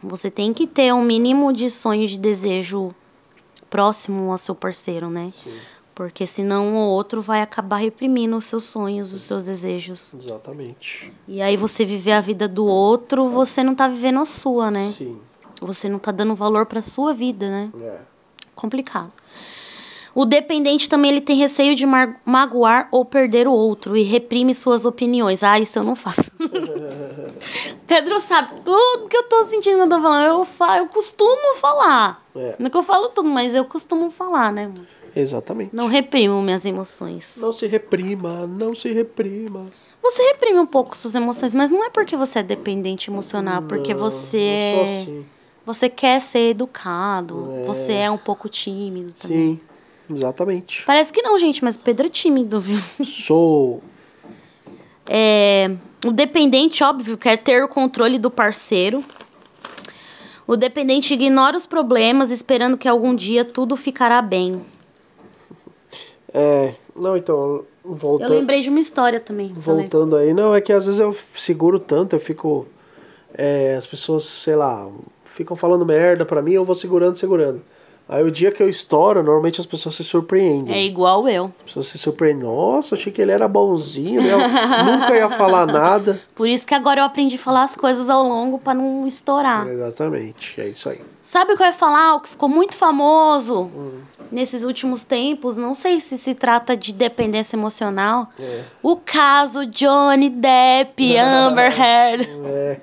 Você 0.04 0.30
tem 0.30 0.54
que 0.54 0.68
ter 0.68 0.94
um 0.94 1.02
mínimo 1.02 1.54
de 1.54 1.70
sonho 1.70 2.06
de 2.06 2.20
desejo 2.20 2.94
próximo 3.70 4.32
ao 4.32 4.38
seu 4.38 4.56
parceiro, 4.56 5.10
né? 5.10 5.30
Porque 5.94 6.26
senão 6.26 6.76
o 6.76 6.88
outro 6.88 7.22
vai 7.22 7.42
acabar 7.42 7.78
reprimindo 7.78 8.38
os 8.38 8.46
seus 8.46 8.64
sonhos, 8.64 9.14
os 9.14 9.22
seus 9.22 9.46
desejos. 9.46 10.14
Exatamente. 10.14 11.12
E 11.28 11.42
aí 11.42 11.58
você 11.58 11.84
viver 11.84 12.14
a 12.14 12.22
vida 12.22 12.48
do 12.48 12.66
outro, 12.66 13.28
você 13.28 13.64
não 13.64 13.76
tá 13.76 13.88
vivendo 13.88 14.20
a 14.20 14.26
sua, 14.26 14.72
né? 14.72 14.90
Sim. 14.90 15.20
Você 15.62 15.90
não 15.90 16.00
tá 16.00 16.12
dando 16.12 16.34
valor 16.34 16.66
pra 16.66 16.82
sua 16.82 17.14
vida, 17.14 17.50
né? 17.50 17.70
É. 17.82 18.02
Complicado. 18.56 19.12
O 20.16 20.26
dependente 20.26 20.90
também 20.90 21.12
ele 21.12 21.22
tem 21.22 21.38
receio 21.38 21.76
de 21.76 21.86
magoar 22.26 22.88
ou 22.92 23.06
perder 23.06 23.48
o 23.48 23.52
outro 23.54 23.96
e 23.96 24.04
reprime 24.04 24.54
suas 24.54 24.86
opiniões. 24.86 25.44
Ah, 25.44 25.60
isso 25.60 25.78
eu 25.78 25.84
não 25.84 25.96
faço. 25.96 26.32
Pedro 27.88 28.20
sabe 28.20 28.62
tudo 28.64 29.08
que 29.08 29.18
eu 29.18 29.24
tô 29.24 29.44
sentindo 29.44 29.80
eu 29.80 29.90
tô 29.90 30.02
falando. 30.02 30.26
Eu, 30.26 30.46
fa 30.46 30.78
eu 30.78 30.88
costumo 30.88 31.56
falar. 31.56 32.26
É. 32.36 32.56
Não 32.60 32.68
é 32.68 32.70
que 32.70 32.78
eu 32.78 32.84
falo 32.84 33.10
tudo, 33.10 33.28
mas 33.30 33.56
eu 33.56 33.66
costumo 33.66 34.10
falar, 34.10 34.52
né? 34.52 34.72
Exatamente. 35.16 35.76
Não 35.76 35.88
reprimo 35.88 36.42
minhas 36.42 36.66
emoções. 36.66 37.38
Não 37.42 37.52
se 37.52 37.68
reprima, 37.68 38.46
não 38.48 38.76
se 38.76 38.92
reprima. 38.92 39.66
Você 40.02 40.24
reprime 40.24 40.60
um 40.60 40.66
pouco 40.66 40.96
suas 40.96 41.16
emoções, 41.16 41.54
mas 41.54 41.70
não 41.70 41.84
é 41.84 41.90
porque 41.90 42.16
você 42.16 42.40
é 42.40 42.44
dependente 42.44 43.10
emocional, 43.10 43.62
porque 43.64 43.94
Não, 43.94 44.00
você 44.00 44.38
eu 44.38 44.72
sou 44.72 44.84
é- 44.84 44.86
assim. 44.86 45.26
você 45.66 45.90
quer 45.90 46.22
ser 46.22 46.52
educado, 46.52 47.52
você 47.66 47.94
é 47.94 48.12
um 48.12 48.18
pouco 48.18 48.48
tímido 48.48 49.12
também. 49.14 49.60
Sim, 50.08 50.16
exatamente. 50.16 50.86
Parece 50.86 51.12
que 51.12 51.22
não, 51.22 51.38
gente, 51.38 51.64
mas 51.64 51.76
o 51.76 51.80
Pedro 51.80 52.06
é 52.06 52.10
tímido, 52.10 52.60
viu? 52.62 52.80
Sou. 53.06 53.84
É, 55.06 55.70
o 56.06 56.12
dependente, 56.12 56.84
óbvio, 56.84 57.18
quer 57.18 57.38
ter 57.38 57.64
o 57.64 57.68
controle 57.68 58.18
do 58.18 58.30
parceiro. 58.32 59.04
O 60.48 60.56
dependente 60.56 61.14
ignora 61.14 61.56
os 61.56 61.66
problemas, 61.66 62.32
esperando 62.32 62.78
que 62.78 62.88
algum 62.88 63.16
dia 63.16 63.46
tudo 63.46 63.76
ficará 63.76 64.22
bem. 64.22 64.62
É. 66.34 66.74
Não, 66.96 67.16
então, 67.16 67.64
Eu 67.86 67.94
voltando. 67.94 68.32
lembrei 68.32 68.62
de 68.62 68.70
uma 68.70 68.80
história 68.80 69.20
também. 69.20 69.54
falei. 69.56 69.82
Voltando 69.82 70.16
aí, 70.16 70.34
não, 70.34 70.54
é 70.54 70.60
que 70.62 70.74
às 70.74 70.86
vezes 70.86 71.00
eu 71.00 71.16
seguro 71.36 71.80
tanto, 71.80 72.16
eu 72.16 72.20
fico. 72.20 72.66
é, 73.34 73.76
as 73.76 73.86
pessoas, 73.86 74.24
sei 74.24 74.56
lá, 74.56 74.88
ficam 75.26 75.56
falando 75.56 75.86
merda 75.86 76.26
pra 76.26 76.42
mim, 76.42 76.54
eu 76.54 76.66
vou 76.66 76.76
segurando, 76.76 77.16
segurando. 77.16 77.62
Aí 78.12 78.24
o 78.24 78.32
dia 78.32 78.52
que 78.52 78.64
eu 78.64 78.68
estouro, 78.68 79.22
normalmente 79.22 79.62
as 79.62 79.68
pessoas 79.68 79.94
se 79.94 80.04
surpreendem. 80.04 80.74
É 80.76 80.84
igual 80.84 81.30
eu. 81.30 81.52
As 81.60 81.66
pessoas 81.66 81.88
se 81.90 81.98
surpreendem. 82.00 82.44
Nossa, 82.44 82.96
achei 82.96 83.14
que 83.14 83.22
ele 83.22 83.32
era 83.32 83.48
bonzinho, 83.48 84.24
né? 84.24 84.32
Nunca 84.84 85.16
ia 85.16 85.30
falar 85.30 85.68
nada. 85.68 86.20
Por 86.34 86.48
isso 86.48 86.68
que 86.68 86.74
agora 86.74 87.02
eu 87.02 87.06
aprendi 87.06 87.36
a 87.36 87.40
falar 87.40 87.62
as 87.62 87.76
coisas 87.76 88.10
ao 88.10 88.24
longo 88.24 88.58
pra 88.58 88.74
não 88.74 89.06
estourar. 89.06 89.68
Exatamente, 89.68 90.60
é 90.60 90.70
isso 90.70 90.90
aí. 90.90 91.00
Sabe 91.22 91.54
o 91.54 91.56
que 91.58 91.62
eu 91.62 91.68
ia 91.68 91.74
falar? 91.74 92.16
O 92.16 92.22
que 92.22 92.30
ficou 92.30 92.50
muito 92.50 92.76
famoso 92.76 93.70
nesses 94.32 94.64
últimos 94.64 95.02
tempos, 95.04 95.58
não 95.58 95.74
sei 95.74 96.00
se 96.00 96.18
se 96.18 96.34
trata 96.36 96.76
de 96.78 96.94
dependência 96.94 97.56
emocional. 97.56 98.30
É. 98.40 98.64
O 98.84 98.96
caso 98.98 99.66
Johnny 99.66 100.30
Depp, 100.30 101.16
Amber 101.18 101.72
Heard. 101.80 102.28
É, 102.46 102.82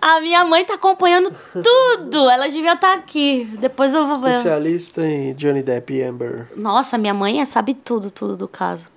A 0.00 0.20
minha 0.20 0.44
mãe 0.44 0.64
tá 0.64 0.74
acompanhando 0.74 1.32
tudo. 1.52 2.28
Ela 2.30 2.48
devia 2.48 2.74
estar 2.74 2.94
aqui. 2.94 3.44
Depois 3.58 3.94
eu 3.94 4.04
vou 4.06 4.18
ver. 4.20 4.30
especialista 4.32 5.02
em 5.06 5.32
Johnny 5.34 5.62
Depp 5.62 5.92
e 5.94 6.02
Amber. 6.02 6.46
Nossa, 6.56 6.98
minha 6.98 7.14
mãe 7.14 7.40
é- 7.40 7.44
sabe 7.46 7.74
tudo, 7.74 8.10
tudo 8.10 8.36
do 8.36 8.48
caso. 8.48 8.88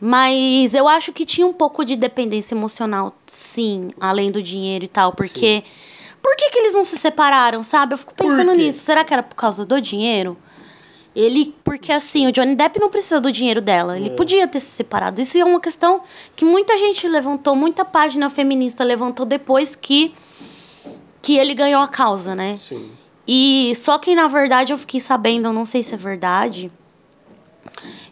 Mas 0.00 0.74
eu 0.74 0.86
acho 0.86 1.12
que 1.12 1.24
tinha 1.24 1.46
um 1.46 1.52
pouco 1.52 1.84
de 1.84 1.96
dependência 1.96 2.54
emocional, 2.54 3.12
sim, 3.26 3.90
além 4.00 4.30
do 4.30 4.40
dinheiro 4.42 4.84
e 4.84 4.88
tal, 4.88 5.12
porque. 5.12 5.64
Por 6.22 6.34
que, 6.36 6.50
que 6.50 6.58
eles 6.58 6.74
não 6.74 6.82
se 6.84 6.96
separaram, 6.96 7.62
sabe? 7.62 7.94
Eu 7.94 7.98
fico 7.98 8.12
pensando 8.12 8.52
nisso. 8.52 8.80
Será 8.80 9.04
que 9.04 9.12
era 9.14 9.22
por 9.22 9.34
causa 9.36 9.64
do 9.64 9.80
dinheiro? 9.80 10.36
Ele, 11.14 11.54
porque 11.64 11.90
assim, 11.90 12.26
o 12.26 12.32
Johnny 12.32 12.54
Depp 12.54 12.78
não 12.78 12.88
precisa 12.88 13.20
do 13.20 13.32
dinheiro 13.32 13.60
dela. 13.60 13.96
Ele 13.96 14.10
podia 14.10 14.46
ter 14.46 14.60
se 14.60 14.70
separado. 14.70 15.20
Isso 15.20 15.38
é 15.38 15.44
uma 15.44 15.60
questão 15.60 16.02
que 16.36 16.44
muita 16.44 16.76
gente 16.78 17.08
levantou, 17.08 17.56
muita 17.56 17.84
página 17.84 18.30
feminista 18.30 18.84
levantou 18.84 19.26
depois 19.26 19.74
que, 19.74 20.12
que 21.20 21.36
ele 21.36 21.54
ganhou 21.54 21.82
a 21.82 21.88
causa, 21.88 22.34
né? 22.34 22.56
Sim. 22.56 22.90
E 23.26 23.72
só 23.74 23.98
que 23.98 24.14
na 24.14 24.28
verdade 24.28 24.72
eu 24.72 24.78
fiquei 24.78 25.00
sabendo, 25.00 25.48
eu 25.48 25.52
não 25.52 25.64
sei 25.64 25.82
se 25.82 25.92
é 25.92 25.96
verdade. 25.96 26.70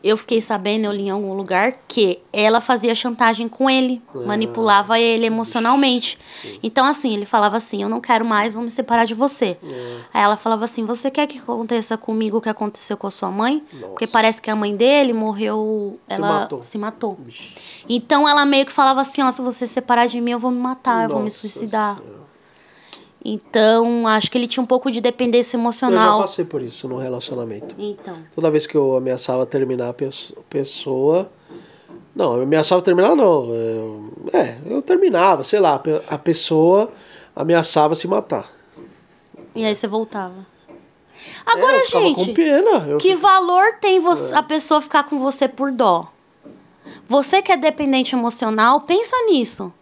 Eu 0.03 0.17
fiquei 0.17 0.41
sabendo, 0.41 0.85
eu 0.85 0.93
li 0.93 1.05
em 1.05 1.11
algum 1.11 1.33
lugar, 1.35 1.73
que 1.89 2.21
ela 2.33 2.61
fazia 2.61 2.95
chantagem 2.95 3.49
com 3.49 3.69
ele, 3.69 4.01
manipulava 4.27 4.99
ele 4.99 5.27
emocionalmente. 5.27 6.19
Então, 6.63 6.85
assim, 6.85 7.15
ele 7.15 7.27
falava 7.27 7.57
assim: 7.57 7.83
Eu 7.83 7.89
não 7.89 8.01
quero 8.01 8.25
mais, 8.25 8.55
vou 8.55 8.63
me 8.63 8.71
separar 8.71 9.05
de 9.05 9.15
você. 9.15 9.57
Aí 10.13 10.23
ela 10.23 10.37
falava 10.37 10.65
assim: 10.65 10.85
Você 10.85 11.11
quer 11.11 11.27
que 11.27 11.39
aconteça 11.39 11.97
comigo 11.97 12.39
o 12.39 12.41
que 12.41 12.49
aconteceu 12.49 12.97
com 12.97 13.07
a 13.07 13.11
sua 13.11 13.31
mãe? 13.31 13.63
Porque 13.81 14.07
parece 14.07 14.41
que 14.41 14.51
a 14.51 14.57
mãe 14.57 14.77
dele 14.77 15.13
morreu. 15.13 15.99
Se 16.09 16.15
ela 16.15 16.41
matou. 16.41 16.63
se 16.63 16.79
matou. 16.79 17.19
Então 17.89 18.29
ela 18.29 18.45
meio 18.45 18.67
que 18.67 18.73
falava 18.73 19.01
assim: 19.01 19.23
Ó, 19.23 19.31
se 19.31 19.43
você 19.43 19.67
se 19.67 19.75
separar 19.75 20.07
de 20.07 20.21
mim, 20.21 20.33
eu 20.33 20.39
vou 20.39 20.51
me 20.51 20.59
matar, 20.59 21.05
eu 21.05 21.09
vou 21.11 21.19
me 21.19 21.25
Nossa 21.25 21.39
suicidar. 21.39 21.97
Senhora. 21.97 22.16
Então, 23.29 24.07
acho 24.07 24.31
que 24.31 24.39
ele 24.39 24.47
tinha 24.47 24.63
um 24.63 24.67
pouco 24.67 24.89
de 24.91 25.01
dependência 25.01 25.57
Eu 25.57 25.59
já 25.61 25.63
emocional. 25.65 26.21
passei 26.21 26.45
por 26.45 26.63
isso 26.63 26.87
no 26.89 26.97
relacionamento. 26.97 27.75
Então. 27.77 28.17
Toda 28.35 28.49
vez 28.51 28.67
que 28.69 28.77
eu 28.77 28.97
ameaçava 28.97 29.45
terminar 29.45 29.89
a 29.89 29.93
pes- 29.93 30.33
pessoa. 30.49 31.29
Não, 32.15 32.37
eu 32.37 32.43
ameaçava 32.45 32.81
terminar, 32.83 33.17
não. 33.17 33.53
Eu- 33.53 34.13
é, 34.33 34.57
eu 34.67 34.81
terminava, 34.81 35.43
sei 35.43 35.59
lá, 35.59 35.75
a 35.75 35.79
pe- 35.81 36.01
a 36.09 36.17
pessoa 36.17 36.89
ameaçava 37.35 37.97
se 37.97 38.07
matar. 38.07 38.47
E 39.57 39.65
aí 39.65 39.75
você 39.75 39.89
voltava. 39.89 40.47
É, 41.19 41.51
Agora, 41.53 41.81
ficava 41.85 42.05
gente, 42.05 42.33
pena. 42.33 42.97
Que 42.99 43.17
valor 43.17 43.75
tem 43.81 43.99
você, 43.99 44.35
a 44.37 44.43
pessoa 44.43 44.81
ficar 44.81 45.03
com 45.05 45.19
você 45.19 45.49
por 45.49 45.73
dó? 45.73 46.07
Você 47.09 47.43
que 47.43 47.51
é 47.51 47.57
dependente 47.57 48.15
emocional, 48.15 48.83
pensa 48.83 49.17
nisso. 49.27 49.73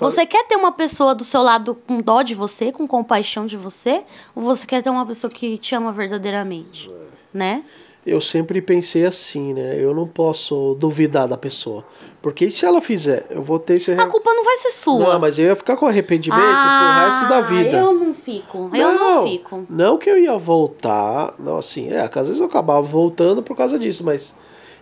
Você 0.00 0.26
quer 0.26 0.46
ter 0.46 0.56
uma 0.56 0.72
pessoa 0.72 1.14
do 1.14 1.24
seu 1.24 1.42
lado 1.42 1.74
com 1.86 2.00
dó 2.00 2.22
de 2.22 2.34
você, 2.34 2.72
com 2.72 2.86
compaixão 2.86 3.46
de 3.46 3.56
você? 3.56 4.04
Ou 4.34 4.42
você 4.42 4.66
quer 4.66 4.82
ter 4.82 4.90
uma 4.90 5.06
pessoa 5.06 5.30
que 5.30 5.58
te 5.58 5.74
ama 5.74 5.92
verdadeiramente? 5.92 6.90
Né? 7.32 7.62
eu 8.06 8.20
sempre 8.20 8.62
pensei 8.62 9.04
assim, 9.04 9.52
né? 9.52 9.82
Eu 9.82 9.92
não 9.92 10.06
posso 10.06 10.76
duvidar 10.78 11.26
da 11.26 11.36
pessoa. 11.36 11.84
Porque 12.22 12.48
se 12.50 12.64
ela 12.64 12.80
fizer, 12.80 13.26
eu 13.30 13.42
vou 13.42 13.58
ter 13.58 13.74
esse. 13.74 13.90
A 13.90 14.06
culpa 14.06 14.32
não 14.32 14.44
vai 14.44 14.56
ser 14.58 14.70
sua. 14.70 14.98
Não, 15.00 15.18
mas 15.18 15.38
eu 15.38 15.46
ia 15.46 15.56
ficar 15.56 15.76
com 15.76 15.86
arrependimento 15.86 16.38
pro 16.38 17.06
resto 17.06 17.28
da 17.28 17.40
vida. 17.40 17.76
Ah, 17.76 17.80
Eu 17.80 17.94
não 17.94 18.14
fico. 18.14 18.70
Eu 18.72 18.94
não 18.94 19.22
fico. 19.24 19.66
Não 19.68 19.98
que 19.98 20.08
eu 20.08 20.16
ia 20.16 20.38
voltar. 20.38 21.34
Não, 21.40 21.56
assim, 21.56 21.88
é, 21.88 22.02
às 22.02 22.28
vezes 22.28 22.38
eu 22.38 22.46
acabava 22.46 22.82
voltando 22.82 23.42
por 23.42 23.56
causa 23.56 23.76
disso, 23.76 24.04
mas 24.04 24.36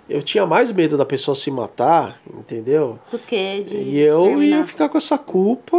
eu 0.09 0.23
tinha 0.23 0.47
mais 0.47 0.71
medo 0.71 0.97
da 0.97 1.05
pessoa 1.05 1.35
se 1.35 1.51
matar, 1.51 2.19
entendeu? 2.33 2.99
Do 3.11 3.19
que 3.19 3.63
de. 3.63 3.77
E 3.77 4.01
eu 4.01 4.23
terminar. 4.23 4.59
ia 4.59 4.65
ficar 4.65 4.89
com 4.89 4.99
essa 4.99 5.17
culpa, 5.17 5.77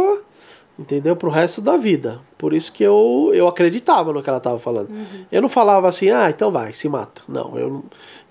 entendeu? 0.78 1.14
Pro 1.16 1.30
resto 1.30 1.60
da 1.60 1.76
vida. 1.76 2.20
Por 2.36 2.52
isso 2.52 2.72
que 2.72 2.82
eu, 2.82 3.30
eu 3.32 3.46
acreditava 3.46 4.12
no 4.12 4.22
que 4.22 4.28
ela 4.28 4.40
tava 4.40 4.58
falando. 4.58 4.90
Uhum. 4.90 5.24
Eu 5.30 5.42
não 5.42 5.48
falava 5.48 5.88
assim, 5.88 6.10
ah, 6.10 6.28
então 6.28 6.50
vai, 6.50 6.72
se 6.72 6.88
mata. 6.88 7.22
Não, 7.28 7.56
eu, 7.58 7.84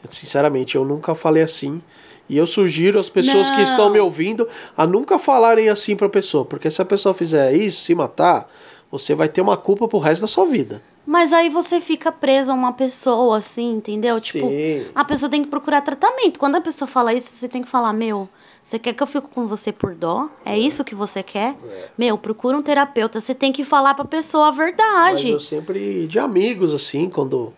sinceramente, 0.10 0.76
eu 0.76 0.86
nunca 0.86 1.16
falei 1.16 1.44
assim. 1.44 1.82
E 2.28 2.38
eu 2.38 2.48
sugiro 2.48 3.00
às 3.00 3.08
pessoas 3.08 3.50
que 3.52 3.58
Não. 3.58 3.64
estão 3.64 3.90
me 3.90 4.00
ouvindo 4.00 4.48
a 4.76 4.88
nunca 4.88 5.20
falarem 5.20 5.70
assim 5.70 5.96
pra 5.96 6.10
pessoa. 6.10 6.44
Porque 6.44 6.72
se 6.72 6.82
a 6.82 6.86
pessoa 6.86 7.14
fizer 7.14 7.54
isso, 7.54 7.84
se 7.84 7.94
matar, 7.94 8.50
você 8.92 9.14
vai 9.14 9.30
ter 9.30 9.42
uma 9.42 9.56
culpa 9.56 9.88
pro 9.88 10.00
resto 10.00 10.22
da 10.22 10.28
sua 10.28 10.46
vida. 10.46 10.82
Mas 11.06 11.32
aí 11.32 11.50
você 11.50 11.80
fica 11.80 12.12
preso 12.12 12.52
a 12.52 12.56
uma 12.56 12.74
pessoa, 12.74 13.38
assim, 13.38 13.74
entendeu? 13.76 14.20
Tipo, 14.20 14.48
Sim. 14.50 14.86
a 14.96 15.06
pessoa 15.06 15.30
tem 15.30 15.44
que 15.44 15.50
procurar 15.50 15.82
tratamento. 15.82 16.40
Quando 16.40 16.56
a 16.56 16.62
pessoa 16.62 16.88
fala 16.88 17.14
isso, 17.14 17.28
você 17.28 17.48
tem 17.48 17.62
que 17.62 17.70
falar, 17.70 17.94
meu, 17.94 18.28
você 18.64 18.80
quer 18.80 18.94
que 18.94 19.04
eu 19.04 19.08
fique 19.08 19.28
com 19.28 19.46
você 19.46 19.72
por 19.72 19.94
dó? 19.94 20.28
É, 20.44 20.58
isso 20.58 20.84
que 20.84 20.96
você 20.96 21.22
quer? 21.22 21.56
Meu, 21.96 22.18
procura 22.18 22.58
um 22.58 22.62
terapeuta. 22.64 23.20
Você 23.20 23.36
tem 23.36 23.52
que 23.52 23.64
falar 23.64 23.94
pra 23.94 24.06
pessoa 24.06 24.48
a 24.48 24.52
Mas 24.52 24.58
verdade. 24.58 25.30
eu 25.30 25.40
sempre, 25.40 26.08
de 26.08 26.18
amigos, 26.18 26.74
assim, 26.74 27.08
quando 27.08 27.54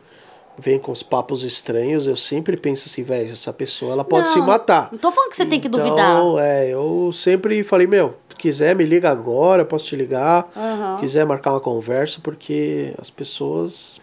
vem 0.60 0.78
com 0.78 0.92
os 0.92 1.04
papos 1.04 1.44
estranhos, 1.44 2.08
eu 2.08 2.18
sempre 2.18 2.58
penso 2.58 2.88
assim, 2.88 3.04
velho, 3.04 3.32
essa 3.32 3.54
pessoa 3.54 3.94
ela 3.94 4.04
pode 4.04 4.28
Não, 4.28 4.34
se 4.34 4.42
matar. 4.42 4.90
Não 4.92 5.00
tô 5.00 5.12
falando 5.12 5.30
que 5.30 5.38
você 5.38 5.46
tem 5.46 5.62
que 5.62 5.70
duvidar. 5.70 5.94
Então, 5.94 6.40
é, 6.40 6.70
eu 6.74 7.12
sempre 7.14 7.64
falei, 7.64 7.88
meu, 7.88 8.16
quiser 8.38 8.76
me 8.76 8.86
liga 8.86 9.10
agora, 9.10 9.62
eu 9.64 9.66
posso 9.66 9.86
te 9.86 9.96
ligar. 9.96 10.50
Aham. 10.56 10.98
Quiser 11.00 11.26
marcar 11.26 11.52
uma 11.52 11.60
conversa, 11.60 12.20
porque 12.22 12.94
as 12.98 13.10
pessoas. 13.10 14.00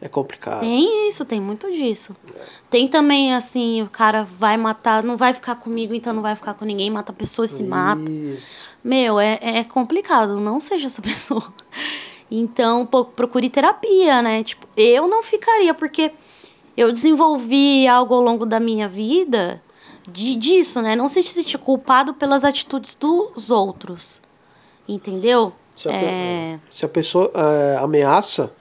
É 0.00 0.08
complicado. 0.08 0.60
Tem 0.60 1.08
isso, 1.08 1.24
tem 1.24 1.40
muito 1.40 1.70
disso. 1.70 2.16
Tem 2.68 2.88
também, 2.88 3.34
assim, 3.36 3.82
o 3.82 3.88
cara 3.88 4.24
vai 4.24 4.56
matar, 4.56 5.04
não 5.04 5.16
vai 5.16 5.32
ficar 5.32 5.54
comigo, 5.54 5.94
então 5.94 6.12
não 6.12 6.22
vai 6.22 6.34
ficar 6.34 6.54
com 6.54 6.64
ninguém, 6.64 6.90
mata 6.90 7.12
a 7.12 7.14
pessoa 7.14 7.44
e 7.44 7.48
se 7.48 7.62
mata. 7.62 8.10
Isso. 8.10 8.70
Meu, 8.82 9.20
é, 9.20 9.38
é 9.40 9.62
complicado, 9.62 10.40
não 10.40 10.58
seja 10.58 10.88
essa 10.88 11.00
pessoa. 11.02 11.44
Então, 12.28 12.84
procure 12.84 13.48
terapia, 13.48 14.20
né? 14.22 14.42
Tipo, 14.42 14.66
eu 14.76 15.06
não 15.06 15.22
ficaria, 15.22 15.72
porque 15.72 16.10
eu 16.76 16.90
desenvolvi 16.90 17.86
algo 17.86 18.14
ao 18.14 18.22
longo 18.22 18.44
da 18.44 18.58
minha 18.58 18.88
vida 18.88 19.62
de, 20.12 20.34
disso, 20.36 20.80
né? 20.82 20.94
Não 20.96 21.08
se 21.08 21.22
sentir 21.22 21.58
culpado 21.58 22.14
pelas 22.14 22.44
atitudes 22.44 22.94
dos 22.94 23.50
outros. 23.50 24.20
Entendeu? 24.88 25.52
Se 25.74 25.88
a, 25.88 25.92
É, 25.92 26.58
pe- 26.58 26.66
se 26.70 26.84
a 26.84 26.88
pessoa 26.88 27.30
é, 27.34 27.76
ameaça 27.78 28.52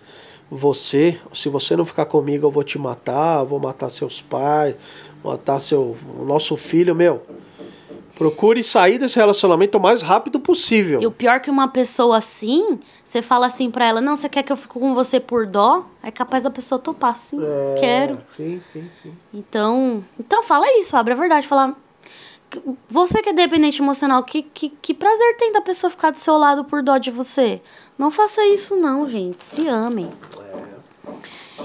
você, 0.49 1.19
se 1.33 1.49
você 1.49 1.75
não 1.75 1.85
ficar 1.85 2.05
comigo, 2.05 2.45
eu 2.47 2.51
vou 2.51 2.63
te 2.63 2.77
matar, 2.77 3.43
vou 3.43 3.59
matar 3.59 3.89
seus 3.89 4.21
pais, 4.21 4.75
matar 5.23 5.59
seu, 5.59 5.95
o 6.17 6.25
nosso 6.25 6.55
filho, 6.57 6.93
meu. 6.95 7.21
Procure 8.21 8.63
sair 8.63 8.99
desse 8.99 9.15
relacionamento 9.15 9.79
o 9.79 9.81
mais 9.81 10.03
rápido 10.03 10.39
possível. 10.39 11.01
E 11.01 11.07
o 11.07 11.11
pior 11.11 11.39
que 11.39 11.49
uma 11.49 11.67
pessoa 11.67 12.17
assim, 12.17 12.79
você 13.03 13.19
fala 13.19 13.47
assim 13.47 13.71
pra 13.71 13.87
ela, 13.87 13.99
não, 13.99 14.15
você 14.15 14.29
quer 14.29 14.43
que 14.43 14.51
eu 14.51 14.55
fique 14.55 14.75
com 14.75 14.93
você 14.93 15.19
por 15.19 15.47
dó? 15.47 15.87
É 16.03 16.11
capaz 16.11 16.43
da 16.43 16.51
pessoa 16.51 16.77
topar, 16.77 17.15
sim, 17.15 17.39
É, 17.41 17.79
quero. 17.79 18.21
Sim, 18.37 18.61
sim, 18.71 18.87
sim. 19.01 19.11
Então, 19.33 20.03
então 20.19 20.43
fala 20.43 20.67
isso, 20.77 20.95
abre 20.95 21.13
a 21.13 21.17
verdade, 21.17 21.47
fala. 21.47 21.75
Você 22.87 23.23
que 23.23 23.29
é 23.29 23.33
dependente 23.33 23.81
emocional, 23.81 24.21
que, 24.23 24.43
que, 24.43 24.69
que 24.69 24.93
prazer 24.93 25.35
tem 25.37 25.51
da 25.51 25.61
pessoa 25.61 25.89
ficar 25.89 26.11
do 26.11 26.19
seu 26.19 26.37
lado 26.37 26.63
por 26.63 26.83
dó 26.83 26.99
de 26.99 27.09
você? 27.09 27.59
Não 27.97 28.11
faça 28.11 28.45
isso, 28.45 28.75
não, 28.75 29.09
gente. 29.09 29.43
Se 29.43 29.67
amem. 29.67 30.11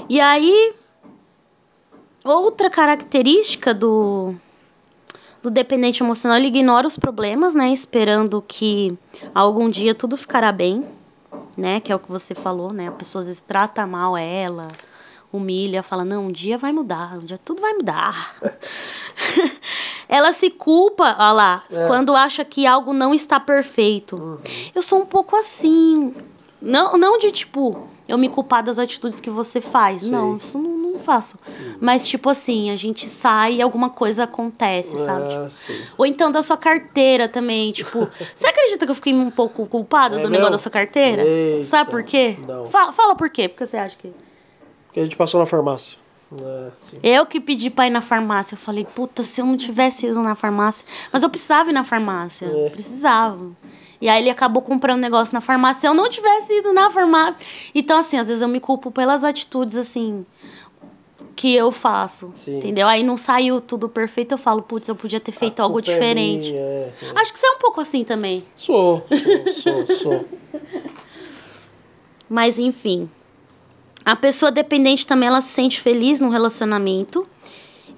E 0.09 0.19
aí, 0.19 0.73
outra 2.25 2.71
característica 2.71 3.75
do, 3.75 4.35
do 5.47 5.51
dependente 5.51 6.03
emocional, 6.03 6.37
ele 6.37 6.49
ignora 6.49 6.87
os 6.87 6.99
problemas, 6.99 7.55
né? 7.55 7.71
Esperando 7.71 8.43
que 8.47 8.99
algum 9.33 9.71
dia 9.71 9.95
tudo 9.95 10.17
ficará 10.17 10.51
bem, 10.51 10.85
né? 11.57 11.79
Que 11.79 11.93
é 11.93 11.95
o 11.95 12.01
que 12.01 12.11
você 12.11 12.35
falou, 12.35 12.73
né? 12.73 12.89
A 12.89 12.93
pessoa 12.93 13.21
às 13.21 13.27
vezes 13.27 13.41
trata 13.41 13.87
mal 13.87 14.17
ela, 14.17 14.67
humilha, 15.33 15.85
fala, 15.85 16.05
não, 16.05 16.27
um 16.27 16.33
dia 16.33 16.59
vai 16.59 16.73
mudar, 16.73 17.17
um 17.17 17.25
dia 17.25 17.39
tudo 17.39 17.63
vai 17.63 17.75
mudar. 17.75 18.35
ela 20.09 20.33
se 20.33 20.51
culpa, 20.51 21.15
olha 21.17 21.33
lá, 21.33 21.65
quando 21.87 22.17
acha 22.17 22.45
que 22.45 22.67
algo 22.67 22.93
não 22.93 23.15
está 23.15 23.39
perfeito. 23.39 24.41
Eu 24.75 24.83
sou 24.83 25.01
um 25.01 25.07
pouco 25.07 25.37
assim. 25.37 26.13
Não, 26.61 26.99
não 26.99 27.19
de 27.19 27.31
tipo, 27.31 27.89
eu 28.09 28.17
me 28.17 28.29
culpar 28.29 28.63
das 28.63 28.79
atitudes 28.79 29.21
que 29.21 29.29
você 29.31 29.61
faz. 29.61 30.07
Não, 30.07 30.37
isso 30.37 30.59
não, 30.59 30.71
não 30.93 30.99
faço. 30.99 31.39
Mas, 31.81 32.07
tipo 32.07 32.31
assim, 32.31 32.71
a 32.71 32.77
gente 32.77 33.09
sai 33.09 33.55
e 33.57 33.63
alguma 33.63 33.91
coisa 33.91 34.25
acontece, 34.25 34.99
sabe? 34.99 35.29
Tipo, 35.29 35.45
Ah, 35.45 35.51
sim. 35.51 35.83
ou 35.99 36.07
então 36.07 36.31
da 36.31 36.41
sua 36.43 36.57
carteira 36.57 37.29
também, 37.29 37.73
tipo. 37.73 38.09
Você 38.35 38.47
acredita 38.47 38.85
que 38.87 38.91
eu 38.91 38.95
fiquei 38.95 39.13
um 39.13 39.31
pouco 39.31 39.67
culpada 39.67 40.19
É 40.19 40.23
do 40.23 40.31
negócio 40.31 40.53
da 40.53 40.59
sua 40.59 40.71
carteira? 40.71 41.23
Eita, 41.25 41.65
Sabe 41.65 41.91
por 41.91 42.03
quê? 42.03 42.37
não. 42.47 42.67
Fala, 42.67 42.93
fala 42.93 43.15
por 43.15 43.29
quê? 43.29 43.49
Porque 43.49 43.67
você 43.67 43.77
acha 43.77 43.97
que. 43.97 44.13
Que 44.93 45.01
a 45.01 45.05
gente 45.05 45.17
passou 45.17 45.39
na 45.41 45.47
farmácia. 45.47 45.99
É, 46.33 46.71
sim. 46.91 46.99
Eu 47.03 47.25
que 47.27 47.39
pedi 47.39 47.71
pra 47.71 47.87
ir 47.87 47.91
na 47.91 48.01
farmácia. 48.01 48.55
Eu 48.55 48.59
falei, 48.59 48.85
puta, 48.85 49.23
se 49.23 49.41
eu 49.41 49.47
não 49.47 49.57
tivesse 49.57 50.07
ido 50.07 50.21
na 50.23 50.35
farmácia. 50.35 50.85
Mas 51.13 51.23
eu 51.23 51.29
precisava 51.31 51.71
ir 51.71 51.73
na 51.73 51.85
farmácia. 51.85 52.47
É. 52.47 52.71
Precisava. 52.71 53.51
E 54.01 54.09
aí 54.09 54.23
ele 54.23 54.31
acabou 54.31 54.63
comprando 54.63 54.99
um 54.99 55.03
negócio 55.03 55.35
na 55.35 55.41
farmácia. 55.41 55.81
Se 55.83 55.89
eu 55.89 55.95
não 55.95 56.09
tivesse 56.09 56.59
ido 56.59 56.73
na 56.73 56.91
farmácia. 56.91 57.45
Então, 57.75 57.99
assim, 57.99 58.19
às 58.19 58.29
vezes 58.29 58.43
eu 58.43 58.49
me 58.49 58.61
culpo 58.61 58.91
pelas 58.91 59.25
atitudes, 59.25 59.77
assim, 59.77 60.25
que 61.35 61.55
eu 61.55 61.71
faço. 61.71 62.33
Sim. 62.35 62.59
Entendeu? 62.59 62.89
Aí 62.89 63.03
não 63.03 63.17
saiu 63.17 63.61
tudo 63.61 63.89
perfeito. 63.89 64.33
Eu 64.33 64.39
falo, 64.39 64.63
putz, 64.63 64.89
eu 64.89 64.97
podia 64.97 65.21
ter 65.21 65.33
feito 65.33 65.61
algo 65.61 65.75
culpa 65.75 65.91
é 65.91 65.95
diferente. 65.95 66.51
minha, 66.51 66.63
é, 66.63 66.93
é. 67.03 67.21
Acho 67.21 67.33
que 67.33 67.39
você 67.39 67.47
é 67.47 67.51
um 67.51 67.59
pouco 67.59 67.81
assim 67.81 68.05
também. 68.05 68.45
Sou, 68.57 69.07
sou, 69.11 69.87
sou, 69.87 69.97
sou. 69.97 70.25
Mas 72.29 72.59
enfim. 72.59 73.09
A 74.05 74.17
pessoa 74.17 74.51
dependente 74.51 75.07
também 75.07 75.29
ela 75.29 75.41
se 75.41 75.49
sente 75.49 75.81
feliz 75.81 76.21
no 76.21 76.31
relacionamento. 76.31 77.27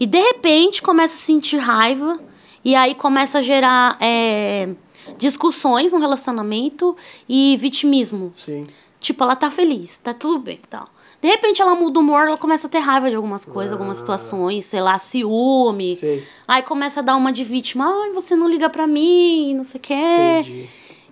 E 0.01 0.07
de 0.07 0.19
repente 0.19 0.83
começa 0.83 1.15
a 1.15 1.19
sentir 1.19 1.59
raiva. 1.59 2.19
E 2.65 2.75
aí 2.75 2.95
começa 2.95 3.39
a 3.39 3.43
gerar 3.43 3.97
é, 4.01 4.69
discussões 5.17 5.93
no 5.93 5.99
relacionamento 5.99 6.97
e 7.29 7.57
vitimismo. 7.57 8.35
Sim. 8.45 8.67
Tipo, 9.01 9.25
ela 9.25 9.37
tá 9.37 9.51
feliz, 9.51 9.99
tá 9.99 10.13
tudo 10.13 10.39
bem 10.39 10.61
tal. 10.69 10.89
De 11.21 11.27
repente 11.29 11.61
ela 11.61 11.75
muda 11.75 11.99
o 11.99 12.03
humor, 12.03 12.29
ela 12.29 12.37
começa 12.37 12.69
a 12.69 12.71
ter 12.71 12.79
raiva 12.79 13.11
de 13.11 13.17
algumas 13.17 13.45
coisas, 13.45 13.73
algumas 13.73 13.99
situações, 13.99 14.67
sei 14.67 14.81
lá, 14.81 14.99
ciúme. 14.99 15.97
Sei. 15.97 16.25
Aí 16.47 16.63
começa 16.63 17.01
a 17.01 17.03
dar 17.03 17.17
uma 17.17 17.33
de 17.33 17.43
vítima, 17.43 17.87
ai, 17.87 18.13
você 18.13 18.37
não 18.37 18.49
liga 18.49 18.69
pra 18.71 18.87
mim, 18.87 19.55
não 19.55 19.65
sei 19.65 19.79
o 19.79 19.83
quê. 19.83 19.95
Entendi. 19.95 20.69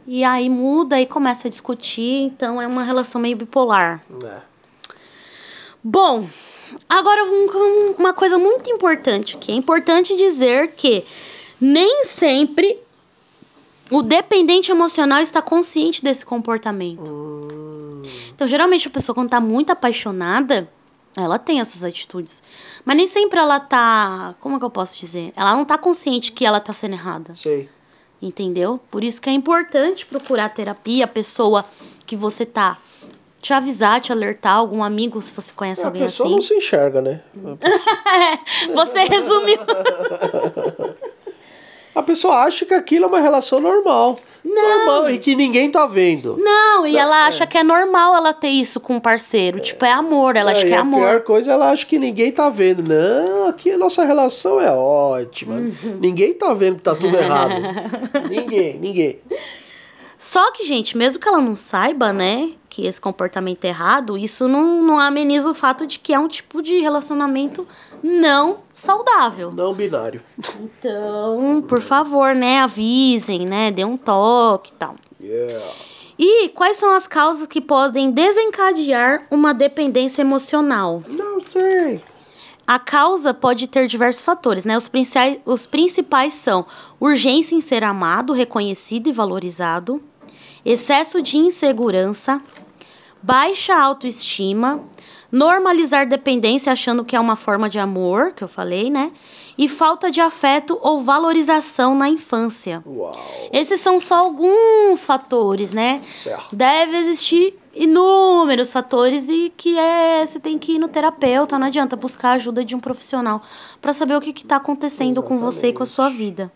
E 0.06 0.22
aí 0.22 0.48
muda 0.48 1.00
e 1.00 1.06
começa 1.06 1.48
a 1.48 1.50
discutir, 1.50 2.22
então 2.22 2.62
é 2.62 2.66
uma 2.66 2.84
relação 2.84 3.20
meio 3.20 3.36
bipolar. 3.36 4.00
É. 4.24 4.42
Bom, 5.82 6.28
agora 6.88 7.24
uma 7.98 8.12
coisa 8.12 8.38
muito 8.38 8.70
importante 8.70 9.36
aqui. 9.36 9.50
É 9.50 9.54
importante 9.56 10.16
dizer 10.16 10.72
que 10.76 11.04
nem 11.60 12.04
sempre 12.04 12.78
o 13.90 14.02
dependente 14.02 14.70
emocional 14.70 15.20
está 15.20 15.40
consciente 15.40 16.02
desse 16.02 16.24
comportamento. 16.24 17.10
Então, 18.34 18.46
geralmente 18.46 18.88
a 18.88 18.90
pessoa 18.90 19.14
quando 19.14 19.30
tá 19.30 19.40
muito 19.40 19.70
apaixonada, 19.70 20.68
ela 21.16 21.38
tem 21.38 21.60
essas 21.60 21.82
atitudes. 21.82 22.42
Mas 22.84 22.96
nem 22.96 23.06
sempre 23.06 23.38
ela 23.38 23.58
tá, 23.58 24.34
como 24.40 24.56
é 24.56 24.58
que 24.58 24.64
eu 24.64 24.70
posso 24.70 24.98
dizer? 24.98 25.32
Ela 25.36 25.56
não 25.56 25.64
tá 25.64 25.78
consciente 25.78 26.32
que 26.32 26.44
ela 26.44 26.60
tá 26.60 26.72
sendo 26.72 26.94
errada. 26.94 27.34
Sei. 27.34 27.68
Entendeu? 28.20 28.80
Por 28.90 29.04
isso 29.04 29.20
que 29.20 29.30
é 29.30 29.32
importante 29.32 30.04
procurar 30.04 30.48
terapia, 30.50 31.04
a 31.04 31.08
pessoa 31.08 31.64
que 32.04 32.16
você 32.16 32.44
tá 32.44 32.78
te 33.40 33.52
avisar, 33.52 34.00
te 34.00 34.10
alertar, 34.10 34.56
algum 34.56 34.82
amigo, 34.82 35.20
se 35.22 35.32
você 35.32 35.52
conhece 35.54 35.84
A 35.84 35.86
alguém 35.86 36.02
pessoa 36.02 36.26
assim. 36.26 36.34
não 36.34 36.42
se 36.42 36.54
enxerga, 36.54 37.00
né? 37.00 37.20
Você 38.74 39.04
resumiu. 39.04 39.58
A 41.96 42.02
pessoa 42.02 42.40
acha 42.44 42.66
que 42.66 42.74
aquilo 42.74 43.06
é 43.06 43.08
uma 43.08 43.20
relação 43.20 43.58
normal. 43.58 44.16
Normal, 44.44 45.10
e 45.10 45.18
que 45.18 45.34
ninguém 45.34 45.70
tá 45.70 45.86
vendo. 45.86 46.36
Não, 46.38 46.86
e 46.86 46.94
ela 46.94 47.24
acha 47.26 47.46
que 47.46 47.56
é 47.56 47.64
normal 47.64 48.14
ela 48.14 48.34
ter 48.34 48.50
isso 48.50 48.78
com 48.78 48.96
um 48.96 49.00
parceiro. 49.00 49.58
Tipo, 49.60 49.82
é 49.86 49.92
amor, 49.92 50.36
ela 50.36 50.50
acha 50.50 50.60
É, 50.60 50.64
que 50.64 50.70
e 50.70 50.74
é 50.74 50.76
a 50.76 50.82
amor. 50.82 51.00
pior 51.00 51.20
coisa, 51.22 51.52
ela 51.52 51.70
acha 51.70 51.86
que 51.86 51.98
ninguém 51.98 52.30
tá 52.30 52.50
vendo. 52.50 52.82
Não, 52.82 53.48
aqui 53.48 53.72
a 53.72 53.78
nossa 53.78 54.04
relação 54.04 54.60
é 54.60 54.70
ótima. 54.70 55.54
Uhum. 55.54 55.96
Ninguém 55.98 56.34
tá 56.34 56.52
vendo 56.52 56.76
que 56.76 56.82
tá 56.82 56.94
tudo 56.94 57.16
errado. 57.16 57.54
ninguém, 58.28 58.74
ninguém. 58.78 59.18
Só 60.18 60.50
que, 60.52 60.64
gente, 60.64 60.96
mesmo 60.96 61.20
que 61.20 61.28
ela 61.28 61.40
não 61.40 61.54
saiba, 61.54 62.12
né, 62.12 62.52
que 62.68 62.86
esse 62.86 63.00
comportamento 63.00 63.64
é 63.64 63.68
errado, 63.68 64.16
isso 64.16 64.48
não, 64.48 64.82
não 64.82 64.98
ameniza 64.98 65.50
o 65.50 65.54
fato 65.54 65.86
de 65.86 65.98
que 65.98 66.12
é 66.12 66.18
um 66.18 66.28
tipo 66.28 66.62
de 66.62 66.78
relacionamento 66.78 67.66
não 68.02 68.58
saudável. 68.72 69.52
Não 69.52 69.74
binário. 69.74 70.22
Então, 70.60 71.62
por 71.66 71.80
favor, 71.80 72.34
né, 72.34 72.60
avisem, 72.60 73.46
né, 73.46 73.70
dê 73.70 73.84
um 73.84 73.96
toque 73.96 74.70
e 74.70 74.74
tal. 74.74 74.96
Yeah. 75.20 75.64
E 76.18 76.48
quais 76.50 76.78
são 76.78 76.92
as 76.92 77.06
causas 77.06 77.46
que 77.46 77.60
podem 77.60 78.10
desencadear 78.10 79.26
uma 79.30 79.52
dependência 79.52 80.22
emocional? 80.22 81.02
Não 81.08 81.40
sei. 81.40 82.02
A 82.66 82.80
causa 82.80 83.32
pode 83.32 83.68
ter 83.68 83.86
diversos 83.86 84.22
fatores, 84.22 84.64
né? 84.64 84.76
Os 84.76 84.88
principais, 84.88 85.38
os 85.44 85.66
principais 85.66 86.34
são 86.34 86.66
urgência 86.98 87.54
em 87.54 87.60
ser 87.60 87.84
amado, 87.84 88.32
reconhecido 88.32 89.08
e 89.08 89.12
valorizado, 89.12 90.02
excesso 90.64 91.22
de 91.22 91.38
insegurança, 91.38 92.42
baixa 93.22 93.76
autoestima, 93.76 94.82
normalizar 95.30 96.06
dependência 96.06 96.72
achando 96.72 97.04
que 97.04 97.16
é 97.16 97.20
uma 97.20 97.36
forma 97.36 97.68
de 97.68 97.78
amor, 97.78 98.32
que 98.32 98.44
eu 98.44 98.48
falei, 98.48 98.90
né? 98.90 99.12
E 99.58 99.68
falta 99.68 100.10
de 100.10 100.20
afeto 100.20 100.78
ou 100.82 101.00
valorização 101.00 101.94
na 101.94 102.08
infância. 102.08 102.82
Uau. 102.86 103.12
Esses 103.52 103.80
são 103.80 103.98
só 103.98 104.16
alguns 104.16 105.06
fatores, 105.06 105.72
né? 105.72 106.02
Certo. 106.22 106.54
Deve 106.54 106.96
existir 106.98 107.54
inúmeros 107.74 108.72
fatores 108.72 109.28
e 109.28 109.52
que 109.56 109.78
é 109.78 110.26
você 110.26 110.40
tem 110.40 110.58
que 110.58 110.72
ir 110.72 110.78
no 110.78 110.88
terapeuta, 110.88 111.58
não 111.58 111.66
adianta 111.66 111.94
buscar 111.94 112.30
a 112.30 112.32
ajuda 112.32 112.64
de 112.64 112.74
um 112.74 112.80
profissional 112.80 113.42
para 113.80 113.92
saber 113.92 114.16
o 114.16 114.20
que 114.20 114.30
está 114.30 114.56
acontecendo 114.56 115.22
com 115.22 115.38
você 115.38 115.68
e 115.68 115.72
com 115.72 115.82
a 115.82 115.86
sua 115.86 116.08
vida. 116.08 116.50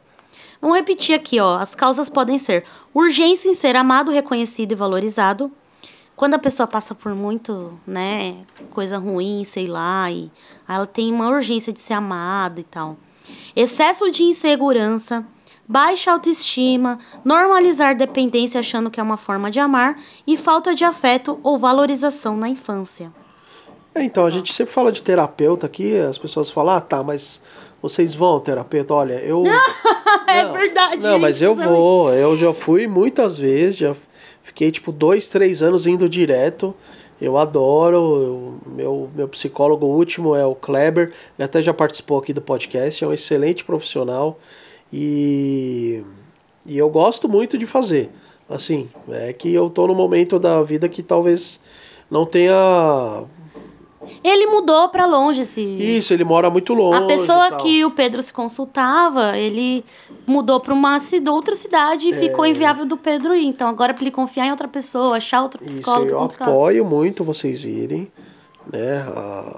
Vamos 0.61 0.77
repetir 0.77 1.15
aqui, 1.15 1.41
ó. 1.41 1.57
As 1.59 1.75
causas 1.75 2.11
podem 2.11 2.39
ser 2.39 2.65
urgência 2.93 3.49
em 3.49 3.55
ser 3.55 3.77
amado, 3.77 4.11
reconhecido 4.11 4.73
e 4.73 4.75
valorizado. 4.75 5.51
Quando 6.21 6.35
a 6.35 6.39
pessoa 6.39 6.67
passa 6.67 6.95
por 6.95 7.15
muito, 7.15 7.81
né, 7.87 8.37
coisa 8.73 8.99
ruim, 8.99 9.43
sei 9.43 9.67
lá, 9.67 10.11
e 10.11 10.31
ela 10.69 10.87
tem 10.87 11.11
uma 11.11 11.31
urgência 11.31 11.73
de 11.73 11.81
ser 11.81 11.95
amada 11.95 12.61
e 12.61 12.63
tal. 12.63 12.99
Excesso 13.57 14.11
de 14.11 14.25
insegurança, 14.25 15.25
baixa 15.67 16.13
autoestima, 16.13 16.99
normalizar 17.25 17.97
dependência 17.97 18.59
achando 18.59 18.91
que 18.91 19.01
é 19.01 19.03
uma 19.03 19.17
forma 19.17 19.51
de 19.51 19.61
amar 19.61 19.99
e 20.27 20.37
falta 20.37 20.75
de 20.75 20.85
afeto 20.85 21.41
ou 21.43 21.57
valorização 21.57 22.37
na 22.37 22.51
infância. 22.51 23.11
É, 23.95 24.05
então, 24.05 24.27
a 24.27 24.31
gente 24.31 24.53
sempre 24.53 24.75
fala 24.75 24.93
de 24.93 25.03
terapeuta 25.03 25.65
aqui, 25.65 25.97
as 25.97 26.19
pessoas 26.19 26.51
falam, 26.51 26.75
ah, 26.75 26.83
tá, 26.83 27.03
mas 27.03 27.43
vocês 27.81 28.13
vão 28.13 28.29
ao 28.29 28.41
terapeuta? 28.41 28.93
Olha, 28.93 29.15
eu. 29.15 29.43
é 30.29 30.43
Não, 30.43 30.53
verdade. 30.53 31.03
Não, 31.03 31.19
mas 31.19 31.41
eu 31.41 31.57
sabe? 31.57 31.67
vou. 31.67 32.13
Eu 32.13 32.37
já 32.37 32.53
fui 32.53 32.87
muitas 32.87 33.39
vezes, 33.39 33.79
já 33.79 33.95
fiquei 34.51 34.71
tipo 34.73 34.91
dois, 34.91 35.29
três 35.29 35.63
anos 35.63 35.87
indo 35.87 36.09
direto. 36.09 36.75
Eu 37.21 37.37
adoro. 37.37 37.97
eu- 37.97 38.73
meu, 38.75 39.11
meu 39.15 39.29
psicólogo 39.29 39.87
último 39.87 40.35
é 40.35 40.45
o 40.45 40.55
Kleber. 40.55 41.13
Ele 41.39 41.45
até 41.45 41.63
já 41.63 41.73
participou 41.73 42.19
aqui 42.19 42.33
do 42.33 42.43
podcast. 42.43 43.05
É 43.05 43.07
um 43.07 43.13
excelente 43.13 43.65
profissional. 43.65 44.39
E, 44.93 46.03
e 46.67 46.77
eu 46.77 46.89
gosto 46.91 47.29
muito 47.29 47.57
de 47.57 47.65
fazer. 47.67 48.11
Assim, 48.49 48.89
é 49.09 49.33
que 49.33 49.53
eu 49.55 49.71
tô 49.71 49.87
no 49.87 49.95
momento 49.95 50.39
da 50.39 50.61
vida 50.63 50.89
que 50.89 51.03
talvez 51.03 51.61
não 52.11 52.27
tenha. 52.27 53.23
Ele 54.25 54.47
mudou 54.47 54.89
pra 54.89 55.05
longe 55.05 55.43
esse. 55.43 55.61
Isso, 55.61 56.15
ele 56.15 56.25
mora 56.25 56.49
muito 56.49 56.73
longe. 56.73 57.03
A 57.03 57.07
pessoa 57.07 57.57
que 57.57 57.85
o 57.85 57.91
Pedro 57.91 58.23
se 58.23 58.33
consultava, 58.33 59.37
ele 59.37 59.85
mudou 60.27 60.59
pra 60.59 60.73
uma 60.73 60.97
outra 61.31 61.55
cidade 61.55 62.09
e 62.09 62.11
É. 62.13 62.15
ficou 62.15 62.47
inviável 62.47 62.87
do 62.87 62.97
Pedro 62.97 63.35
ir. 63.35 63.45
Então 63.47 63.69
agora 63.69 63.93
pra 63.93 64.03
ele 64.03 64.11
confiar 64.11 64.47
em 64.47 64.51
outra 64.51 64.67
pessoa, 64.69 65.17
achar 65.19 65.43
outro 65.43 65.63
Isso, 65.65 65.77
psicólogo. 65.77 66.11
eu 66.11 66.19
complicado. 66.19 66.49
apoio 66.49 66.85
muito 66.85 67.23
vocês 67.23 67.65
irem, 67.65 68.11
né? 68.73 69.05
A, 69.15 69.57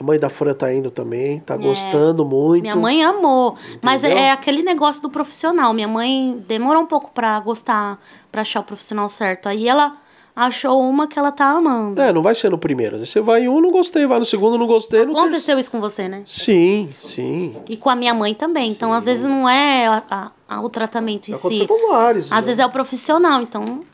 a 0.00 0.02
mãe 0.04 0.18
da 0.18 0.30
Folha 0.30 0.54
tá 0.54 0.72
indo 0.72 0.90
também, 0.90 1.38
tá 1.40 1.54
gostando 1.56 2.24
muito. 2.24 2.60
É. 2.60 2.62
Minha 2.62 2.76
mãe 2.76 3.04
amou. 3.04 3.56
Mas 3.82 4.04
Entendeu? 4.04 4.22
é 4.24 4.30
aquele 4.30 4.62
negócio 4.62 5.02
do 5.02 5.10
profissional. 5.10 5.74
Minha 5.74 5.88
mãe 5.88 6.42
demorou 6.48 6.82
um 6.82 6.86
pouco 6.86 7.10
pra 7.12 7.38
gostar, 7.40 8.00
pra 8.30 8.40
achar 8.40 8.60
o 8.60 8.64
profissional 8.64 9.08
certo. 9.10 9.50
Aí 9.50 9.68
ela 9.68 9.96
achou 10.34 10.80
uma 10.80 11.06
que 11.06 11.18
ela 11.18 11.30
tá 11.30 11.46
amando. 11.50 12.00
É, 12.00 12.12
não 12.12 12.22
vai 12.22 12.34
ser 12.34 12.50
no 12.50 12.58
primeiro. 12.58 12.94
Às 12.94 13.00
vezes 13.02 13.12
Você 13.12 13.20
vai 13.20 13.42
em 13.44 13.48
um, 13.48 13.60
não 13.60 13.70
gostei, 13.70 14.06
vai 14.06 14.18
no 14.18 14.24
segundo, 14.24 14.56
não 14.58 14.66
gostei, 14.66 15.04
no. 15.04 15.12
Aconteceu 15.12 15.58
isso 15.58 15.70
com 15.70 15.80
você, 15.80 16.08
né? 16.08 16.22
Sim, 16.24 16.92
sim. 17.02 17.56
E 17.68 17.76
com 17.76 17.90
a 17.90 17.96
minha 17.96 18.14
mãe 18.14 18.34
também. 18.34 18.70
Então, 18.70 18.92
às 18.92 19.04
vezes, 19.04 19.24
não 19.26 19.48
é 19.48 19.86
a- 19.86 20.30
a- 20.48 20.60
o 20.62 20.68
tratamento 20.68 21.30
em 21.30 21.34
Aconteceu 21.34 21.66
si. 21.66 21.68
com 21.68 21.90
vários. 21.92 22.26
Às 22.26 22.30
né? 22.30 22.40
vezes 22.46 22.58
é 22.58 22.66
o 22.66 22.70
profissional. 22.70 23.40
Então, 23.42 23.84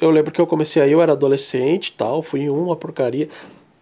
Eu 0.00 0.10
lembro 0.10 0.30
que 0.30 0.40
eu 0.40 0.46
comecei 0.46 0.80
aí, 0.80 0.92
eu 0.92 1.02
era 1.02 1.10
adolescente 1.12 1.88
e 1.88 1.92
tal, 1.92 2.22
fui 2.22 2.42
em 2.42 2.48
um, 2.50 2.66
uma 2.66 2.76
porcaria. 2.76 3.28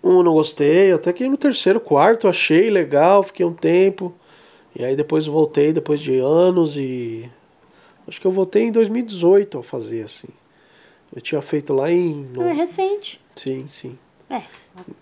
Um 0.03 0.23
não 0.23 0.33
gostei, 0.33 0.91
até 0.93 1.13
que 1.13 1.29
no 1.29 1.37
terceiro, 1.37 1.79
quarto, 1.79 2.27
achei 2.27 2.71
legal, 2.71 3.23
fiquei 3.23 3.45
um 3.45 3.53
tempo. 3.53 4.15
E 4.75 4.83
aí 4.85 4.97
depois 4.97 5.27
voltei, 5.27 5.73
depois 5.75 6.01
de 6.01 6.17
anos 6.19 6.77
e. 6.79 7.31
Acho 8.09 8.19
que 8.21 8.27
eu 8.27 8.31
voltei 8.31 8.63
em 8.63 8.71
2018 8.73 9.59
a 9.59 9.63
fazer, 9.63 10.05
assim. 10.05 10.29
Eu 11.15 11.21
tinha 11.21 11.41
feito 11.41 11.73
lá 11.73 11.91
em. 11.91 12.29
não 12.37 12.47
é 12.47 12.53
recente. 12.53 13.21
Sim, 13.35 13.67
sim. 13.71 13.99
É. 14.29 14.43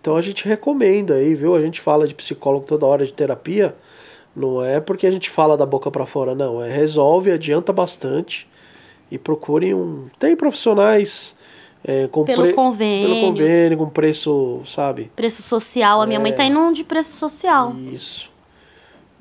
Então 0.01 0.17
a 0.17 0.23
gente 0.23 0.47
recomenda 0.47 1.15
aí, 1.15 1.35
viu? 1.35 1.55
A 1.55 1.61
gente 1.63 1.81
fala 1.81 2.07
de 2.07 2.15
psicólogo 2.15 2.67
toda 2.67 2.87
hora 2.87 3.05
de 3.05 3.13
terapia. 3.13 3.75
Não 4.37 4.63
é 4.65 4.81
porque 4.81 5.07
a 5.07 5.11
gente 5.11 5.31
fala 5.31 5.57
da 5.57 5.65
boca 5.65 5.91
pra 5.91 6.05
fora, 6.07 6.35
não. 6.35 6.63
É 6.63 6.71
resolve, 6.71 7.31
adianta 7.31 7.73
bastante. 7.73 8.49
E 9.11 9.19
procurem 9.19 9.73
um. 9.75 10.09
Tem 10.19 10.35
profissionais 10.37 11.37
é, 11.85 12.07
com 12.09 12.25
Pelo 12.25 12.53
convênio. 12.53 13.09
pelo 13.09 13.21
convênio, 13.29 13.79
com 13.79 13.89
preço, 13.89 14.61
sabe? 14.67 15.11
Preço 15.17 15.43
social. 15.43 16.01
A 16.03 16.07
minha 16.07 16.19
mãe 16.21 16.33
É. 16.33 16.35
tá 16.35 16.45
indo 16.45 16.59
um 16.59 16.73
de 16.73 16.85
preço 16.85 17.17
social. 17.17 17.75
Isso. 17.93 18.31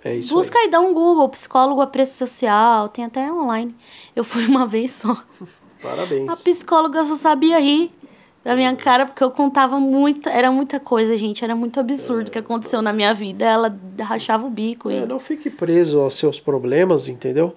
É 0.04 0.16
isso. 0.16 0.34
Busca 0.34 0.58
aí, 0.60 0.70
dá 0.70 0.80
um 0.82 0.94
Google, 0.94 1.30
psicólogo 1.30 1.80
a 1.82 1.88
preço 1.88 2.18
social. 2.18 2.90
Tem 2.90 3.06
até 3.06 3.32
online. 3.32 3.74
Eu 4.16 4.24
fui 4.24 4.46
uma 4.48 4.66
vez 4.68 4.92
só. 4.94 5.16
Parabéns. 5.84 6.30
A 6.30 6.36
psicóloga 6.38 7.04
só 7.06 7.16
sabia 7.16 7.60
rir 7.60 7.92
da 8.44 8.56
minha 8.56 8.76
cara, 8.76 9.06
porque 9.06 9.24
eu 9.24 9.30
contava 9.30 9.80
muita. 9.80 10.30
Era 10.30 10.52
muita 10.52 10.80
coisa, 10.80 11.16
gente. 11.18 11.44
Era 11.44 11.56
muito 11.56 11.80
absurdo 11.80 12.30
o 12.30 12.32
que 12.32 12.40
aconteceu 12.40 12.82
na 12.82 12.94
minha 12.94 13.14
vida. 13.14 13.46
Ela 13.46 13.78
rachava 14.02 14.48
o 14.48 14.50
bico. 14.50 14.90
E... 14.90 14.96
É, 14.96 15.06
não 15.06 15.20
fique 15.20 15.50
preso 15.50 16.00
aos 16.00 16.16
seus 16.18 16.40
problemas, 16.40 17.08
entendeu? 17.08 17.56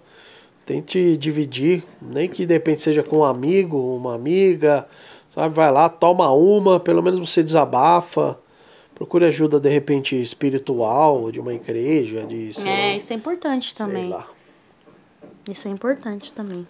Tente 0.64 1.16
dividir, 1.16 1.85
nem 2.03 2.29
que 2.29 2.45
de 2.45 2.53
repente 2.55 2.83
seja 2.83 3.03
com 3.03 3.18
um 3.18 3.24
amigo, 3.24 3.79
uma 3.79 4.16
amiga, 4.16 4.87
sabe? 5.31 5.55
Vai 5.55 5.70
lá, 5.70 5.89
toma 5.89 6.29
uma, 6.33 6.81
pelo 6.81 7.03
menos 7.03 7.20
você 7.20 7.43
desabafa. 7.43 8.37
Procure 8.93 9.27
ajuda 9.27 9.61
de 9.61 9.68
repente 9.68 10.20
espiritual, 10.20 11.31
de 11.31 11.39
uma 11.39 11.53
igreja, 11.53 12.27
de 12.27 12.51
É, 12.61 12.64
lá, 12.64 12.97
isso 12.97 13.12
é 13.12 13.16
importante 13.16 13.74
também. 13.74 14.09
lá. 14.09 14.27
Isso 15.49 15.68
é 15.68 15.70
importante 15.70 16.33
também. 16.33 16.66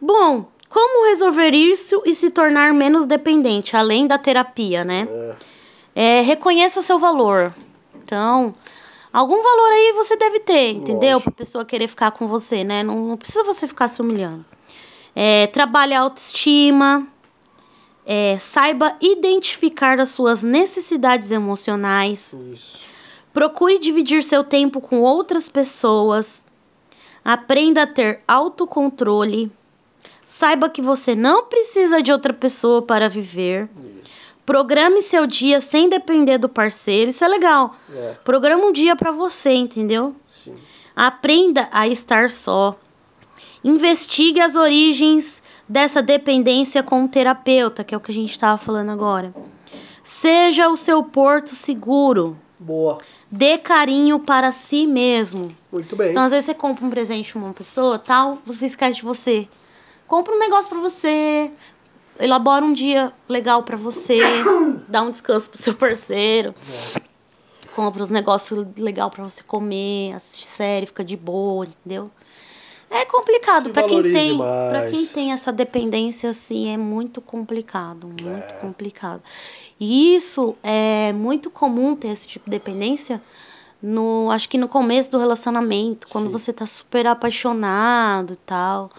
Bom, 0.00 0.46
como 0.68 1.08
resolver 1.08 1.54
isso 1.54 2.02
e 2.04 2.14
se 2.14 2.30
tornar 2.30 2.72
menos 2.74 3.06
dependente, 3.06 3.76
além 3.76 4.06
da 4.06 4.18
terapia, 4.18 4.84
né? 4.84 5.08
É, 5.94 6.20
reconheça 6.20 6.82
seu 6.82 6.98
valor. 6.98 7.54
Então, 7.94 8.54
algum 9.12 9.42
valor 9.42 9.72
aí 9.72 9.92
você 9.94 10.16
deve 10.16 10.40
ter, 10.40 10.72
entendeu? 10.72 11.14
Lógico. 11.14 11.30
Pra 11.30 11.38
pessoa 11.38 11.64
querer 11.64 11.88
ficar 11.88 12.10
com 12.10 12.26
você, 12.26 12.64
né? 12.64 12.82
Não, 12.82 12.96
não 12.96 13.16
precisa 13.16 13.44
você 13.44 13.66
ficar 13.66 13.88
se 13.88 14.00
humilhando. 14.00 14.44
É, 15.14 15.46
trabalhe 15.46 15.94
a 15.94 16.00
autoestima. 16.00 17.06
É, 18.08 18.38
saiba 18.38 18.94
identificar 19.00 19.98
as 19.98 20.10
suas 20.10 20.42
necessidades 20.42 21.32
emocionais. 21.32 22.38
Isso. 22.52 22.78
Procure 23.32 23.78
dividir 23.78 24.22
seu 24.22 24.44
tempo 24.44 24.80
com 24.80 25.00
outras 25.00 25.48
pessoas. 25.48 26.46
Aprenda 27.24 27.82
a 27.82 27.86
ter 27.86 28.20
autocontrole. 28.28 29.50
Saiba 30.26 30.68
que 30.68 30.82
você 30.82 31.14
não 31.14 31.44
precisa 31.44 32.02
de 32.02 32.12
outra 32.12 32.32
pessoa 32.32 32.82
para 32.82 33.08
viver. 33.08 33.68
Programe 34.44 35.00
seu 35.00 35.24
dia 35.24 35.60
sem 35.60 35.88
depender 35.88 36.36
do 36.36 36.48
parceiro. 36.48 37.10
Isso 37.10 37.24
é 37.24 37.28
legal. 37.28 37.74
É. 37.94 38.16
Programa 38.24 38.66
um 38.66 38.72
dia 38.72 38.96
para 38.96 39.12
você, 39.12 39.52
entendeu? 39.52 40.16
Sim. 40.28 40.54
Aprenda 40.96 41.68
a 41.70 41.86
estar 41.86 42.28
só. 42.28 42.76
Investigue 43.62 44.40
as 44.40 44.56
origens 44.56 45.42
dessa 45.68 46.02
dependência 46.02 46.82
com 46.82 47.04
o 47.04 47.08
terapeuta, 47.08 47.84
que 47.84 47.94
é 47.94 47.98
o 47.98 48.00
que 48.00 48.10
a 48.10 48.14
gente 48.14 48.30
estava 48.30 48.58
falando 48.58 48.90
agora. 48.90 49.32
Seja 50.02 50.68
o 50.68 50.76
seu 50.76 51.02
porto 51.02 51.54
seguro. 51.54 52.36
Boa. 52.58 52.98
Dê 53.30 53.58
carinho 53.58 54.20
para 54.20 54.50
si 54.52 54.86
mesmo. 54.86 55.48
Muito 55.70 55.94
bem. 55.96 56.10
Então, 56.10 56.22
às 56.22 56.30
vezes 56.30 56.46
você 56.46 56.54
compra 56.54 56.84
um 56.84 56.90
presente 56.90 57.32
pra 57.32 57.40
uma 57.40 57.52
pessoa, 57.52 57.98
tal, 57.98 58.38
você 58.44 58.66
esquece 58.66 58.96
de 58.96 59.02
você. 59.02 59.48
Compra 60.06 60.34
um 60.34 60.38
negócio 60.38 60.70
pra 60.70 60.78
você, 60.78 61.50
elabora 62.20 62.64
um 62.64 62.72
dia 62.72 63.12
legal 63.28 63.62
pra 63.62 63.76
você, 63.76 64.18
dá 64.88 65.02
um 65.02 65.10
descanso 65.10 65.50
pro 65.50 65.58
seu 65.58 65.74
parceiro. 65.74 66.54
Compra 67.74 68.02
uns 68.02 68.10
negócios 68.10 68.66
legal 68.78 69.10
pra 69.10 69.24
você 69.24 69.42
comer, 69.42 70.14
assistir 70.14 70.46
série, 70.46 70.86
fica 70.86 71.04
de 71.04 71.16
boa, 71.16 71.66
entendeu? 71.66 72.10
É 72.88 73.04
complicado 73.04 73.70
pra 73.70 73.82
quem 73.82 74.02
tem, 74.12 74.38
para 74.38 74.88
quem 74.88 75.06
tem 75.06 75.32
essa 75.32 75.52
dependência 75.52 76.30
assim, 76.30 76.72
é 76.72 76.76
muito 76.76 77.20
complicado, 77.20 78.06
muito 78.06 78.54
É. 78.54 78.58
complicado. 78.60 79.20
E 79.78 80.14
isso 80.14 80.54
é 80.62 81.12
muito 81.12 81.50
comum 81.50 81.96
ter 81.96 82.08
esse 82.08 82.28
tipo 82.28 82.44
de 82.44 82.52
dependência 82.52 83.20
no, 83.82 84.30
acho 84.30 84.48
que 84.48 84.56
no 84.56 84.68
começo 84.68 85.10
do 85.10 85.18
relacionamento, 85.18 86.06
quando 86.08 86.30
você 86.30 86.52
tá 86.52 86.64
super 86.64 87.06
apaixonado 87.08 88.32
e 88.32 88.36
tal, 88.36 88.90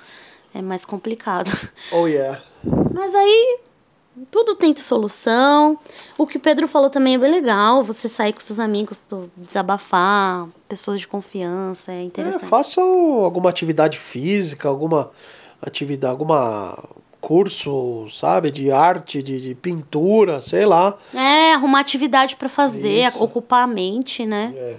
é 0.57 0.61
mais 0.61 0.83
complicado. 0.85 1.49
Oh 1.91 2.07
yeah. 2.07 2.41
Mas 2.93 3.13
aí 3.15 3.59
tudo 4.31 4.55
tem 4.55 4.75
solução. 4.75 5.77
O 6.17 6.25
que 6.25 6.37
o 6.37 6.39
Pedro 6.39 6.67
falou 6.67 6.89
também 6.89 7.15
é 7.15 7.17
bem 7.17 7.31
legal. 7.31 7.83
Você 7.83 8.09
sair 8.09 8.33
com 8.33 8.39
seus 8.39 8.59
amigos, 8.59 9.03
desabafar, 9.37 10.47
pessoas 10.67 10.99
de 10.99 11.07
confiança, 11.07 11.91
é 11.91 11.99
É, 11.99 12.03
interessante. 12.03 12.45
faça 12.47 12.81
alguma 12.81 13.49
atividade 13.49 13.97
física, 13.97 14.67
alguma 14.67 15.11
atividade, 15.61 16.11
alguma 16.11 16.77
curso, 17.21 18.05
sabe, 18.09 18.51
de 18.51 18.71
arte, 18.71 19.21
de, 19.21 19.41
de 19.41 19.55
pintura, 19.55 20.41
sei 20.41 20.65
lá. 20.65 20.97
É, 21.13 21.53
arrumar 21.53 21.79
atividade 21.81 22.35
pra 22.35 22.47
fazer, 22.49 23.07
Isso. 23.09 23.23
ocupar 23.23 23.63
a 23.63 23.67
mente, 23.67 24.25
né? 24.25 24.53
É. 24.55 24.75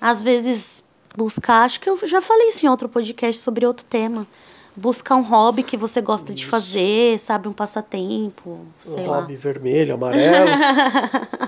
Às 0.00 0.20
vezes 0.20 0.82
buscar, 1.16 1.64
acho 1.64 1.78
que 1.78 1.90
eu 1.90 1.96
já 2.06 2.20
falei 2.22 2.48
isso 2.48 2.64
em 2.64 2.68
outro 2.68 2.88
podcast 2.88 3.40
sobre 3.40 3.66
outro 3.66 3.84
tema. 3.84 4.26
Buscar 4.74 5.16
um 5.16 5.22
hobby 5.22 5.62
que 5.62 5.76
você 5.76 6.00
gosta 6.00 6.32
de 6.32 6.46
fazer, 6.46 7.18
sabe, 7.18 7.46
um 7.46 7.52
passatempo, 7.52 8.60
sei 8.78 9.04
Um 9.04 9.10
lá. 9.10 9.20
hobby 9.20 9.36
vermelho, 9.36 9.94
amarelo. 9.94 10.48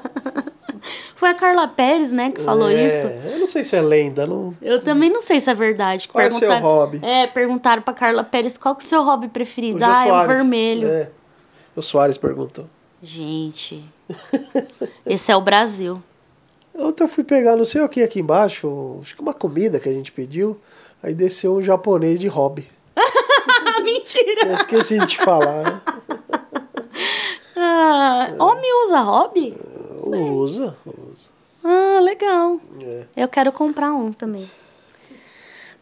Foi 1.16 1.30
a 1.30 1.34
Carla 1.34 1.66
Pérez, 1.66 2.12
né, 2.12 2.30
que 2.30 2.42
falou 2.42 2.68
É, 2.68 2.86
isso. 2.86 3.06
Eu 3.06 3.38
não 3.38 3.46
sei 3.46 3.64
se 3.64 3.74
é 3.74 3.80
lenda, 3.80 4.26
não. 4.26 4.54
Eu 4.60 4.82
também 4.82 5.08
não 5.08 5.22
sei 5.22 5.40
se 5.40 5.48
é 5.48 5.54
verdade. 5.54 6.06
Qual 6.06 6.22
é 6.22 6.28
o 6.28 6.32
seu 6.32 6.54
hobby? 6.58 7.00
É, 7.02 7.26
perguntaram 7.26 7.80
pra 7.80 7.94
Carla 7.94 8.22
Pérez 8.22 8.58
qual 8.58 8.74
que 8.76 8.82
é 8.82 8.86
o 8.86 8.88
seu 8.88 9.02
hobby 9.02 9.28
preferido. 9.28 9.80
O 9.80 9.84
ah, 9.84 10.06
é 10.06 10.12
o 10.12 10.26
vermelho. 10.26 10.86
É. 10.88 11.10
O 11.74 11.80
Soares 11.80 12.18
perguntou. 12.18 12.66
Gente, 13.02 13.82
esse 15.06 15.32
é 15.32 15.36
o 15.36 15.40
Brasil. 15.40 16.02
Ontem 16.76 17.04
eu 17.04 17.08
fui 17.08 17.24
pegar 17.24 17.56
não 17.56 17.64
sei 17.64 17.80
o 17.80 17.88
que 17.88 18.02
aqui 18.02 18.20
embaixo, 18.20 18.98
acho 19.00 19.14
que 19.14 19.22
uma 19.22 19.34
comida 19.34 19.78
que 19.78 19.88
a 19.88 19.92
gente 19.92 20.12
pediu. 20.12 20.58
Aí 21.02 21.14
desceu 21.14 21.54
um 21.54 21.62
japonês 21.62 22.18
de 22.18 22.28
hobby. 22.28 22.68
Mentira! 24.05 24.48
Eu 24.48 24.55
esqueci 24.55 24.98
de 24.98 25.07
te 25.07 25.16
falar, 25.18 25.62
né? 25.62 25.80
Ah, 27.57 28.34
homem 28.38 28.82
usa 28.82 29.00
hobby? 29.00 29.57
Usa, 29.96 30.76
usa. 30.84 31.30
Ah, 31.62 32.00
legal. 32.00 32.61
É. 32.82 33.07
Eu 33.16 33.28
quero 33.28 33.52
comprar 33.52 33.92
um 33.92 34.12
também. 34.12 34.44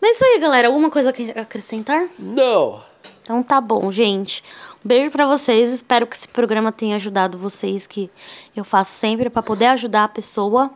Mas 0.00 0.10
é 0.10 0.10
isso 0.10 0.24
aí, 0.24 0.38
galera. 0.38 0.68
Alguma 0.68 0.90
coisa 0.90 1.10
a 1.10 1.40
acrescentar? 1.40 2.08
Não. 2.18 2.82
Então 3.22 3.42
tá 3.42 3.60
bom, 3.60 3.90
gente. 3.90 4.44
Um 4.84 4.88
beijo 4.88 5.10
pra 5.10 5.26
vocês. 5.26 5.72
Espero 5.72 6.06
que 6.06 6.14
esse 6.14 6.28
programa 6.28 6.70
tenha 6.70 6.96
ajudado 6.96 7.38
vocês, 7.38 7.86
que 7.86 8.10
eu 8.54 8.64
faço 8.64 8.92
sempre 8.92 9.30
pra 9.30 9.42
poder 9.42 9.66
ajudar 9.66 10.04
a 10.04 10.08
pessoa. 10.08 10.70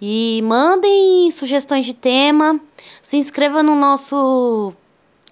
E 0.00 0.42
mandem 0.44 1.30
sugestões 1.30 1.84
de 1.84 1.94
tema. 1.94 2.58
Se 3.02 3.16
inscreva 3.16 3.62
no 3.62 3.76
nosso 3.76 4.72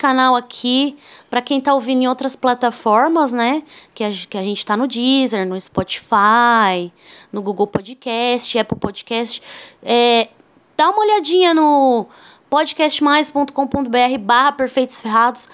canal 0.04 0.36
aqui. 0.36 0.98
Pra 1.30 1.40
quem 1.40 1.58
tá 1.60 1.72
ouvindo 1.72 2.02
em 2.02 2.08
outras 2.08 2.36
plataformas, 2.36 3.32
né? 3.32 3.62
Que 3.94 4.04
a, 4.04 4.10
que 4.10 4.36
a 4.36 4.42
gente 4.42 4.64
tá 4.64 4.76
no 4.76 4.86
Deezer, 4.86 5.48
no 5.48 5.58
Spotify, 5.58 6.92
no 7.32 7.40
Google 7.40 7.66
Podcast, 7.66 8.58
Apple 8.58 8.78
Podcast. 8.78 9.42
É, 9.82 10.28
dá 10.76 10.90
uma 10.90 11.00
olhadinha 11.00 11.54
no 11.54 12.06
podcastmais.com.br 12.50 14.18
barra 14.20 14.52
perfeitos 14.52 15.00
ferrados. 15.00 15.48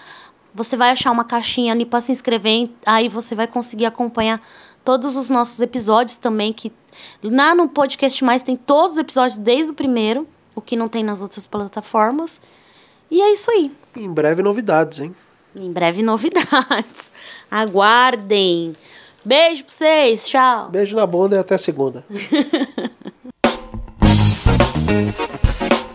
Você 0.53 0.77
vai 0.77 0.91
achar 0.91 1.13
uma 1.13 1.25
caixinha 1.25 1.73
ali 1.73 1.87
para 1.87 2.01
se 2.01 2.11
inscrever. 2.11 2.71
Aí 2.85 3.09
você 3.09 3.37
vai 3.37 3.47
conseguir 3.47 3.87
acompanhar 3.87 4.43
todos 4.85 5.15
os 5.15 5.31
nossos 5.31 5.61
episódios 5.61 6.17
também. 6.17 6.53
Que 6.53 6.73
lá 7.23 7.55
no 7.55 7.69
Podcast 7.69 8.25
Mais 8.25 8.43
tem 8.43 8.57
todos 8.57 8.95
os 8.95 8.99
episódios 8.99 9.39
desde 9.39 9.71
o 9.71 9.75
primeiro, 9.75 10.27
o 10.57 10.61
que 10.61 10.75
não 10.75 10.89
tem 10.89 11.05
nas 11.05 11.23
outras 11.23 11.47
plataformas. 11.47 12.41
E 13.11 13.21
é 13.21 13.33
isso 13.33 13.51
aí. 13.51 13.73
Em 13.97 14.11
breve 14.11 14.43
novidades, 14.43 15.01
hein? 15.01 15.15
Em 15.59 15.73
breve 15.73 16.03
novidades. 16.03 17.13
Aguardem. 17.51 18.75
Beijo 19.25 19.65
pra 19.65 19.73
vocês. 19.73 20.29
Tchau. 20.29 20.69
Beijo 20.71 20.95
na 20.97 21.07
bunda 21.07 21.37
e 21.37 21.39
até 21.39 21.57
segunda. 21.59 22.05